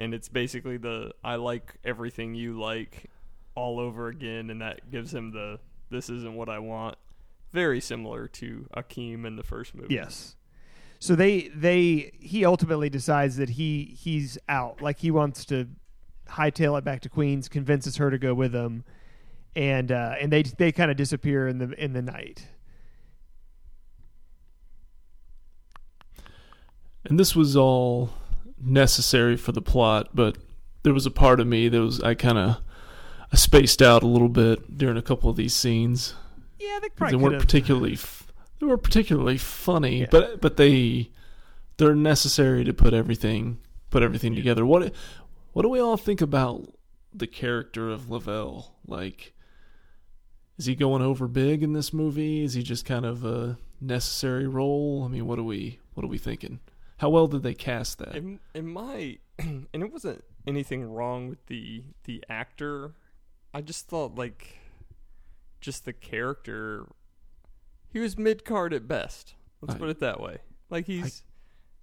and 0.02 0.14
it's 0.14 0.28
basically 0.28 0.78
the 0.78 1.12
I 1.22 1.36
like 1.36 1.76
everything 1.84 2.34
you 2.34 2.58
like 2.58 3.08
all 3.54 3.78
over 3.78 4.08
again, 4.08 4.50
and 4.50 4.60
that 4.62 4.90
gives 4.90 5.14
him 5.14 5.30
the 5.30 5.60
this 5.94 6.10
isn't 6.10 6.34
what 6.34 6.48
I 6.48 6.58
want. 6.58 6.96
Very 7.52 7.80
similar 7.80 8.26
to 8.28 8.66
Akeem 8.76 9.24
in 9.24 9.36
the 9.36 9.44
first 9.44 9.74
movie. 9.74 9.94
Yes. 9.94 10.34
So 10.98 11.14
they 11.14 11.48
they 11.48 12.12
he 12.18 12.44
ultimately 12.44 12.90
decides 12.90 13.36
that 13.36 13.50
he 13.50 13.96
he's 13.98 14.36
out. 14.48 14.82
Like 14.82 14.98
he 14.98 15.10
wants 15.10 15.44
to 15.46 15.68
hightail 16.28 16.76
it 16.78 16.84
back 16.84 17.00
to 17.02 17.08
Queens, 17.08 17.48
convinces 17.48 17.96
her 17.98 18.10
to 18.10 18.18
go 18.18 18.34
with 18.34 18.54
him, 18.54 18.84
and 19.54 19.92
uh, 19.92 20.14
and 20.20 20.32
they 20.32 20.42
they 20.42 20.72
kind 20.72 20.90
of 20.90 20.96
disappear 20.96 21.46
in 21.46 21.58
the 21.58 21.70
in 21.82 21.92
the 21.92 22.02
night. 22.02 22.48
And 27.04 27.20
this 27.20 27.36
was 27.36 27.54
all 27.54 28.10
necessary 28.58 29.36
for 29.36 29.52
the 29.52 29.60
plot, 29.60 30.08
but 30.14 30.38
there 30.82 30.94
was 30.94 31.04
a 31.04 31.10
part 31.10 31.38
of 31.38 31.46
me 31.46 31.68
that 31.68 31.80
was 31.80 32.00
I 32.00 32.14
kind 32.14 32.38
of 32.38 32.56
I 33.32 33.36
spaced 33.36 33.82
out 33.82 34.02
a 34.02 34.06
little 34.06 34.28
bit 34.28 34.76
during 34.78 34.96
a 34.96 35.02
couple 35.02 35.28
of 35.30 35.36
these 35.36 35.54
scenes. 35.54 36.14
Yeah, 36.58 36.78
they 36.80 36.88
probably 36.90 37.16
they 37.16 37.22
weren't 37.22 37.34
could've- 37.34 37.46
particularly 37.46 37.92
f- 37.94 38.32
they 38.60 38.66
were 38.66 38.76
particularly 38.78 39.38
funny, 39.38 40.00
Yeah. 40.00 40.06
but 40.10 40.40
but 40.40 40.56
they 40.56 41.10
they're 41.76 41.94
necessary 41.96 42.64
to 42.64 42.72
put 42.72 42.94
everything 42.94 43.58
put 43.90 44.02
everything 44.02 44.34
together. 44.34 44.64
What 44.64 44.92
what 45.52 45.62
do 45.62 45.68
we 45.68 45.80
all 45.80 45.96
think 45.96 46.20
about 46.20 46.72
the 47.12 47.26
character 47.26 47.90
of 47.90 48.10
Lavelle? 48.10 48.74
Like, 48.86 49.34
is 50.58 50.66
he 50.66 50.74
going 50.74 51.02
over 51.02 51.26
big 51.26 51.62
in 51.62 51.72
this 51.72 51.92
movie? 51.92 52.42
Is 52.44 52.54
he 52.54 52.62
just 52.62 52.84
kind 52.84 53.04
of 53.04 53.24
a 53.24 53.58
necessary 53.80 54.46
role? 54.46 55.02
I 55.04 55.08
mean, 55.08 55.26
what 55.26 55.38
are 55.38 55.44
we 55.44 55.80
what 55.94 56.04
are 56.04 56.08
we 56.08 56.18
thinking? 56.18 56.60
How 56.98 57.10
well 57.10 57.26
did 57.26 57.42
they 57.42 57.54
cast 57.54 57.98
that? 57.98 58.14
In, 58.16 58.38
in 58.54 58.68
my, 58.68 59.18
and 59.38 59.66
it 59.72 59.92
wasn't 59.92 60.24
anything 60.46 60.84
wrong 60.84 61.28
with 61.28 61.44
the 61.46 61.82
the 62.04 62.22
actor. 62.30 62.94
I 63.54 63.60
just 63.60 63.86
thought 63.86 64.16
like, 64.16 64.58
just 65.60 65.84
the 65.84 65.92
character. 65.92 66.86
He 67.90 68.00
was 68.00 68.18
mid 68.18 68.44
card 68.44 68.74
at 68.74 68.88
best. 68.88 69.34
Let's 69.62 69.76
I- 69.76 69.78
put 69.78 69.88
it 69.88 70.00
that 70.00 70.20
way. 70.20 70.38
Like 70.70 70.86
he's 70.86 71.22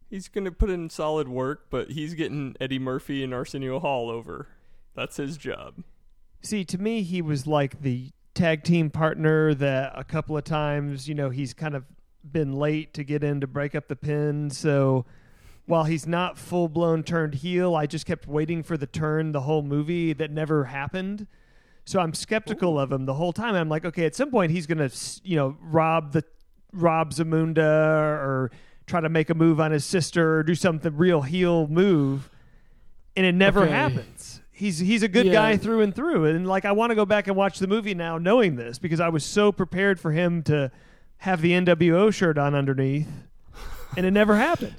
he's 0.10 0.28
gonna 0.28 0.52
put 0.52 0.70
in 0.70 0.90
solid 0.90 1.28
work, 1.30 1.68
but 1.70 1.92
he's 1.92 2.14
getting 2.14 2.56
Eddie 2.60 2.80
Murphy 2.80 3.24
and 3.24 3.34
Arsenio 3.34 3.80
Hall 3.80 4.10
over. 4.10 4.50
That's 4.94 5.18
his 5.18 5.38
job. 5.38 5.84
See, 6.42 6.66
to 6.66 6.78
me, 6.78 7.04
he 7.04 7.22
was 7.22 7.48
like 7.48 7.82
the 7.82 8.10
tag 8.34 8.64
team 8.64 8.90
partner 8.90 9.54
that 9.54 9.94
a 9.96 10.04
couple 10.04 10.36
of 10.36 10.44
times, 10.44 11.08
you 11.08 11.16
know, 11.16 11.30
he's 11.30 11.54
kind 11.54 11.76
of 11.76 11.86
been 12.30 12.54
late 12.54 12.94
to 12.96 13.04
get 13.04 13.24
in 13.24 13.40
to 13.42 13.48
break 13.48 13.76
up 13.76 13.88
the 13.88 13.96
pin. 13.96 14.50
So 14.50 15.06
while 15.66 15.86
he's 15.86 16.06
not 16.08 16.38
full 16.38 16.68
blown 16.68 17.04
turned 17.04 17.36
heel, 17.36 17.76
I 17.76 17.86
just 17.86 18.06
kept 18.06 18.28
waiting 18.28 18.64
for 18.64 18.76
the 18.78 18.88
turn 18.88 19.32
the 19.32 19.42
whole 19.42 19.62
movie 19.62 20.12
that 20.14 20.32
never 20.32 20.66
happened. 20.66 21.28
So 21.86 22.00
I'm 22.00 22.14
skeptical 22.14 22.80
of 22.80 22.92
him 22.92 23.06
the 23.06 23.14
whole 23.16 23.34
time. 23.34 23.56
I'm 23.56 23.70
like, 23.70 23.86
okay, 23.86 24.06
at 24.06 24.16
some 24.16 24.30
point 24.32 24.52
he's 24.52 24.68
gonna, 24.68 24.90
you 25.24 25.36
know, 25.36 25.58
rob 25.62 26.12
the 26.14 26.24
rob 26.74 27.12
Zamunda 27.14 27.58
or 27.60 28.52
try 28.86 29.02
to 29.02 29.10
make 29.10 29.30
a 29.30 29.34
move 29.34 29.60
on 29.60 29.72
his 29.72 29.84
sister 29.86 30.38
or 30.38 30.44
do 30.44 30.56
something 30.56 30.96
real 30.96 31.22
heel 31.22 31.68
move, 31.68 32.30
and 33.16 33.26
it 33.26 33.34
never 33.34 33.62
Okay. 33.64 33.72
happens. 33.72 34.42
He's 34.52 34.80
he's 34.80 35.02
a 35.04 35.08
good 35.08 35.26
Yeah. 35.26 35.34
guy 35.34 35.58
through 35.58 35.82
and 35.82 35.94
through, 35.96 36.26
and 36.26 36.48
like 36.48 36.66
I 36.66 36.72
want 36.72 36.92
to 36.92 36.96
go 36.96 37.06
back 37.06 37.28
and 37.28 37.36
watch 37.36 37.60
the 37.60 37.68
movie 37.68 37.96
now, 37.96 38.18
knowing 38.18 38.56
this 38.58 38.78
because 38.80 39.00
I 39.00 39.10
was 39.10 39.24
so 39.26 39.52
prepared 39.52 40.00
for 40.00 40.12
him 40.12 40.44
to 40.44 40.72
have 41.18 41.42
the 41.42 41.52
NWO 41.54 42.12
shirt 42.14 42.38
on 42.38 42.54
underneath, 42.56 43.08
and 43.98 44.06
it 44.06 44.12
never 44.12 44.38
happened. 44.38 44.76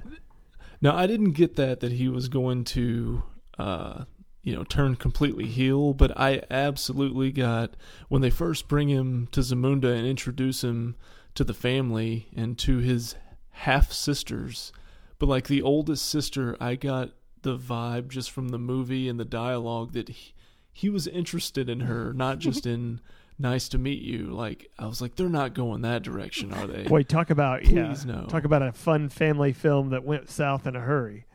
Now, 0.80 0.96
I 0.96 1.06
didn't 1.06 1.32
get 1.32 1.56
that 1.56 1.80
that 1.80 1.92
he 1.92 2.08
was 2.08 2.28
going 2.28 2.64
to, 2.64 3.22
uh, 3.58 4.04
you 4.42 4.54
know, 4.54 4.64
turn 4.64 4.96
completely 4.96 5.46
heel, 5.46 5.94
but 5.94 6.18
I 6.18 6.42
absolutely 6.50 7.30
got 7.30 7.74
when 8.08 8.22
they 8.22 8.30
first 8.30 8.68
bring 8.68 8.88
him 8.88 9.28
to 9.32 9.40
Zamunda 9.40 9.96
and 9.96 10.06
introduce 10.06 10.64
him 10.64 10.96
to 11.34 11.44
the 11.44 11.54
family 11.54 12.28
and 12.36 12.58
to 12.58 12.78
his 12.78 13.14
half 13.50 13.92
sisters. 13.92 14.72
But 15.18 15.28
like 15.28 15.46
the 15.46 15.62
oldest 15.62 16.08
sister, 16.08 16.56
I 16.60 16.74
got 16.74 17.10
the 17.42 17.56
vibe 17.56 18.08
just 18.08 18.30
from 18.30 18.48
the 18.48 18.58
movie 18.58 19.08
and 19.08 19.18
the 19.18 19.24
dialogue 19.24 19.92
that 19.92 20.08
he, 20.08 20.34
he 20.72 20.90
was 20.90 21.06
interested 21.06 21.68
in 21.68 21.80
her, 21.80 22.12
not 22.12 22.38
just 22.40 22.66
in 22.66 23.00
nice 23.38 23.68
to 23.68 23.78
meet 23.78 24.02
you. 24.02 24.26
Like 24.26 24.70
I 24.78 24.86
was 24.86 25.00
like, 25.00 25.14
they're 25.14 25.28
not 25.28 25.54
going 25.54 25.82
that 25.82 26.02
direction, 26.02 26.52
are 26.52 26.66
they? 26.66 26.82
Boy, 26.84 27.04
talk 27.04 27.30
about 27.30 27.64
yeah, 27.64 27.94
no. 28.04 28.26
talk 28.28 28.44
about 28.44 28.62
a 28.62 28.72
fun 28.72 29.08
family 29.08 29.52
film 29.52 29.90
that 29.90 30.04
went 30.04 30.30
south 30.30 30.66
in 30.66 30.74
a 30.74 30.80
hurry. 30.80 31.26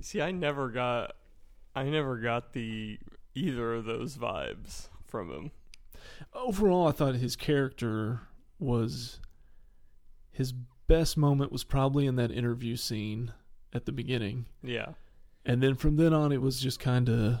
See, 0.00 0.20
I 0.22 0.30
never 0.30 0.68
got, 0.68 1.16
I 1.74 1.84
never 1.84 2.16
got 2.18 2.52
the 2.52 2.98
either 3.34 3.74
of 3.74 3.84
those 3.84 4.16
vibes 4.16 4.88
from 5.06 5.30
him. 5.30 5.50
overall, 6.34 6.86
I 6.88 6.92
thought 6.92 7.14
his 7.16 7.36
character 7.36 8.20
was 8.58 9.20
his 10.30 10.52
best 10.86 11.16
moment 11.16 11.52
was 11.52 11.64
probably 11.64 12.06
in 12.06 12.16
that 12.16 12.30
interview 12.30 12.76
scene 12.76 13.32
at 13.72 13.84
the 13.86 13.92
beginning, 13.92 14.46
Yeah. 14.62 14.92
and 15.44 15.62
then 15.62 15.74
from 15.74 15.96
then 15.96 16.12
on, 16.14 16.32
it 16.32 16.40
was 16.40 16.60
just 16.60 16.80
kind 16.80 17.08
of 17.08 17.32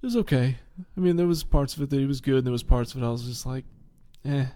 it 0.00 0.06
was 0.06 0.16
okay. 0.16 0.56
I 0.96 1.00
mean, 1.00 1.16
there 1.16 1.26
was 1.26 1.42
parts 1.44 1.76
of 1.76 1.82
it 1.82 1.90
that 1.90 1.98
he 1.98 2.06
was 2.06 2.20
good, 2.20 2.36
and 2.38 2.46
there 2.46 2.52
was 2.52 2.62
parts 2.62 2.94
of 2.94 3.02
it 3.02 3.06
I 3.06 3.10
was 3.10 3.24
just 3.24 3.44
like, 3.44 3.64
eh. 4.24 4.46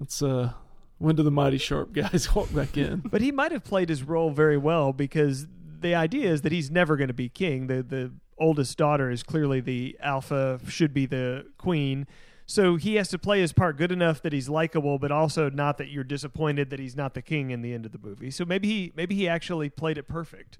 Let's 0.00 0.22
uh, 0.22 0.52
when 0.98 1.16
do 1.16 1.22
the 1.22 1.30
My-T-Sharp 1.30 1.92
guys 1.92 2.34
walk 2.34 2.52
back 2.52 2.76
in? 2.76 3.00
But 3.00 3.20
he 3.20 3.32
might 3.32 3.52
have 3.52 3.64
played 3.64 3.88
his 3.88 4.02
role 4.02 4.30
very 4.30 4.56
well 4.56 4.92
because 4.92 5.46
the 5.80 5.94
idea 5.94 6.30
is 6.30 6.42
that 6.42 6.52
he's 6.52 6.70
never 6.70 6.96
going 6.96 7.08
to 7.08 7.14
be 7.14 7.28
king. 7.28 7.66
The 7.66 7.82
the 7.82 8.12
oldest 8.38 8.76
daughter 8.76 9.10
is 9.10 9.22
clearly 9.22 9.60
the 9.60 9.96
alpha, 10.00 10.60
should 10.68 10.92
be 10.92 11.06
the 11.06 11.46
queen. 11.58 12.06
So 12.46 12.76
he 12.76 12.96
has 12.96 13.08
to 13.08 13.18
play 13.18 13.40
his 13.40 13.52
part 13.52 13.78
good 13.78 13.90
enough 13.90 14.20
that 14.22 14.32
he's 14.32 14.48
likable, 14.48 14.98
but 14.98 15.10
also 15.10 15.48
not 15.48 15.78
that 15.78 15.88
you're 15.88 16.04
disappointed 16.04 16.70
that 16.70 16.78
he's 16.78 16.96
not 16.96 17.14
the 17.14 17.22
king 17.22 17.50
in 17.50 17.62
the 17.62 17.72
end 17.72 17.86
of 17.86 17.92
the 17.92 17.98
movie. 17.98 18.30
So 18.30 18.44
maybe 18.44 18.68
he 18.68 18.92
maybe 18.94 19.14
he 19.14 19.28
actually 19.28 19.70
played 19.70 19.98
it 19.98 20.08
perfect, 20.08 20.58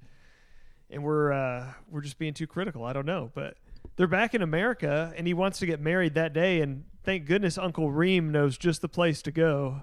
and 0.88 1.02
we're 1.02 1.32
uh, 1.32 1.72
we're 1.90 2.00
just 2.00 2.18
being 2.18 2.34
too 2.34 2.46
critical. 2.46 2.84
I 2.84 2.92
don't 2.92 3.06
know, 3.06 3.30
but 3.34 3.56
they're 3.96 4.06
back 4.06 4.34
in 4.34 4.40
America, 4.40 5.12
and 5.16 5.26
he 5.26 5.34
wants 5.34 5.58
to 5.58 5.66
get 5.66 5.80
married 5.80 6.14
that 6.14 6.32
day. 6.32 6.60
And 6.60 6.84
thank 7.02 7.26
goodness 7.26 7.58
Uncle 7.58 7.90
Reem 7.90 8.32
knows 8.32 8.56
just 8.56 8.80
the 8.80 8.88
place 8.88 9.20
to 9.22 9.30
go 9.30 9.82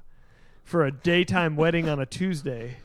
for 0.64 0.86
a 0.86 0.91
daytime 0.91 1.55
wedding 1.55 1.89
on 1.89 1.99
a 1.99 2.05
Tuesday. 2.05 2.78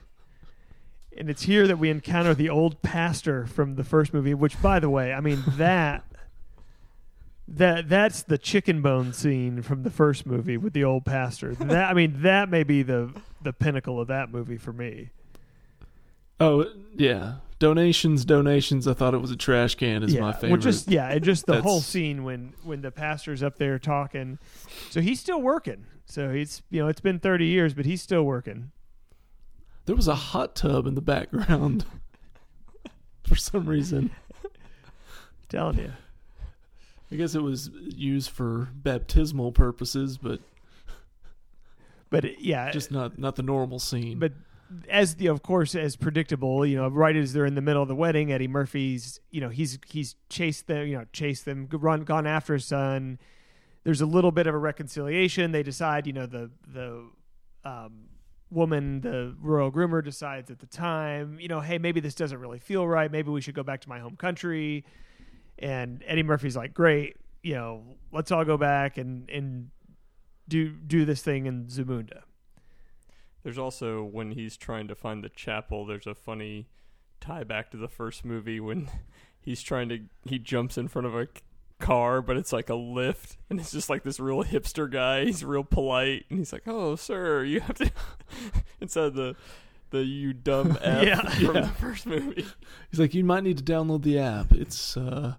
And 1.16 1.31
it's 1.31 1.43
here 1.43 1.66
that 1.66 1.79
we 1.79 1.89
encounter 1.89 2.35
the 2.35 2.51
old 2.51 2.83
pastor 2.83 3.47
from 3.47 3.77
the 3.77 3.85
first 3.85 4.12
movie, 4.12 4.35
which 4.35 4.61
by 4.61 4.81
the 4.81 4.91
way, 4.91 5.12
I 5.12 5.20
mean 5.20 5.43
that 5.57 6.05
that 7.49 7.89
that's 7.89 8.22
the 8.22 8.39
chicken 8.39 8.83
bone 8.83 9.12
scene 9.12 9.62
from 9.62 9.85
the 9.85 9.91
first 9.91 10.27
movie 10.27 10.57
with 10.57 10.72
the 10.72 10.85
old 10.85 11.05
pastor. 11.05 11.55
That 11.55 11.91
I 11.91 11.95
mean 11.95 12.22
that 12.22 12.49
may 12.49 12.64
be 12.64 12.83
the 12.83 13.11
the 13.43 13.53
pinnacle 13.53 14.01
of 14.01 14.09
that 14.09 14.31
movie 14.31 14.57
for 14.57 14.72
me. 14.72 15.11
Oh 16.41 16.66
yeah, 16.95 17.37
donations, 17.59 18.24
donations. 18.24 18.86
I 18.86 18.94
thought 18.94 19.14
it 19.14 19.20
was 19.20 19.30
a 19.30 19.36
trash 19.36 19.74
can. 19.74 20.02
Is 20.02 20.14
yeah, 20.14 20.20
my 20.20 20.32
favorite. 20.32 20.50
Well, 20.50 20.61
just 20.61 20.90
yeah, 20.90 21.09
and 21.09 21.22
just 21.22 21.46
the 21.46 21.62
whole 21.62 21.80
scene 21.80 22.24
when 22.24 22.54
when 22.62 22.82
the 22.82 22.90
pastor's 22.90 23.42
up 23.42 23.59
there 23.59 23.78
talking. 23.78 24.38
So 24.90 25.00
he's 25.00 25.20
still 25.20 25.40
working. 25.40 25.86
So 26.04 26.32
he's 26.32 26.62
you 26.70 26.82
know 26.82 26.88
it's 26.88 27.00
been 27.00 27.18
thirty 27.18 27.46
years, 27.46 27.74
but 27.74 27.86
he's 27.86 28.02
still 28.02 28.22
working. 28.22 28.72
There 29.86 29.96
was 29.96 30.09
a 30.09 30.14
hot 30.14 30.57
tub 30.57 30.86
in 30.86 30.94
the 30.94 31.00
background 31.00 31.84
for 33.22 33.36
some 33.36 33.66
reason. 33.66 34.11
telling 35.48 35.78
you. 35.78 35.92
I 37.11 37.14
guess 37.14 37.36
it 37.36 37.42
was 37.42 37.70
used 37.72 38.30
for 38.30 38.68
baptismal 38.74 39.52
purposes, 39.52 40.18
but 40.18 40.40
But 42.11 42.40
yeah, 42.42 42.70
just 42.72 42.90
not 42.90 43.18
not 43.18 43.36
the 43.36 43.42
normal 43.42 43.78
scene. 43.78 44.18
but 44.18 44.32
as 44.89 45.17
the 45.17 45.27
of 45.27 45.43
course 45.43 45.75
as 45.75 45.97
predictable, 45.97 46.64
you 46.67 46.77
know, 46.77 46.89
right 46.89 47.17
as 47.17 47.33
they're 47.33 47.47
in 47.47 47.55
the 47.55 47.61
middle 47.61 47.83
of 47.83 47.89
the 47.89 47.95
wedding, 47.95 48.33
Eddie 48.33 48.49
Murphy's, 48.49 49.21
you 49.31 49.41
know, 49.41 49.49
he's 49.49 49.79
he's 49.87 50.17
chased 50.29 50.67
them, 50.67 50.87
you 50.87 50.97
know, 50.99 51.05
chased 51.12 51.45
them, 51.45 51.69
run, 51.73 52.05
gone 52.05 52.27
after 52.27 52.55
his 52.55 52.64
son. 52.64 53.19
There's 53.85 54.01
a 54.01 54.07
little 54.07 54.33
bit 54.33 54.47
of 54.47 54.55
a 54.55 54.59
reconciliation. 54.59 55.53
They 55.53 55.62
decide, 55.62 56.07
you 56.07 56.12
know, 56.12 56.27
the 56.27 56.51
the 56.67 57.09
um, 57.64 58.09
woman, 58.51 59.01
the 59.01 59.35
royal 59.41 59.71
groomer, 59.71 60.03
decides 60.05 60.51
at 60.51 60.59
the 60.59 60.67
time, 60.67 61.39
you 61.41 61.49
know, 61.49 61.61
hey, 61.61 61.79
maybe 61.79 62.01
this 62.01 62.14
doesn't 62.14 62.39
really 62.39 62.59
feel 62.59 62.87
right. 62.87 63.11
Maybe 63.11 63.31
we 63.31 63.41
should 63.41 63.55
go 63.55 63.62
back 63.62 63.81
to 63.83 63.89
my 63.89 63.99
home 63.99 64.17
country. 64.17 64.85
And 65.59 66.03
Eddie 66.07 66.23
Murphy's 66.23 66.57
like, 66.57 66.75
great, 66.75 67.17
you 67.43 67.55
know, 67.55 67.83
let's 68.12 68.31
all 68.31 68.45
go 68.45 68.57
back 68.57 68.99
and 68.99 69.31
and 69.31 69.71
do 70.49 70.71
do 70.71 71.05
this 71.05 71.23
thing 71.23 71.47
in 71.47 71.67
Zamunda. 71.67 72.23
There's 73.47 73.59
also 73.59 74.03
when 74.03 74.32
he's 74.32 74.57
trying 74.57 74.88
to 74.88 74.97
find 74.97 75.22
the 75.22 75.28
chapel. 75.28 75.86
There's 75.86 76.09
a 76.09 76.16
funny 76.16 76.66
tie 77.20 77.44
back 77.44 77.70
to 77.70 77.76
the 77.76 77.86
first 77.86 78.24
movie 78.24 78.59
when 78.59 78.90
he's 79.40 79.62
trying 79.62 79.88
to 79.90 80.01
he 80.24 80.40
jumps 80.40 80.76
in 80.76 80.88
front 80.88 81.07
of 81.07 81.14
a 81.14 81.28
car, 81.78 82.20
but 82.22 82.36
it's 82.36 82.53
like 82.53 82.68
a 82.70 82.72
Lyft, 82.72 83.36
and 83.49 83.61
it's 83.61 83.70
just 83.70 83.88
like 83.88 84.03
this 84.03 84.18
real 84.18 84.42
hipster 84.42 84.90
guy. 84.90 85.26
He's 85.26 85.44
real 85.44 85.62
polite, 85.62 86.24
and 86.28 86.40
he's 86.40 86.53
like, 86.53 86.64
"Oh, 86.66 86.97
sir, 86.97 87.44
you 87.44 87.61
have 87.61 87.76
to," 87.76 87.92
instead 88.80 89.05
of 89.05 89.14
the 89.14 89.36
the 89.90 90.03
you 90.03 90.32
dumb 90.32 90.76
f 90.82 91.05
Yeah. 91.07 91.20
from 91.28 91.55
Yeah. 91.55 91.61
the 91.61 91.68
first 91.68 92.05
movie. 92.05 92.44
He's 92.90 92.99
like, 92.99 93.14
you 93.14 93.22
might 93.22 93.44
need 93.44 93.59
to 93.59 93.62
download 93.62 94.03
the 94.03 94.18
app. 94.18 94.51
It's 94.51 94.97
uh, 94.97 95.34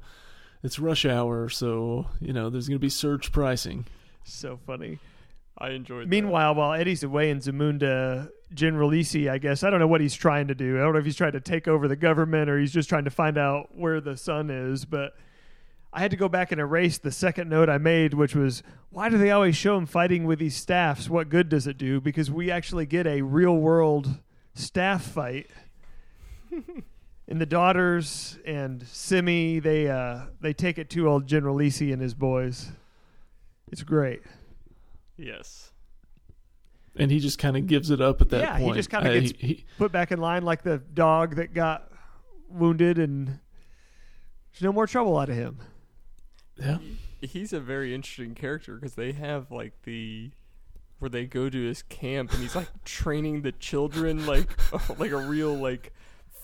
it's 0.64 0.80
rush 0.80 1.04
hour, 1.06 1.50
so 1.50 2.06
you 2.22 2.32
know 2.32 2.50
there's 2.50 2.70
going 2.70 2.80
to 2.80 2.80
be 2.80 2.88
surge 2.90 3.34
pricing. 3.34 3.86
So 4.24 4.58
funny. 4.66 5.00
I 5.58 5.70
enjoyed. 5.72 6.04
that. 6.04 6.10
Meanwhile, 6.10 6.56
while 6.56 6.74
Eddie's 6.74 7.04
away 7.04 7.30
in 7.30 7.40
Zamunda, 7.40 8.30
General 8.54 8.92
Izzi, 8.92 9.30
I 9.30 9.38
guess 9.38 9.64
I 9.64 9.70
don't 9.70 9.80
know 9.80 9.88
what 9.88 10.02
he's 10.02 10.16
trying 10.16 10.48
to 10.48 10.56
do. 10.56 10.78
I 10.78 10.84
don't 10.84 10.94
know 10.94 11.00
if 11.00 11.06
he's 11.06 11.16
trying 11.16 11.34
to 11.34 11.42
take 11.42 11.68
over 11.68 11.88
the 11.88 11.96
government 11.96 12.50
or 12.50 12.60
he's 12.60 12.72
just 12.72 12.90
trying 12.90 13.06
to 13.06 13.10
find 13.10 13.38
out 13.38 13.70
where 13.76 14.00
the 14.00 14.16
sun 14.16 14.50
is. 14.50 14.86
But 14.86 15.14
I 15.92 16.00
had 16.00 16.12
to 16.12 16.18
go 16.18 16.30
back 16.30 16.52
and 16.52 16.62
erase 16.62 16.98
the 16.98 17.12
second 17.12 17.50
note 17.50 17.70
I 17.70 17.78
made, 17.78 18.14
which 18.14 18.36
was 18.36 18.62
why 18.92 19.10
do 19.10 19.18
they 19.18 19.32
always 19.32 19.56
show 19.56 19.78
him 19.78 19.86
fighting 19.86 20.26
with 20.26 20.40
these 20.40 20.56
staffs? 20.56 21.10
What 21.10 21.30
good 21.30 21.50
does 21.50 21.68
it 21.68 21.78
do? 21.78 22.00
Because 22.00 22.30
we 22.30 22.52
actually 22.52 22.86
get 22.86 23.08
a 23.08 23.22
real 23.22 23.56
world 23.58 24.20
staff 24.54 25.04
fight. 25.04 25.50
and 27.28 27.42
the 27.42 27.46
daughters 27.46 28.38
and 28.46 28.82
Semmi, 28.82 29.62
they 29.62 29.90
uh, 29.90 30.28
they 30.40 30.54
take 30.54 30.78
it 30.78 30.90
to 30.92 31.10
old 31.10 31.28
General 31.28 31.58
Izzi 31.58 31.92
and 31.92 32.02
his 32.02 32.14
boys. 32.14 32.72
It's 33.72 33.84
great. 33.84 34.22
Yes, 35.18 35.72
And 36.96 37.12
he 37.12 37.20
just 37.20 37.38
kind 37.38 37.56
of 37.58 37.68
gives 37.68 37.90
it 37.92 38.02
up 38.02 38.22
at 38.22 38.30
that 38.30 38.50
point. 38.50 38.62
Yeah, 38.62 38.68
he 38.70 38.74
just 38.74 38.90
kinda 38.90 39.10
Uh, 39.10 39.14
gets- 39.20 39.32
he- 39.40 39.48
he- 39.48 39.66
put 39.78 39.92
back 39.92 40.12
in 40.12 40.20
line 40.20 40.44
like 40.44 40.64
the 40.64 40.78
dog 40.80 41.36
that 41.36 41.54
got 41.54 41.92
wounded 42.50 42.98
and 42.98 43.28
there's 44.52 44.62
no 44.64 44.72
more 44.74 44.88
trouble 44.88 45.18
out 45.18 45.30
of 45.30 45.36
him. 45.36 45.60
yeah. 46.60 46.80
he's 47.22 47.52
a 47.54 47.60
very 47.60 47.94
interesting 47.96 48.34
character 48.36 48.76
because 48.76 48.94
they 48.96 49.12
have 49.12 49.52
like 49.52 49.74
the 49.84 50.32
where 51.00 51.10
they 51.10 51.26
go 51.26 51.50
to 51.50 51.64
his 51.68 51.82
camp 51.84 52.32
and 52.32 52.42
he's 52.42 52.56
like 52.56 52.68
training 52.84 53.42
the 53.44 53.52
children 53.52 54.26
like 54.26 54.48
like 55.00 55.12
a 55.12 55.18
real 55.18 55.54
like 55.54 55.94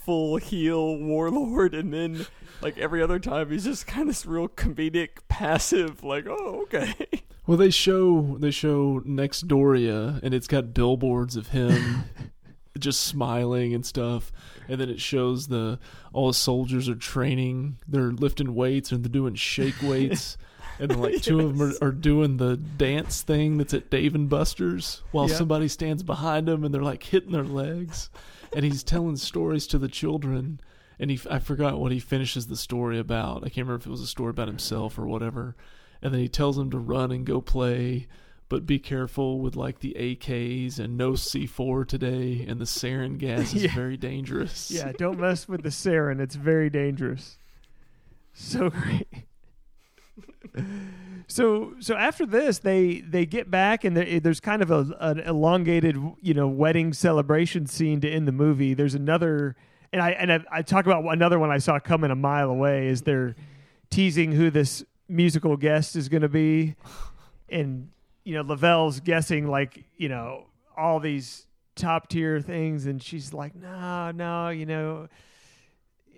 full 0.06 0.38
heel 0.38 0.97
warlord 0.97 1.74
and 1.74 1.93
then 1.93 2.26
like 2.62 2.78
every 2.78 3.01
other 3.01 3.20
time 3.20 3.49
he's 3.51 3.64
just 3.64 3.88
kind 3.88 4.04
of 4.04 4.08
this 4.08 4.26
real 4.26 4.47
comedic 4.47 5.10
passive 5.28 6.04
like 6.04 6.26
oh 6.28 6.62
okay 6.64 6.93
Well, 7.45 7.58
they 7.58 7.72
show 7.72 8.38
they 8.39 8.51
show 8.51 9.01
Nextdoria, 9.01 10.22
and 10.24 10.34
it's 10.34 10.47
got 10.47 10.74
billboards 10.74 11.36
of 11.36 11.49
him 11.49 12.06
just 12.80 13.01
smiling 13.01 13.74
and 13.74 13.86
stuff, 13.86 14.32
and 14.70 14.80
then 14.80 14.89
it 14.89 15.01
shows 15.01 15.47
the 15.47 15.78
all 16.14 16.28
the 16.28 16.34
soldiers 16.34 16.88
are 16.88 16.95
training. 16.95 17.80
They're 17.86 18.12
lifting 18.14 18.56
weights 18.56 18.93
and 18.93 19.04
they're 19.04 19.12
doing 19.12 19.36
shake 19.36 19.82
weights. 19.82 20.38
And 20.80 20.89
then, 20.89 21.01
like 21.01 21.22
two 21.22 21.39
of 21.39 21.56
them 21.56 21.76
are, 21.82 21.88
are 21.89 21.91
doing 21.91 22.38
the 22.38 22.58
dance 22.58 23.22
thing 23.22 23.60
that's 23.60 23.76
at 23.76 23.91
Dave 23.91 24.16
and 24.16 24.28
Buster's, 24.28 25.04
while 25.12 25.30
Yeah. 25.30 25.36
somebody 25.36 25.68
stands 25.68 26.01
behind 26.01 26.47
them 26.47 26.64
and 26.64 26.74
they're 26.74 26.82
like 26.82 27.04
hitting 27.04 27.32
their 27.32 27.43
legs. 27.43 28.10
And 28.56 28.64
he's 28.66 28.84
telling 28.84 29.16
stories 29.18 29.68
to 29.68 29.78
the 29.78 29.88
children. 29.88 30.60
And 30.99 31.10
he, 31.10 31.20
I 31.30 31.39
forgot 31.39 31.80
what 31.80 31.91
he 31.91 31.99
finishes 31.99 32.47
the 32.47 32.56
story 32.56 32.99
about. 32.99 33.38
I 33.43 33.49
can't 33.49 33.66
remember 33.68 33.76
if 33.82 33.88
it 33.88 33.89
was 33.91 34.01
a 34.01 34.08
story 34.08 34.30
about 34.30 34.47
himself 34.47 34.97
or 34.99 35.06
whatever. 35.08 35.56
And 36.01 36.14
then 36.14 36.22
he 36.22 36.30
tells 36.30 36.56
them 36.58 36.70
to 36.72 36.78
run 36.78 37.12
and 37.12 37.26
go 37.26 37.41
play, 37.41 38.08
but 38.49 38.66
be 38.68 38.78
careful 38.78 39.39
with 39.39 39.56
like 39.56 39.80
the 39.80 39.95
AKs 39.99 40.78
and 40.80 40.95
no 40.97 41.14
C4 41.14 41.88
today. 41.88 42.45
And 42.47 42.60
the 42.60 42.66
sarin 42.66 43.18
gas 43.18 43.54
is 43.56 43.64
Yeah. 43.66 43.74
very 43.74 43.97
dangerous. 43.97 44.70
Yeah, 44.70 44.91
don't 44.97 45.20
mess 45.20 45.47
with 45.47 45.64
the 45.64 45.70
sarin. 45.70 46.20
It's 46.20 46.36
very 46.36 46.70
dangerous. 46.70 47.38
So 48.34 48.70
great. 48.70 49.08
So 51.28 51.74
so 51.80 51.96
after 51.96 52.26
this, 52.26 52.60
they 52.60 53.02
they 53.02 53.26
get 53.26 53.50
back 53.50 53.84
and 53.84 53.96
there's 53.96 54.39
kind 54.39 54.62
of 54.62 54.72
a, 54.72 54.96
an 55.00 55.20
elongated 55.20 55.98
you 56.22 56.34
know 56.34 56.48
wedding 56.48 56.94
celebration 56.94 57.66
scene 57.66 58.02
to 58.02 58.10
end 58.10 58.28
the 58.28 58.32
movie. 58.32 58.74
There's 58.74 58.96
another, 58.96 59.56
and 59.91 60.02
I 60.02 60.12
and 60.12 60.32
I, 60.32 60.44
I 60.52 60.62
talk 60.62 60.86
about 60.86 61.04
another 61.06 61.39
one 61.39 61.52
I 61.52 61.58
saw 61.58 61.80
coming 61.80 62.12
a 62.12 62.16
mile 62.16 62.50
away. 62.50 62.88
Is 62.88 63.02
they're 63.02 63.36
teasing 63.89 64.32
who 64.32 64.50
this 64.50 64.84
musical 65.08 65.58
guest 65.58 65.96
is 65.96 66.10
going 66.10 66.22
to 66.22 66.30
be, 66.30 66.76
and 67.50 67.89
you 68.24 68.36
know 68.36 68.44
Lavelle's 68.44 69.00
guessing 69.00 69.48
like 69.48 69.84
you 69.98 70.10
know 70.10 70.46
all 70.78 71.00
these 71.00 71.48
top 71.76 72.10
tier 72.10 72.41
things, 72.41 72.86
and 72.86 73.02
she's 73.02 73.34
like, 73.34 73.56
no, 73.56 74.12
no, 74.12 74.50
you 74.50 74.66
know, 74.66 75.08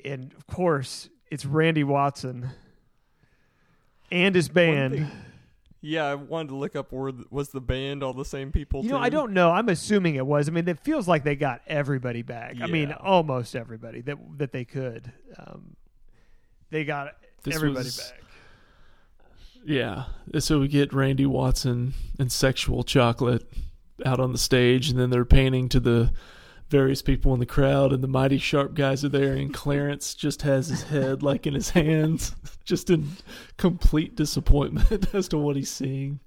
and 0.03 0.33
of 0.33 0.47
course 0.47 1.09
it's 1.31 1.45
Randy 1.45 1.83
Watson 1.83 2.49
and 4.15 4.33
his 4.35 4.47
band. 4.49 5.11
yeah 5.81 6.05
i 6.05 6.15
wanted 6.15 6.49
to 6.49 6.55
look 6.55 6.75
up 6.75 6.91
where 6.91 7.11
th- 7.11 7.25
was 7.29 7.49
the 7.49 7.61
band 7.61 8.01
all 8.03 8.13
the 8.13 8.25
same 8.25 8.51
people 8.51 8.81
You 8.83 8.89
know, 8.91 8.97
too? 8.97 9.03
I 9.03 9.09
don't 9.09 9.33
know. 9.33 9.51
I'm 9.51 9.69
assuming 9.69 10.15
it 10.15 10.25
was. 10.25 10.47
I 10.47 10.51
mean, 10.51 10.67
it 10.67 10.79
feels 10.79 11.07
like 11.07 11.23
they 11.23 11.35
got 11.35 11.61
everybody 11.67 12.21
back. 12.23 12.55
I 12.61 12.67
mean, 12.67 12.89
Yeah. 12.89 12.97
almost 13.01 13.55
everybody 13.55 14.01
that 14.01 14.17
that 14.37 14.51
they 14.51 14.65
could. 14.65 15.11
Um, 15.37 15.75
they 16.71 16.83
got 16.85 17.13
This 17.43 17.55
everybody 17.55 17.85
was- 17.85 17.97
back. 17.99 18.21
Yeah. 19.65 20.05
So 20.39 20.59
we 20.59 20.67
get 20.67 20.93
Randy 20.93 21.25
Watson 21.25 21.93
and 22.19 22.31
Sexual 22.31 22.83
Chocolate 22.83 23.47
out 24.05 24.19
on 24.19 24.31
the 24.31 24.37
stage, 24.37 24.89
and 24.89 24.99
then 24.99 25.09
they're 25.09 25.25
painting 25.25 25.69
to 25.69 25.79
the 25.79 26.11
various 26.69 27.01
people 27.01 27.33
in 27.33 27.39
the 27.39 27.45
crowd, 27.45 27.93
and 27.93 28.03
the 28.03 28.07
My-T-Sharp 28.07 28.73
guys 28.73 29.05
are 29.05 29.09
there, 29.09 29.33
and 29.33 29.53
Clarence 29.53 30.13
just 30.15 30.41
has 30.41 30.67
his 30.67 30.83
head 30.83 31.21
like 31.23 31.45
in 31.47 31.53
his 31.53 31.69
hands, 31.69 32.35
just 32.65 32.89
in 32.89 33.07
complete 33.57 34.15
disappointment 34.15 35.07
as 35.13 35.27
to 35.29 35.37
what 35.37 35.55
he's 35.55 35.69
seeing. 35.71 36.19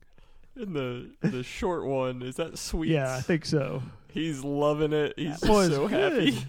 and 0.56 0.74
the 0.74 1.10
the 1.22 1.42
short 1.42 1.84
one 1.86 2.22
is 2.22 2.36
that 2.36 2.56
sweet 2.58 2.90
Yeah, 2.90 3.14
I 3.16 3.20
think 3.20 3.44
so. 3.44 3.82
he's 4.12 4.42
loving 4.44 4.92
it 4.92 5.14
he's 5.16 5.40
That 5.40 5.46
so 5.70 5.88
good. 5.88 6.12
happy 6.32 6.46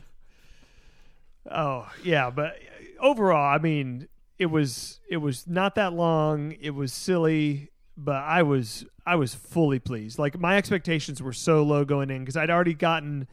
Oh 1.50 1.88
yeah, 2.04 2.30
but 2.30 2.58
overall, 3.00 3.54
I 3.54 3.58
mean, 3.58 4.08
it 4.38 4.48
was 4.48 5.00
it 5.10 5.18
was 5.18 5.48
not 5.48 5.76
that 5.76 5.94
long. 5.94 6.56
It 6.62 6.72
was 6.72 6.94
silly, 6.94 7.72
but 7.98 8.18
I 8.24 8.44
was 8.44 8.86
I 9.06 9.16
was 9.16 9.34
fully 9.34 9.80
pleased. 9.80 10.20
Like 10.20 10.40
my 10.40 10.58
expectations 10.58 11.22
were 11.24 11.34
so 11.34 11.64
low 11.64 11.86
going 11.86 12.12
in 12.12 12.20
because 12.20 12.38
I'd 12.38 12.50
already 12.52 12.74
gotten 12.76 13.28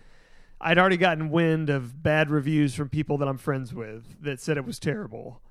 I'd 0.60 0.78
already 0.78 0.96
gotten 0.96 1.30
wind 1.30 1.70
of 1.70 2.02
bad 2.02 2.30
reviews 2.30 2.74
from 2.74 2.88
people 2.88 3.18
that 3.18 3.28
I'm 3.28 3.38
friends 3.38 3.74
with 3.74 4.22
that 4.22 4.40
said 4.40 4.56
it 4.56 4.64
was 4.64 4.78
terrible. 4.78 5.42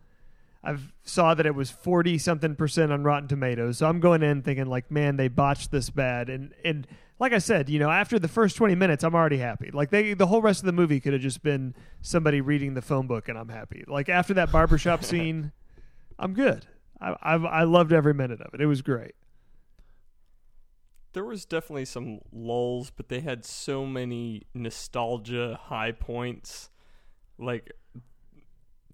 I've 0.63 0.93
saw 1.03 1.35
that 1.35 1.45
it 1.45 1.53
was 1.53 1.69
forty 1.69 2.17
something 2.17 2.55
percent 2.55 2.91
on 2.91 3.03
Rotten 3.03 3.27
Tomatoes, 3.27 3.77
so 3.77 3.87
I'm 3.87 3.99
going 3.99 4.23
in 4.23 4.41
thinking 4.41 4.65
like, 4.65 4.89
man, 4.89 5.15
they 5.15 5.27
botched 5.27 5.69
this 5.69 5.91
bad, 5.91 6.27
and 6.27 6.53
and 6.63 6.87
like 7.19 7.33
I 7.33 7.37
said, 7.37 7.69
you 7.69 7.77
know, 7.77 7.91
after 7.91 8.17
the 8.17 8.27
first 8.27 8.57
twenty 8.57 8.73
minutes, 8.73 9.03
I'm 9.03 9.13
already 9.13 9.37
happy. 9.37 9.69
Like 9.71 9.91
they, 9.91 10.15
the 10.15 10.25
whole 10.25 10.41
rest 10.41 10.61
of 10.61 10.65
the 10.65 10.71
movie 10.73 10.99
could 10.99 11.13
have 11.13 11.21
just 11.21 11.43
been 11.43 11.75
somebody 12.01 12.41
reading 12.41 12.73
the 12.73 12.81
phone 12.81 13.05
book, 13.05 13.29
and 13.29 13.37
I'm 13.37 13.49
happy. 13.49 13.83
Like 13.87 14.09
after 14.09 14.33
that 14.33 14.51
barbershop 14.51 15.03
scene, 15.05 15.51
I'm 16.17 16.33
good. 16.33 16.65
I, 16.99 17.15
I 17.21 17.35
I 17.35 17.63
loved 17.63 17.93
every 17.93 18.15
minute 18.15 18.41
of 18.41 18.53
it. 18.55 18.61
It 18.61 18.65
was 18.65 18.81
great. 18.81 19.13
There 21.15 21.23
was 21.23 21.45
definitely 21.45 21.85
some 21.85 22.19
lulls, 22.33 22.91
but 22.91 23.07
they 23.07 23.21
had 23.21 23.45
so 23.45 23.85
many 23.85 24.43
nostalgia 24.53 25.57
high 25.63 25.93
points. 25.93 26.69
Like 27.39 27.71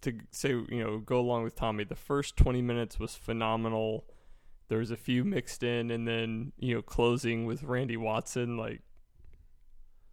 to 0.03 0.13
say, 0.29 0.49
you 0.49 0.83
know, 0.83 0.99
go 0.99 1.19
along 1.19 1.43
with 1.43 1.55
Tommy. 1.55 1.83
The 1.83 1.95
first 1.95 2.37
twenty 2.37 2.61
minutes 2.61 2.99
was 2.99 3.15
phenomenal. 3.15 4.05
There 4.67 4.77
was 4.77 4.91
a 4.91 4.95
few 4.97 5.23
mixed 5.23 5.63
in, 5.63 5.89
and 5.89 6.07
then 6.07 6.53
you 6.59 6.75
know, 6.75 6.81
closing 6.83 7.45
with 7.45 7.63
Randy 7.63 7.97
Watson. 7.97 8.55
Like 8.55 8.81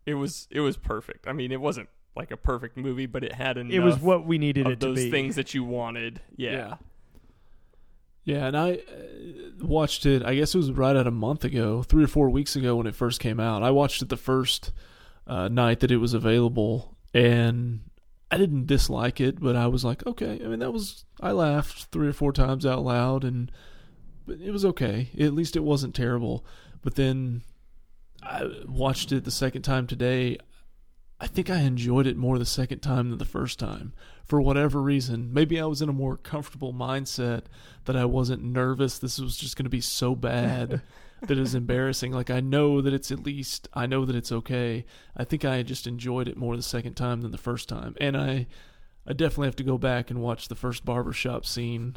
it 0.07 0.15
was, 0.15 0.49
it 0.51 0.61
was 0.61 0.79
perfect. 0.79 1.29
I 1.29 1.35
mean, 1.35 1.53
it 1.53 1.61
wasn't 1.61 1.91
like 2.17 2.31
a 2.31 2.39
perfect 2.39 2.79
movie, 2.79 3.07
but 3.07 3.23
it 3.23 3.35
had 3.35 3.59
enough. 3.59 3.73
It 3.75 3.81
was 3.81 3.99
what 3.99 4.27
we 4.27 4.39
needed 4.39 4.67
of 4.67 4.73
it 4.73 4.81
to 4.81 4.87
those 4.87 4.97
be. 4.97 5.11
things 5.11 5.37
that 5.37 5.53
you 5.53 5.63
wanted. 5.63 6.23
Yeah. 6.37 6.53
Yeah. 6.53 6.75
Yeah, 8.29 8.47
and 8.47 8.59
I 8.59 8.73
uh, 8.73 9.65
watched 9.65 10.05
it. 10.05 10.23
I 10.23 10.35
guess 10.35 10.55
it 10.55 10.59
was 10.59 10.71
right 10.71 10.95
at 10.95 11.07
a 11.07 11.11
month 11.11 11.45
ago, 11.45 11.83
three 11.83 12.05
or 12.05 12.09
four 12.09 12.29
weeks 12.29 12.57
ago 12.57 12.77
when 12.77 12.87
it 12.87 12.95
first 12.95 13.21
came 13.21 13.41
out. 13.41 13.63
I 13.63 13.71
watched 13.71 14.03
it 14.03 14.11
the 14.11 14.19
first 14.19 14.71
uh, 15.27 15.49
night 15.49 15.81
that 15.81 15.91
it 15.91 15.97
was 15.97 16.13
available, 16.13 16.95
and 17.15 17.81
I 18.31 18.37
didn't 18.37 18.67
dislike 18.67 19.19
it, 19.19 19.41
but 19.41 19.57
I 19.57 19.67
was 19.67 19.83
like, 19.83 20.07
okay. 20.07 20.39
I 20.45 20.47
mean, 20.47 20.59
that 20.59 20.75
was 20.75 21.07
I 21.23 21.33
laughed 21.33 21.85
three 21.85 22.07
or 22.07 22.13
four 22.13 22.35
times 22.35 22.67
out 22.67 22.85
loud, 22.85 23.25
and 23.25 23.51
it 24.29 24.51
was 24.51 24.67
okay. 24.67 25.09
At 25.19 25.33
least 25.33 25.57
it 25.57 25.65
wasn't 25.65 25.95
terrible. 25.95 26.45
But 26.83 26.97
then 26.97 27.41
I 28.23 28.45
watched 28.67 29.11
it 29.11 29.25
the 29.25 29.31
second 29.31 29.63
time 29.63 29.87
today. 29.87 30.37
I 31.21 31.27
think 31.27 31.51
I 31.51 31.61
enjoyed 31.61 32.07
it 32.07 32.17
more 32.17 32.39
the 32.39 32.47
second 32.47 32.81
time 32.81 33.11
than 33.11 33.19
the 33.19 33.25
first 33.25 33.59
time. 33.59 33.93
For 34.25 34.41
whatever 34.41 34.81
reason, 34.81 35.33
maybe 35.33 35.61
I 35.61 35.65
was 35.65 35.83
in 35.83 35.89
a 35.89 35.93
more 35.93 36.17
comfortable 36.17 36.73
mindset 36.73 37.45
that 37.87 37.97
I 37.97 38.05
wasn't 38.05 38.45
nervous. 38.45 38.99
This 38.99 39.19
was 39.19 39.37
just 39.37 39.57
going 39.57 39.65
to 39.65 39.71
be 39.71 39.81
so 39.81 40.15
bad 40.15 40.81
that 41.23 41.39
it's 41.39 41.55
embarrassing. 41.55 42.13
Like 42.13 42.31
I 42.31 42.41
know 42.41 42.81
that 42.81 42.95
it's 42.95 43.11
at 43.11 43.25
least 43.25 43.69
I 43.75 43.87
know 43.87 44.05
that 44.05 44.15
it's 44.15 44.31
okay. 44.31 44.85
I 45.17 45.25
think 45.25 45.45
I 45.45 45.63
just 45.63 45.87
enjoyed 45.87 46.29
it 46.29 46.37
more 46.37 46.57
the 46.57 46.63
second 46.63 46.95
time 46.95 47.23
than 47.23 47.33
the 47.33 47.39
first 47.39 47.69
time, 47.69 47.97
and 48.01 48.17
I 48.17 48.47
I 49.07 49.13
definitely 49.15 49.49
have 49.49 49.57
to 49.57 49.65
go 49.65 49.79
back 49.79 50.11
and 50.11 50.21
watch 50.21 50.49
the 50.49 50.55
first 50.55 50.85
barbershop 50.85 51.47
scene 51.47 51.97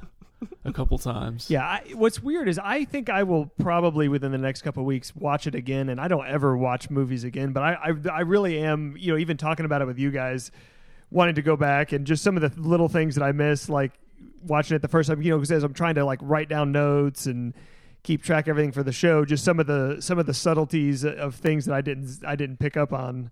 a 0.65 0.73
couple 0.73 0.97
times. 0.97 1.49
Yeah, 1.49 1.65
I, 1.65 1.83
what's 1.93 2.21
weird 2.21 2.47
is 2.47 2.59
I 2.59 2.85
think 2.85 3.09
I 3.09 3.23
will 3.23 3.47
probably 3.59 4.07
within 4.07 4.31
the 4.31 4.37
next 4.37 4.61
couple 4.61 4.83
weeks 4.85 5.15
watch 5.15 5.47
it 5.47 5.55
again, 5.55 5.89
and 5.89 5.99
I 5.99 6.07
don't 6.07 6.27
ever 6.27 6.57
watch 6.57 6.89
movies 6.89 7.23
again. 7.23 7.51
But 7.53 7.63
I, 7.63 7.73
I, 7.73 8.09
I 8.11 8.19
really 8.21 8.59
am, 8.59 8.95
you 8.97 9.11
know, 9.11 9.17
even 9.17 9.37
talking 9.37 9.65
about 9.65 9.81
it 9.81 9.85
with 9.85 9.99
you 9.99 10.11
guys, 10.11 10.51
wanting 11.09 11.35
to 11.35 11.41
go 11.41 11.55
back 11.55 11.91
and 11.91 12.05
just 12.05 12.23
some 12.23 12.37
of 12.37 12.41
the 12.41 12.61
little 12.61 12.87
things 12.87 13.15
that 13.15 13.23
I 13.23 13.31
miss, 13.31 13.69
like 13.69 13.93
watching 14.43 14.75
it 14.75 14.81
the 14.81 14.87
first 14.87 15.09
time, 15.09 15.21
you 15.21 15.31
know, 15.31 15.37
because 15.37 15.51
as 15.51 15.63
I'm 15.63 15.73
trying 15.73 15.95
to 15.95 16.05
like 16.05 16.19
write 16.21 16.49
down 16.49 16.71
notes 16.71 17.25
and 17.25 17.53
keep 18.03 18.23
track 18.23 18.45
of 18.45 18.51
everything 18.51 18.71
for 18.71 18.83
the 18.83 18.91
show, 18.91 19.25
just 19.25 19.43
some 19.43 19.59
of 19.59 19.67
the 19.67 19.97
some 19.99 20.19
of 20.19 20.25
the 20.25 20.33
subtleties 20.33 21.05
of 21.05 21.35
things 21.35 21.65
that 21.65 21.75
I 21.75 21.81
didn't 21.81 22.19
I 22.25 22.35
didn't 22.35 22.57
pick 22.57 22.77
up 22.77 22.93
on 22.93 23.31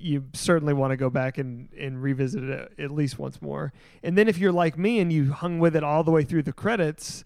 you 0.00 0.24
certainly 0.32 0.72
want 0.72 0.90
to 0.92 0.96
go 0.96 1.10
back 1.10 1.38
and, 1.38 1.68
and 1.78 2.02
revisit 2.02 2.42
it 2.42 2.72
at 2.78 2.90
least 2.90 3.18
once 3.18 3.40
more. 3.42 3.72
And 4.02 4.16
then 4.16 4.28
if 4.28 4.38
you're 4.38 4.52
like 4.52 4.78
me 4.78 4.98
and 5.00 5.12
you 5.12 5.32
hung 5.32 5.58
with 5.58 5.76
it 5.76 5.84
all 5.84 6.02
the 6.04 6.10
way 6.10 6.24
through 6.24 6.42
the 6.44 6.52
credits, 6.52 7.24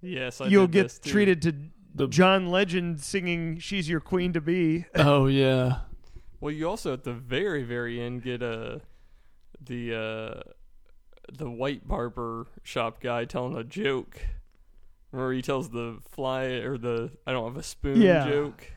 yes, 0.00 0.40
I 0.40 0.46
you'll 0.46 0.66
get 0.68 0.98
treated 1.04 1.42
to 1.42 1.52
The- 1.94 2.08
John 2.08 2.48
Legend 2.48 3.00
singing 3.00 3.58
"She's 3.58 3.88
Your 3.88 4.00
Queen 4.00 4.32
to 4.32 4.40
Be." 4.40 4.86
Oh 4.94 5.26
yeah. 5.26 5.80
Well, 6.40 6.52
you 6.52 6.68
also 6.68 6.92
at 6.92 7.04
the 7.04 7.12
very 7.12 7.62
very 7.64 8.00
end 8.00 8.22
get 8.22 8.42
a 8.42 8.80
the 9.60 9.94
uh 9.94 10.50
the 11.32 11.50
white 11.50 11.86
barber 11.86 12.46
shop 12.62 13.00
guy 13.00 13.24
telling 13.24 13.56
a 13.56 13.64
joke. 13.64 14.20
Remember 15.12 15.32
he 15.32 15.42
tells 15.42 15.70
the 15.70 15.98
fly 16.10 16.44
or 16.44 16.78
the 16.78 17.10
I 17.26 17.32
don't 17.32 17.48
have 17.48 17.56
a 17.56 17.62
spoon 17.62 18.00
Yeah. 18.00 18.28
joke. 18.28 18.72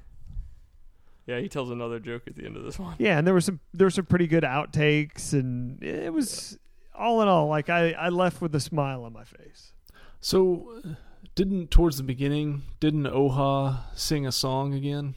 Yeah, 1.28 1.40
he 1.40 1.48
tells 1.50 1.70
another 1.70 2.00
joke 2.00 2.24
at 2.28 2.36
the 2.36 2.46
end 2.46 2.58
of 2.58 2.64
this 2.64 2.80
one. 2.80 2.96
Yeah, 2.98 3.18
and 3.18 3.26
there 3.28 3.34
were 3.34 3.42
some 3.42 3.60
there 3.74 3.86
were 3.86 3.92
some 3.92 4.06
pretty 4.06 4.28
good 4.28 4.44
outtakes, 4.44 5.34
and 5.34 5.82
it 5.84 6.12
was 6.12 6.58
all 6.96 7.22
in 7.22 7.28
all 7.28 7.48
like 7.48 7.70
I 7.70 7.92
I 7.92 8.10
left 8.10 8.42
with 8.42 8.54
a 8.56 8.60
smile 8.60 9.04
on 9.04 9.14
my 9.14 9.24
face. 9.24 9.74
So, 10.20 10.82
uh, 10.86 10.90
didn't 11.36 11.72
towards 11.72 11.98
the 11.98 12.04
beginning 12.04 12.64
didn't 12.80 13.06
Oha 13.06 13.80
sing 13.96 14.28
a 14.28 14.32
song 14.32 14.74
again 14.74 15.16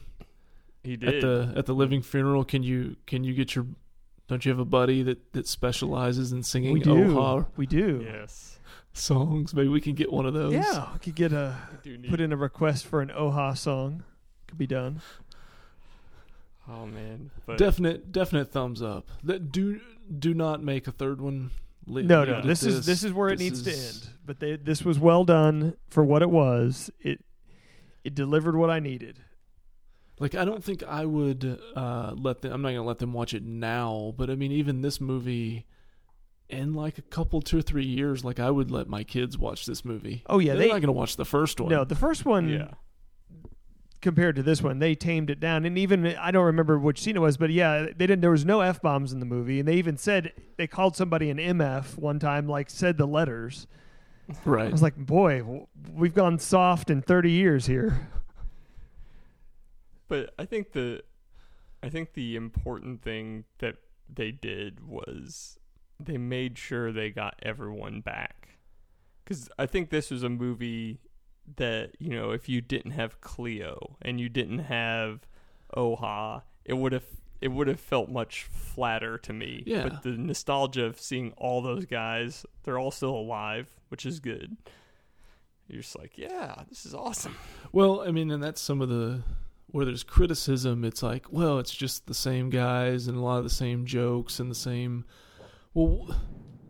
He 0.83 0.95
did. 0.95 1.15
at 1.15 1.21
the 1.21 1.53
at 1.57 1.65
the 1.65 1.73
living 1.75 2.01
funeral? 2.01 2.43
Can 2.45 2.63
you 2.63 2.95
can 3.05 3.23
you 3.23 3.33
get 3.33 3.55
your 3.55 3.65
don't 4.27 4.45
you 4.45 4.49
have 4.49 4.59
a 4.59 4.65
buddy 4.65 5.03
that 5.03 5.33
that 5.33 5.47
specializes 5.47 6.31
in 6.31 6.41
singing 6.43 6.73
we 6.73 6.79
do, 6.79 6.91
Oha 7.15 7.45
we 7.57 7.65
do. 7.65 8.03
yes. 8.05 8.59
songs? 8.93 9.53
Maybe 9.53 9.67
we 9.67 9.81
can 9.81 9.93
get 9.93 10.11
one 10.11 10.25
of 10.25 10.33
those. 10.33 10.53
Yeah, 10.53 10.87
we 10.93 10.99
could 10.99 11.15
get 11.15 11.33
a 11.33 11.55
put 12.09 12.21
in 12.21 12.31
a 12.31 12.37
request 12.37 12.85
for 12.85 13.01
an 13.01 13.09
Oha 13.09 13.57
song. 13.57 14.03
Could 14.47 14.57
be 14.57 14.67
done. 14.67 15.01
Oh 16.69 16.85
man. 16.85 17.31
But 17.45 17.57
Definite 17.57 18.11
definite 18.11 18.51
thumbs 18.51 18.81
up. 18.81 19.09
That 19.23 19.51
do 19.51 19.79
do 20.19 20.33
not 20.33 20.63
make 20.63 20.87
a 20.87 20.91
third 20.91 21.21
one. 21.21 21.51
Le- 21.87 22.01
No, 22.03 22.23
no, 22.25 22.31
it 22.33 22.37
at 22.39 22.43
this 22.45 22.63
is 22.63 22.85
this 22.85 23.03
is 23.03 23.13
where 23.13 23.29
it 23.29 23.39
needs 23.39 23.65
is- 23.65 23.65
to 23.65 23.71
end. 24.07 24.13
But 24.25 24.39
they, 24.39 24.55
this 24.55 24.83
was 24.83 24.97
well 24.97 25.23
done 25.23 25.75
for 25.89 26.03
what 26.03 26.21
it 26.23 26.29
was. 26.31 26.89
It 26.99 27.23
it 28.03 28.15
delivered 28.15 28.55
what 28.55 28.69
I 28.71 28.79
needed. 28.79 29.19
Like 30.19 30.33
I 30.33 30.45
don't 30.45 30.63
think 30.63 30.81
I 30.83 31.05
would 31.05 31.59
uh, 31.75 32.13
let 32.17 32.41
them. 32.41 32.53
I'm 32.53 32.61
not 32.63 32.69
gonna 32.69 32.83
let 32.83 32.99
them 32.99 33.13
watch 33.13 33.33
it 33.35 33.43
now. 33.43 34.13
But 34.17 34.29
I 34.31 34.35
mean, 34.35 34.51
even 34.51 34.81
this 34.81 34.99
movie, 35.01 35.65
in 36.49 36.73
like 36.73 36.97
a 36.97 37.01
couple, 37.03 37.41
two 37.41 37.59
or 37.59 37.61
three 37.61 37.85
years, 37.85 38.23
like 38.25 38.39
I 38.39 38.49
would 38.49 38.71
let 38.71 38.87
my 38.87 39.03
kids 39.03 39.37
watch 39.37 39.65
this 39.67 39.83
movie. 39.85 40.23
Oh 40.27 40.39
yeah, 40.39 40.53
They're 40.53 40.63
they 40.63 40.69
not 40.69 40.81
gonna 40.81 40.93
watch 40.93 41.17
the 41.17 41.25
first 41.25 41.59
one. 41.59 41.69
no 41.69 41.83
the 41.83 41.95
first 41.95 42.25
one 42.25 42.49
yeah. 42.49 42.69
Compared 44.05 44.35
to 44.35 44.43
this 44.43 44.61
one 44.61 44.77
they 44.77 44.93
tamed 44.93 45.31
it 45.31 45.39
down 45.39 45.65
and 45.65 45.79
even 45.79 46.05
I 46.05 46.29
don't 46.29 46.45
remember 46.45 46.77
which 46.77 47.01
scene 47.01 47.15
it 47.15 47.21
was 47.21 47.37
but 47.37 47.49
yeah 47.49 47.87
they 47.87 48.05
didn't 48.05 48.21
there 48.21 48.29
was 48.29 48.45
no 48.45 48.61
f 48.61 48.79
bombs 48.79 49.11
in 49.11 49.19
the 49.19 49.25
movie 49.25 49.57
and 49.59 49.67
they 49.67 49.77
even 49.77 49.97
said 49.97 50.31
they 50.57 50.67
called 50.67 50.95
somebody 50.95 51.31
an 51.31 51.39
mf 51.39 51.97
one 51.97 52.19
time 52.19 52.47
like 52.47 52.69
said 52.69 52.99
the 52.99 53.07
letters. 53.07 53.65
right. 54.45 54.67
I 54.67 54.69
was 54.69 54.83
like 54.83 54.95
boy 54.95 55.65
we've 55.91 56.13
gone 56.13 56.37
soft 56.37 56.91
in 56.91 57.01
thirty 57.01 57.31
years 57.31 57.65
here. 57.65 58.07
But 60.07 60.35
I 60.37 60.45
think 60.45 60.73
the 60.73 61.01
I 61.81 61.89
think 61.89 62.13
the 62.13 62.35
important 62.35 63.01
thing 63.01 63.45
that 63.57 63.77
they 64.07 64.29
did 64.29 64.87
was 64.87 65.57
they 65.99 66.19
made 66.19 66.59
sure 66.59 66.91
they 66.91 67.09
got 67.09 67.39
everyone 67.41 68.01
back. 68.01 68.59
Cuz 69.25 69.49
I 69.57 69.65
think 69.65 69.89
this 69.89 70.11
was 70.11 70.21
a 70.21 70.29
movie 70.29 70.99
that, 71.57 71.91
you 71.99 72.09
know, 72.09 72.31
if 72.31 72.49
you 72.49 72.61
didn't 72.61 72.91
have 72.91 73.21
Cleo 73.21 73.97
and 74.01 74.19
you 74.19 74.29
didn't 74.29 74.59
have 74.59 75.27
Oha, 75.75 76.43
it 76.63 76.73
would 76.73 76.91
have 76.91 77.05
it 77.41 77.49
would 77.49 77.67
have 77.67 77.79
felt 77.79 78.09
much 78.09 78.43
flatter 78.43 79.17
to 79.19 79.33
me. 79.33 79.63
Yeah. 79.65 79.83
But 79.83 80.03
the 80.03 80.11
nostalgia 80.11 80.85
of 80.85 80.99
seeing 80.99 81.33
all 81.37 81.61
those 81.61 81.85
guys, 81.85 82.45
they're 82.63 82.79
all 82.79 82.91
still 82.91 83.15
alive, 83.15 83.67
which 83.89 84.05
is 84.05 84.19
good. 84.19 84.57
You're 85.67 85.81
just 85.81 85.97
like, 85.97 86.17
yeah, 86.17 86.63
this 86.69 86.85
is 86.85 86.93
awesome. 86.93 87.35
Well, 87.71 88.01
I 88.01 88.11
mean, 88.11 88.31
and 88.31 88.41
that's 88.41 88.61
some 88.61 88.81
of 88.81 88.89
the 88.89 89.23
where 89.67 89.85
there's 89.85 90.03
criticism. 90.03 90.85
It's 90.85 91.03
like, 91.03 91.31
well, 91.31 91.59
it's 91.59 91.73
just 91.73 92.07
the 92.07 92.13
same 92.13 92.49
guys 92.49 93.07
and 93.07 93.17
a 93.17 93.21
lot 93.21 93.37
of 93.39 93.43
the 93.43 93.49
same 93.49 93.85
jokes 93.85 94.39
and 94.39 94.49
the 94.49 94.55
same. 94.55 95.05
Well, 95.73 96.15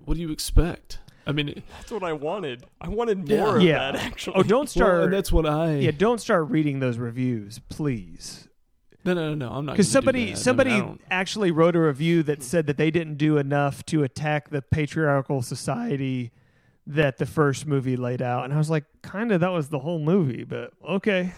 what 0.05 0.15
do 0.15 0.21
you 0.21 0.31
expect? 0.31 0.99
I 1.27 1.31
mean, 1.31 1.63
That's 1.77 1.91
what 1.91 2.03
I 2.03 2.13
wanted. 2.13 2.63
I 2.79 2.87
wanted 2.89 3.27
Yeah. 3.27 3.39
more 3.41 3.57
of 3.57 3.63
Yeah. 3.63 3.91
that 3.91 3.95
actually. 3.95 4.35
Oh 4.37 4.43
don't 4.43 4.69
start 4.69 5.03
and 5.05 5.13
that's 5.13 5.31
what 5.31 5.45
I. 5.45 5.75
yeah 5.75 5.91
don't 5.91 6.19
start 6.21 6.49
reading 6.49 6.79
those 6.79 6.97
reviews 6.97 7.59
please. 7.69 8.47
no, 9.03 9.13
no, 9.13 9.29
no, 9.29 9.35
no. 9.35 9.49
I'm 9.53 9.65
not 9.65 9.73
Because 9.73 9.87
do 9.87 9.91
somebody. 9.93 10.21
I 10.23 10.25
mean, 10.27 10.35
somebody 10.35 10.71
I 10.71 10.95
actually 11.11 11.51
wrote 11.51 11.75
a 11.75 11.79
review 11.81 12.23
that 12.23 12.41
said 12.43 12.67
that 12.67 12.77
they 12.77 12.91
didn't 12.91 13.15
do 13.17 13.37
enough 13.37 13.85
to 13.87 14.03
attack 14.03 14.49
the 14.49 14.61
patriarchal 14.61 15.41
society 15.41 16.31
that 16.87 17.17
the 17.17 17.25
first 17.25 17.65
movie 17.65 17.97
laid 17.97 18.21
out, 18.21 18.43
and 18.45 18.53
I 18.53 18.57
was 18.57 18.69
like, 18.69 18.83
kind 19.01 19.31
of 19.31 19.39
that 19.41 19.51
was 19.51 19.69
the 19.69 19.79
whole 19.79 19.97
movie, 19.99 20.43
but 20.43 20.71
okay, 20.87 21.33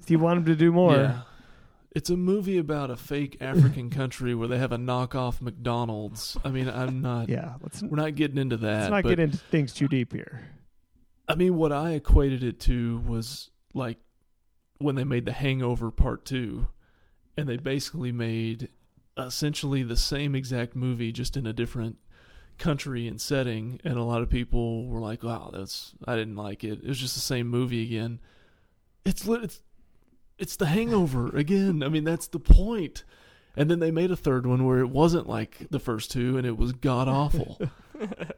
if 0.00 0.10
you 0.10 0.18
want 0.18 0.38
them 0.44 0.46
to 0.52 0.56
do 0.58 0.72
more, 0.72 0.96
Yeah. 0.96 1.20
It's 1.94 2.08
a 2.08 2.16
movie 2.16 2.58
about 2.58 2.90
a 2.90 2.96
fake 2.96 3.36
African 3.40 3.90
country 3.90 4.34
where 4.34 4.48
they 4.48 4.58
have 4.58 4.72
a 4.72 4.78
knockoff 4.78 5.40
McDonald's. 5.40 6.36
I 6.44 6.48
mean, 6.48 6.68
I'm 6.68 7.02
not. 7.02 7.28
yeah, 7.28 7.54
let's, 7.60 7.82
We're 7.82 7.96
not 7.96 8.14
getting 8.14 8.38
into 8.38 8.56
that. 8.58 8.80
let's 8.80 8.90
not 8.90 9.04
get 9.04 9.18
into 9.18 9.36
things 9.36 9.74
too 9.74 9.88
deep 9.88 10.12
here. 10.12 10.40
I 11.28 11.34
mean, 11.34 11.56
what 11.56 11.72
I 11.72 11.92
equated 11.92 12.42
it 12.42 12.60
to 12.60 12.98
was 13.06 13.50
like 13.74 13.98
when 14.78 14.94
they 14.94 15.04
made 15.04 15.26
The 15.26 15.32
Hangover 15.32 15.90
Part 15.90 16.24
2, 16.24 16.66
and 17.36 17.48
they 17.48 17.56
basically 17.56 18.12
made 18.12 18.68
essentially 19.16 19.82
the 19.82 19.96
same 19.96 20.34
exact 20.34 20.74
movie, 20.74 21.12
just 21.12 21.36
in 21.36 21.46
a 21.46 21.52
different 21.52 21.96
country 22.58 23.06
and 23.06 23.20
setting. 23.20 23.80
And 23.84 23.96
a 23.96 24.02
lot 24.02 24.22
of 24.22 24.30
people 24.30 24.86
were 24.86 25.00
like, 25.00 25.22
wow, 25.22 25.50
that's, 25.52 25.92
I 26.06 26.16
didn't 26.16 26.36
like 26.36 26.64
it. 26.64 26.80
It 26.82 26.88
was 26.88 26.98
just 26.98 27.14
the 27.14 27.20
same 27.20 27.48
movie 27.48 27.82
again. 27.82 28.20
It's, 29.04 29.26
it's, 29.26 29.60
it's 30.38 30.56
The 30.56 30.66
Hangover 30.66 31.28
again. 31.36 31.82
I 31.82 31.88
mean, 31.88 32.04
that's 32.04 32.26
the 32.28 32.40
point. 32.40 33.04
And 33.56 33.70
then 33.70 33.80
they 33.80 33.90
made 33.90 34.10
a 34.10 34.16
third 34.16 34.46
one 34.46 34.64
where 34.64 34.78
it 34.78 34.88
wasn't 34.88 35.28
like 35.28 35.66
the 35.70 35.78
first 35.78 36.10
two, 36.10 36.38
and 36.38 36.46
it 36.46 36.56
was 36.56 36.72
god 36.72 37.06
awful. 37.06 37.60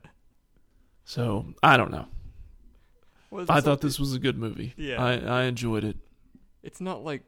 so 1.05 1.47
I 1.63 1.77
don't 1.77 1.93
know. 1.93 2.07
Well, 3.31 3.47
I 3.49 3.61
thought 3.61 3.81
this 3.81 3.99
was 4.01 4.15
a 4.15 4.19
good 4.19 4.37
movie. 4.39 4.75
Yeah. 4.77 5.03
I, 5.03 5.15
I 5.15 5.43
enjoyed 5.45 5.85
it. 5.85 5.97
it's 6.63 6.81
not 6.81 7.05
like 7.05 7.23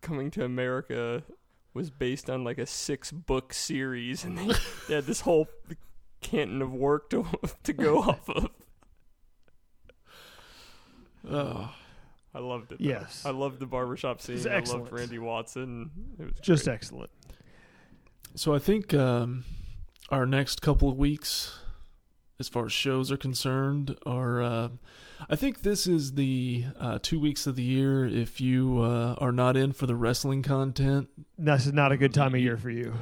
coming 0.00 0.30
to 0.32 0.44
America 0.44 1.22
was 1.72 1.90
based 1.90 2.30
on 2.30 2.44
like 2.44 2.58
a 2.58 2.66
six 2.66 3.10
book 3.10 3.52
series 3.52 4.24
and 4.24 4.38
they, 4.38 4.54
they 4.88 4.94
had 4.94 5.04
this 5.06 5.22
whole 5.22 5.48
canton 6.20 6.62
of 6.62 6.72
work 6.72 7.10
to 7.10 7.26
to 7.64 7.72
go 7.72 7.98
off 8.02 8.28
of. 8.28 8.48
Oh, 11.28 11.74
I 12.34 12.40
loved 12.40 12.72
it. 12.72 12.78
though. 12.80 12.84
Yes. 12.88 13.24
I 13.24 13.30
loved 13.30 13.60
the 13.60 13.66
barbershop 13.66 14.20
scene. 14.20 14.34
was 14.36 14.46
I 14.46 14.58
loved 14.60 14.92
Randy 14.92 15.18
Watson. 15.18 15.90
It 16.18 16.24
was 16.24 16.34
Just 16.42 16.64
great. 16.64 16.74
excellent. 16.74 17.10
so 18.34 18.54
I 18.54 18.58
think 18.58 18.92
um, 18.92 19.44
our 20.10 20.26
next 20.26 20.60
couple 20.62 20.88
of 20.88 20.96
weeks, 20.96 21.56
as 22.40 22.48
far 22.48 22.66
as 22.66 22.72
shows 22.72 23.12
are 23.12 23.16
concerned, 23.16 23.96
are 24.04 24.42
uh, 24.42 24.68
I 25.30 25.36
think 25.36 25.62
this 25.62 25.86
is 25.86 26.14
the 26.14 26.64
uh, 26.78 26.98
two 27.00 27.20
weeks 27.20 27.46
of 27.46 27.54
the 27.54 27.62
year. 27.62 28.04
If 28.04 28.40
you 28.40 28.80
uh, 28.80 29.14
are 29.18 29.32
not 29.32 29.56
in 29.56 29.72
for 29.72 29.86
the 29.86 29.94
wrestling 29.94 30.42
content, 30.42 31.08
This 31.38 31.66
is 31.66 31.72
not 31.72 31.92
a 31.92 31.96
good 31.96 32.12
time 32.12 32.34
of 32.34 32.40
year 32.40 32.56
for 32.56 32.70
you. 32.70 32.94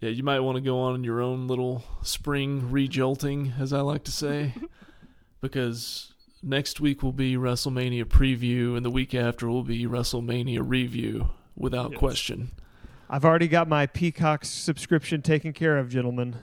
yeah, 0.00 0.08
you 0.10 0.22
might 0.22 0.40
want 0.40 0.56
to 0.56 0.62
go 0.62 0.78
on 0.80 1.04
your 1.04 1.20
own 1.20 1.46
little 1.46 1.84
spring 2.02 2.70
rejolting, 2.70 3.52
as 3.60 3.72
I 3.74 3.80
like 3.82 4.04
to 4.04 4.12
say, 4.12 4.54
because 5.42 6.14
next 6.46 6.80
week 6.80 7.02
will 7.02 7.12
be 7.12 7.34
WrestleMania 7.36 8.04
preview, 8.04 8.76
and 8.76 8.84
the 8.86 8.90
week 8.90 9.14
after 9.14 9.48
will 9.48 9.64
be 9.64 9.84
WrestleMania 9.86 10.60
review, 10.64 11.30
without 11.56 11.90
Yes. 11.92 11.98
question. 11.98 12.52
I've 13.10 13.24
already 13.24 13.48
got 13.48 13.68
my 13.68 13.86
Peacock 13.86 14.44
subscription 14.44 15.22
taken 15.22 15.52
care 15.52 15.76
of, 15.78 15.88
gentlemen. 15.90 16.36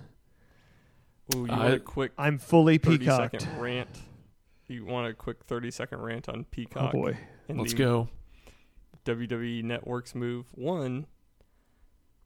Ooh, 1.35 1.45
you 1.45 1.51
I- 1.51 1.57
want 1.59 1.73
a 1.73 1.79
quick 1.79 2.11
I'm 2.17 2.37
fully 2.37 2.77
30 2.77 2.99
peacocked. 3.05 3.41
second 3.41 3.59
rant? 3.61 4.01
You 4.67 4.85
want 4.85 5.07
a 5.07 5.13
quick 5.13 5.43
30 5.45 5.71
second 5.71 5.99
rant 6.01 6.27
on 6.29 6.45
Peacock? 6.45 6.93
Oh 6.95 7.01
Peacock? 7.03 7.17
boy. 7.47 7.55
Let's 7.55 7.73
go. 7.73 8.09
WWE 9.05 9.61
Network's 9.61 10.15
move. 10.15 10.47
One, 10.53 11.07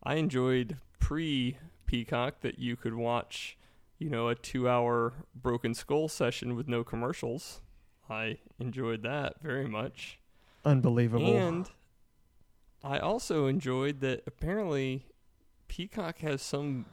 I 0.04 0.16
enjoyed 0.16 0.78
pre 1.00 1.58
Peacock 1.88 2.42
that 2.42 2.60
you 2.60 2.76
could 2.76 2.94
watch, 2.94 3.58
you 3.98 4.10
know, 4.10 4.28
a 4.30 4.36
two 4.36 4.70
hour 4.70 5.14
Broken 5.36 5.74
Skull 5.74 6.08
session 6.08 6.56
with 6.56 6.68
no 6.68 6.84
commercials. 6.84 7.62
I 8.10 8.38
enjoyed 8.60 9.04
that 9.04 9.36
very 9.42 9.68
much. 9.68 10.20
Unbelievable. 10.66 11.36
And 11.36 11.70
I 12.84 13.00
also 13.00 13.48
enjoyed 13.48 14.02
that 14.02 14.24
apparently 14.28 15.06
Peacock 15.68 16.20
has 16.20 16.42
some 16.42 16.86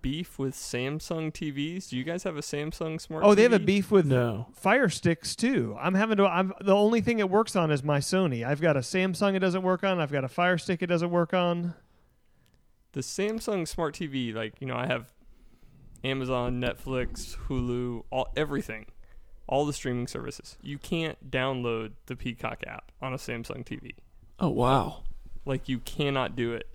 beef 0.00 0.38
with 0.38 0.54
Samsung 0.54 1.32
TVs. 1.32 1.88
Do 1.88 1.96
you 1.96 2.04
guys 2.04 2.22
have 2.22 2.36
a 2.36 2.40
Samsung 2.40 3.00
smart 3.00 3.24
oh, 3.24 3.34
they 3.34 3.42
have 3.42 3.52
a 3.52 3.58
beef 3.58 3.90
with 3.90 4.06
No. 4.06 4.46
Fire 4.54 4.88
Sticks 4.88 5.34
too. 5.36 5.76
I'm 5.80 5.94
having 5.94 6.16
to. 6.18 6.26
I'm 6.26 6.52
the 6.60 6.74
only 6.74 7.00
thing 7.00 7.18
it 7.18 7.28
works 7.28 7.56
on 7.56 7.70
is 7.70 7.82
my 7.82 7.98
Sony. 7.98 8.44
I've 8.46 8.60
got 8.60 8.76
a 8.76 8.80
Samsung 8.80 9.34
it 9.34 9.40
doesn't 9.40 9.62
work 9.62 9.84
on. 9.84 10.00
I've 10.00 10.12
got 10.12 10.24
a 10.24 10.28
Fire 10.28 10.58
Stick 10.58 10.82
it 10.82 10.86
doesn't 10.86 11.10
work 11.10 11.34
on. 11.34 11.74
the 12.92 13.00
Samsung 13.00 13.66
Smart 13.66 13.94
TV, 13.94 14.32
like 14.34 14.54
you 14.60 14.66
know, 14.66 14.76
I 14.76 14.86
have 14.86 15.12
Amazon, 16.04 16.60
Netflix, 16.60 17.36
Hulu, 17.48 18.04
all 18.10 18.28
everything, 18.36 18.86
all 19.52 19.66
the 19.66 19.72
streaming 19.74 20.06
services. 20.06 20.56
You 20.62 20.78
can't 20.78 21.30
download 21.30 21.92
the 22.06 22.16
Peacock 22.16 22.62
app 22.66 22.90
on 23.02 23.12
a 23.12 23.18
Samsung 23.18 23.66
TV. 23.66 23.90
Oh 24.40 24.48
wow. 24.48 25.02
Like 25.44 25.68
you 25.68 25.80
cannot 25.80 26.34
do 26.34 26.54
it. 26.54 26.66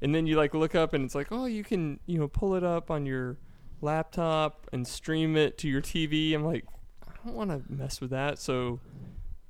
And 0.00 0.14
then 0.14 0.24
you 0.28 0.36
like 0.36 0.54
look 0.54 0.76
up 0.76 0.92
and 0.92 1.04
it's 1.04 1.16
like, 1.16 1.32
oh, 1.32 1.46
you 1.46 1.64
can 1.64 1.98
you 2.06 2.20
know 2.20 2.28
pull 2.28 2.54
it 2.54 2.62
up 2.62 2.88
on 2.88 3.04
your 3.04 3.36
laptop 3.80 4.68
and 4.72 4.86
stream 4.86 5.36
it 5.36 5.58
to 5.58 5.68
your 5.68 5.82
TV. 5.82 6.32
I'm 6.36 6.44
like, 6.44 6.64
I 7.04 7.10
don't 7.24 7.34
want 7.34 7.50
to 7.50 7.62
mess 7.68 8.00
with 8.00 8.10
that. 8.10 8.38
So 8.38 8.78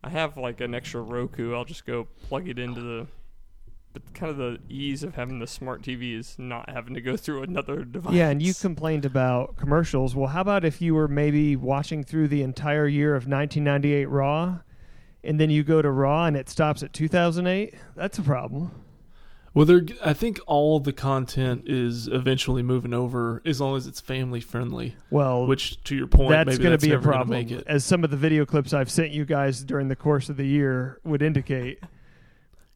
I 0.02 0.08
have 0.08 0.38
like 0.38 0.62
an 0.62 0.74
extra 0.74 1.02
Roku. 1.02 1.54
I'll 1.54 1.66
just 1.66 1.84
go 1.84 2.08
plug 2.28 2.48
it 2.48 2.58
into 2.58 2.80
the. 2.80 3.06
But 3.94 4.12
kind 4.12 4.28
of 4.30 4.36
the 4.36 4.58
ease 4.68 5.02
of 5.04 5.14
having 5.14 5.38
the 5.38 5.46
smart 5.46 5.80
TV 5.82 6.18
is 6.18 6.34
not 6.36 6.68
having 6.68 6.94
to 6.94 7.00
go 7.00 7.16
through 7.16 7.44
another 7.44 7.84
device. 7.84 8.12
Yeah, 8.12 8.28
and 8.28 8.42
you 8.42 8.52
complained 8.52 9.04
about 9.04 9.56
commercials. 9.56 10.16
Well, 10.16 10.26
how 10.26 10.40
about 10.40 10.64
if 10.64 10.82
you 10.82 10.94
were 10.96 11.08
maybe 11.08 11.54
watching 11.54 12.02
through 12.02 12.28
the 12.28 12.42
entire 12.42 12.88
year 12.88 13.14
of 13.14 13.28
1998 13.28 14.06
Raw, 14.06 14.58
and 15.22 15.38
then 15.40 15.48
you 15.48 15.62
go 15.62 15.80
to 15.80 15.90
Raw 15.90 16.26
and 16.26 16.36
it 16.36 16.50
stops 16.50 16.82
at 16.82 16.92
2008? 16.92 17.74
That's 17.94 18.18
a 18.18 18.22
problem. 18.22 18.72
Well, 19.54 19.64
they're, 19.64 19.84
I 20.04 20.12
think 20.12 20.40
all 20.48 20.80
the 20.80 20.92
content 20.92 21.62
is 21.66 22.08
eventually 22.08 22.64
moving 22.64 22.92
over 22.92 23.40
as 23.46 23.60
long 23.60 23.76
as 23.76 23.86
it's 23.86 24.00
family 24.00 24.40
friendly. 24.40 24.96
Well, 25.10 25.46
Which, 25.46 25.80
to 25.84 25.94
your 25.94 26.08
point, 26.08 26.30
that's 26.30 26.46
maybe 26.48 26.58
going 26.64 26.72
to 26.72 26.76
that's 26.78 26.84
be 26.84 26.90
a 26.90 26.98
problem, 26.98 27.38
Make 27.38 27.52
it. 27.52 27.64
as 27.68 27.84
some 27.84 28.02
of 28.02 28.10
the 28.10 28.16
video 28.16 28.44
clips 28.44 28.74
I've 28.74 28.90
sent 28.90 29.12
you 29.12 29.24
guys 29.24 29.62
during 29.62 29.86
the 29.86 29.94
course 29.94 30.28
of 30.28 30.36
the 30.36 30.46
year 30.46 30.98
would 31.04 31.22
indicate. 31.22 31.78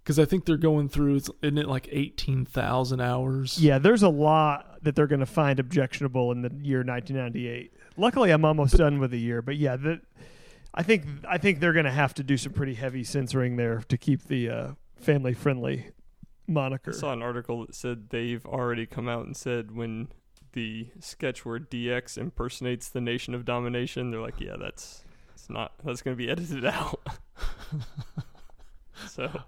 Because 0.08 0.18
I 0.18 0.24
think 0.24 0.46
they're 0.46 0.56
going 0.56 0.88
through, 0.88 1.16
it's, 1.16 1.28
isn't 1.42 1.58
it 1.58 1.68
like 1.68 1.86
18,000 1.92 2.98
hours? 2.98 3.60
Yeah, 3.60 3.76
there's 3.76 4.02
a 4.02 4.08
lot 4.08 4.82
that 4.82 4.96
they're 4.96 5.06
going 5.06 5.20
to 5.20 5.26
find 5.26 5.60
objectionable 5.60 6.32
in 6.32 6.40
the 6.40 6.48
year 6.62 6.78
1998. 6.78 7.74
Luckily, 7.98 8.30
I'm 8.30 8.42
almost 8.42 8.78
done 8.78 9.00
with 9.00 9.10
the 9.10 9.20
year, 9.20 9.42
but 9.42 9.56
yeah, 9.56 9.76
that 9.76 10.00
I 10.72 10.82
think 10.82 11.04
I 11.28 11.36
think 11.36 11.60
they're 11.60 11.74
going 11.74 11.84
to 11.84 11.90
have 11.90 12.14
to 12.14 12.22
do 12.22 12.38
some 12.38 12.54
pretty 12.54 12.72
heavy 12.72 13.04
censoring 13.04 13.56
there 13.56 13.82
to 13.90 13.98
keep 13.98 14.28
the 14.28 14.48
uh, 14.48 14.68
family 14.96 15.34
friendly 15.34 15.90
moniker. 16.46 16.92
I 16.92 16.94
saw 16.94 17.12
an 17.12 17.20
article 17.20 17.66
that 17.66 17.74
said 17.74 18.08
they've 18.08 18.46
already 18.46 18.86
come 18.86 19.10
out 19.10 19.26
and 19.26 19.36
said 19.36 19.76
when 19.76 20.08
the 20.54 20.88
sketch 21.00 21.44
where 21.44 21.58
DX 21.58 22.16
impersonates 22.16 22.88
the 22.88 23.02
Nation 23.02 23.34
of 23.34 23.44
Domination, 23.44 24.10
they're 24.10 24.22
like, 24.22 24.40
yeah, 24.40 24.56
that's 24.58 25.04
it's 25.34 25.50
not 25.50 25.74
that's 25.84 26.00
going 26.00 26.16
to 26.16 26.18
be 26.18 26.30
edited 26.30 26.64
out. 26.64 27.06
so 29.06 29.42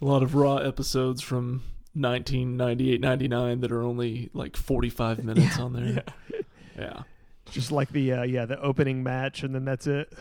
A 0.00 0.04
lot 0.04 0.22
of 0.22 0.34
Raw 0.34 0.56
episodes 0.56 1.22
from 1.22 1.62
1998 1.94 3.00
99 3.00 3.60
that 3.60 3.72
are 3.72 3.82
only 3.82 4.30
like 4.32 4.56
45 4.56 5.24
minutes 5.24 5.58
on 5.58 5.72
there. 5.72 6.04
yeah, 6.32 6.40
Yeah. 6.78 7.02
Just 7.50 7.72
like 7.72 7.90
the 7.90 8.12
uh, 8.12 8.22
yeah 8.24 8.44
the 8.44 8.60
opening 8.60 9.02
match, 9.02 9.42
and 9.42 9.54
then 9.54 9.64
that's 9.64 9.86
it. 9.86 10.12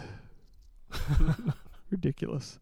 Ridiculous. 1.92 2.58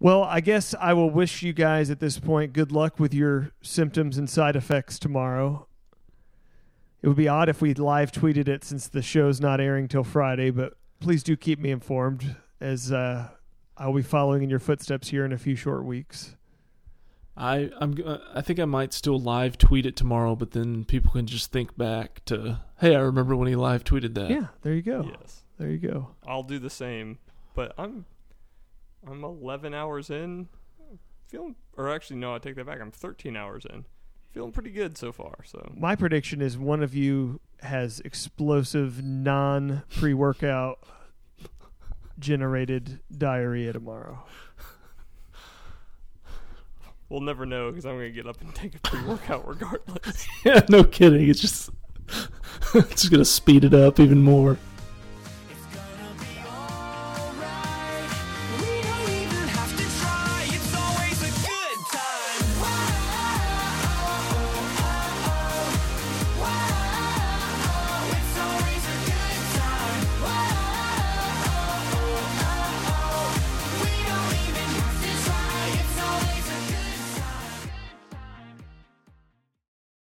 Well, 0.00 0.22
I 0.22 0.40
guess 0.40 0.74
I 0.78 0.92
will 0.92 1.10
wish 1.10 1.42
you 1.42 1.52
guys 1.52 1.90
at 1.90 1.98
this 2.00 2.18
point 2.18 2.52
good 2.52 2.70
luck 2.70 3.00
with 3.00 3.12
your 3.12 3.50
symptoms 3.62 4.16
and 4.16 4.30
side 4.30 4.56
effects 4.56 4.98
tomorrow. 4.98 5.66
It 7.02 7.08
would 7.08 7.16
be 7.16 7.28
odd 7.28 7.48
if 7.48 7.60
we 7.60 7.74
live 7.74 8.12
tweeted 8.12 8.46
it 8.46 8.62
since 8.62 8.88
the 8.88 9.02
show's 9.02 9.40
not 9.40 9.60
airing 9.60 9.88
till 9.88 10.04
Friday, 10.04 10.50
but 10.50 10.74
please 11.00 11.22
do 11.22 11.36
keep 11.36 11.58
me 11.58 11.70
informed 11.70 12.36
as 12.60 12.92
uh, 12.92 13.28
I'll 13.78 13.94
be 13.94 14.02
following 14.02 14.42
in 14.42 14.50
your 14.50 14.58
footsteps 14.58 15.08
here 15.08 15.24
in 15.24 15.32
a 15.32 15.38
few 15.38 15.54
short 15.56 15.84
weeks. 15.84 16.34
I 17.36 17.70
I'm 17.80 17.94
uh, 18.04 18.18
I 18.34 18.40
think 18.40 18.58
I 18.58 18.64
might 18.64 18.92
still 18.92 19.18
live 19.20 19.56
tweet 19.58 19.86
it 19.86 19.94
tomorrow, 19.94 20.34
but 20.34 20.50
then 20.50 20.84
people 20.84 21.12
can 21.12 21.26
just 21.26 21.52
think 21.52 21.76
back 21.76 22.24
to, 22.24 22.60
hey, 22.80 22.96
I 22.96 23.00
remember 23.00 23.36
when 23.36 23.46
he 23.48 23.54
live 23.54 23.84
tweeted 23.84 24.14
that. 24.14 24.30
Yeah, 24.30 24.48
there 24.62 24.74
you 24.74 24.82
go. 24.82 25.08
yes, 25.20 25.44
There 25.58 25.70
you 25.70 25.78
go. 25.78 26.08
I'll 26.26 26.42
do 26.42 26.58
the 26.58 26.70
same. 26.70 27.18
But 27.54 27.74
I'm 27.78 28.06
I'm 29.08 29.22
11 29.22 29.72
hours 29.74 30.10
in, 30.10 30.48
feeling, 31.28 31.54
or 31.76 31.88
actually 31.94 32.16
no, 32.16 32.34
I 32.34 32.38
take 32.38 32.56
that 32.56 32.66
back. 32.66 32.80
I'm 32.80 32.90
13 32.90 33.36
hours 33.36 33.64
in, 33.72 33.84
feeling 34.32 34.50
pretty 34.50 34.70
good 34.70 34.98
so 34.98 35.12
far. 35.12 35.36
So 35.44 35.72
My 35.76 35.94
prediction 35.94 36.42
is 36.42 36.58
one 36.58 36.82
of 36.82 36.94
you 36.96 37.40
has 37.60 38.00
explosive 38.00 39.02
non 39.04 39.84
pre 39.96 40.12
workout 40.14 40.80
generated 42.18 43.00
diarrhea 43.16 43.72
tomorrow. 43.72 44.24
we'll 47.08 47.20
never 47.20 47.46
know 47.46 47.70
because 47.70 47.86
I'm 47.86 47.96
gonna 47.96 48.10
get 48.10 48.26
up 48.26 48.40
and 48.40 48.54
take 48.54 48.74
a 48.74 48.80
pre-workout 48.80 49.46
regardless. 49.46 50.26
yeah, 50.44 50.60
no 50.68 50.84
kidding. 50.84 51.28
It's 51.28 51.40
just 51.40 51.70
it's 52.74 53.02
just 53.02 53.10
gonna 53.10 53.24
speed 53.24 53.64
it 53.64 53.74
up 53.74 54.00
even 54.00 54.22
more. 54.22 54.58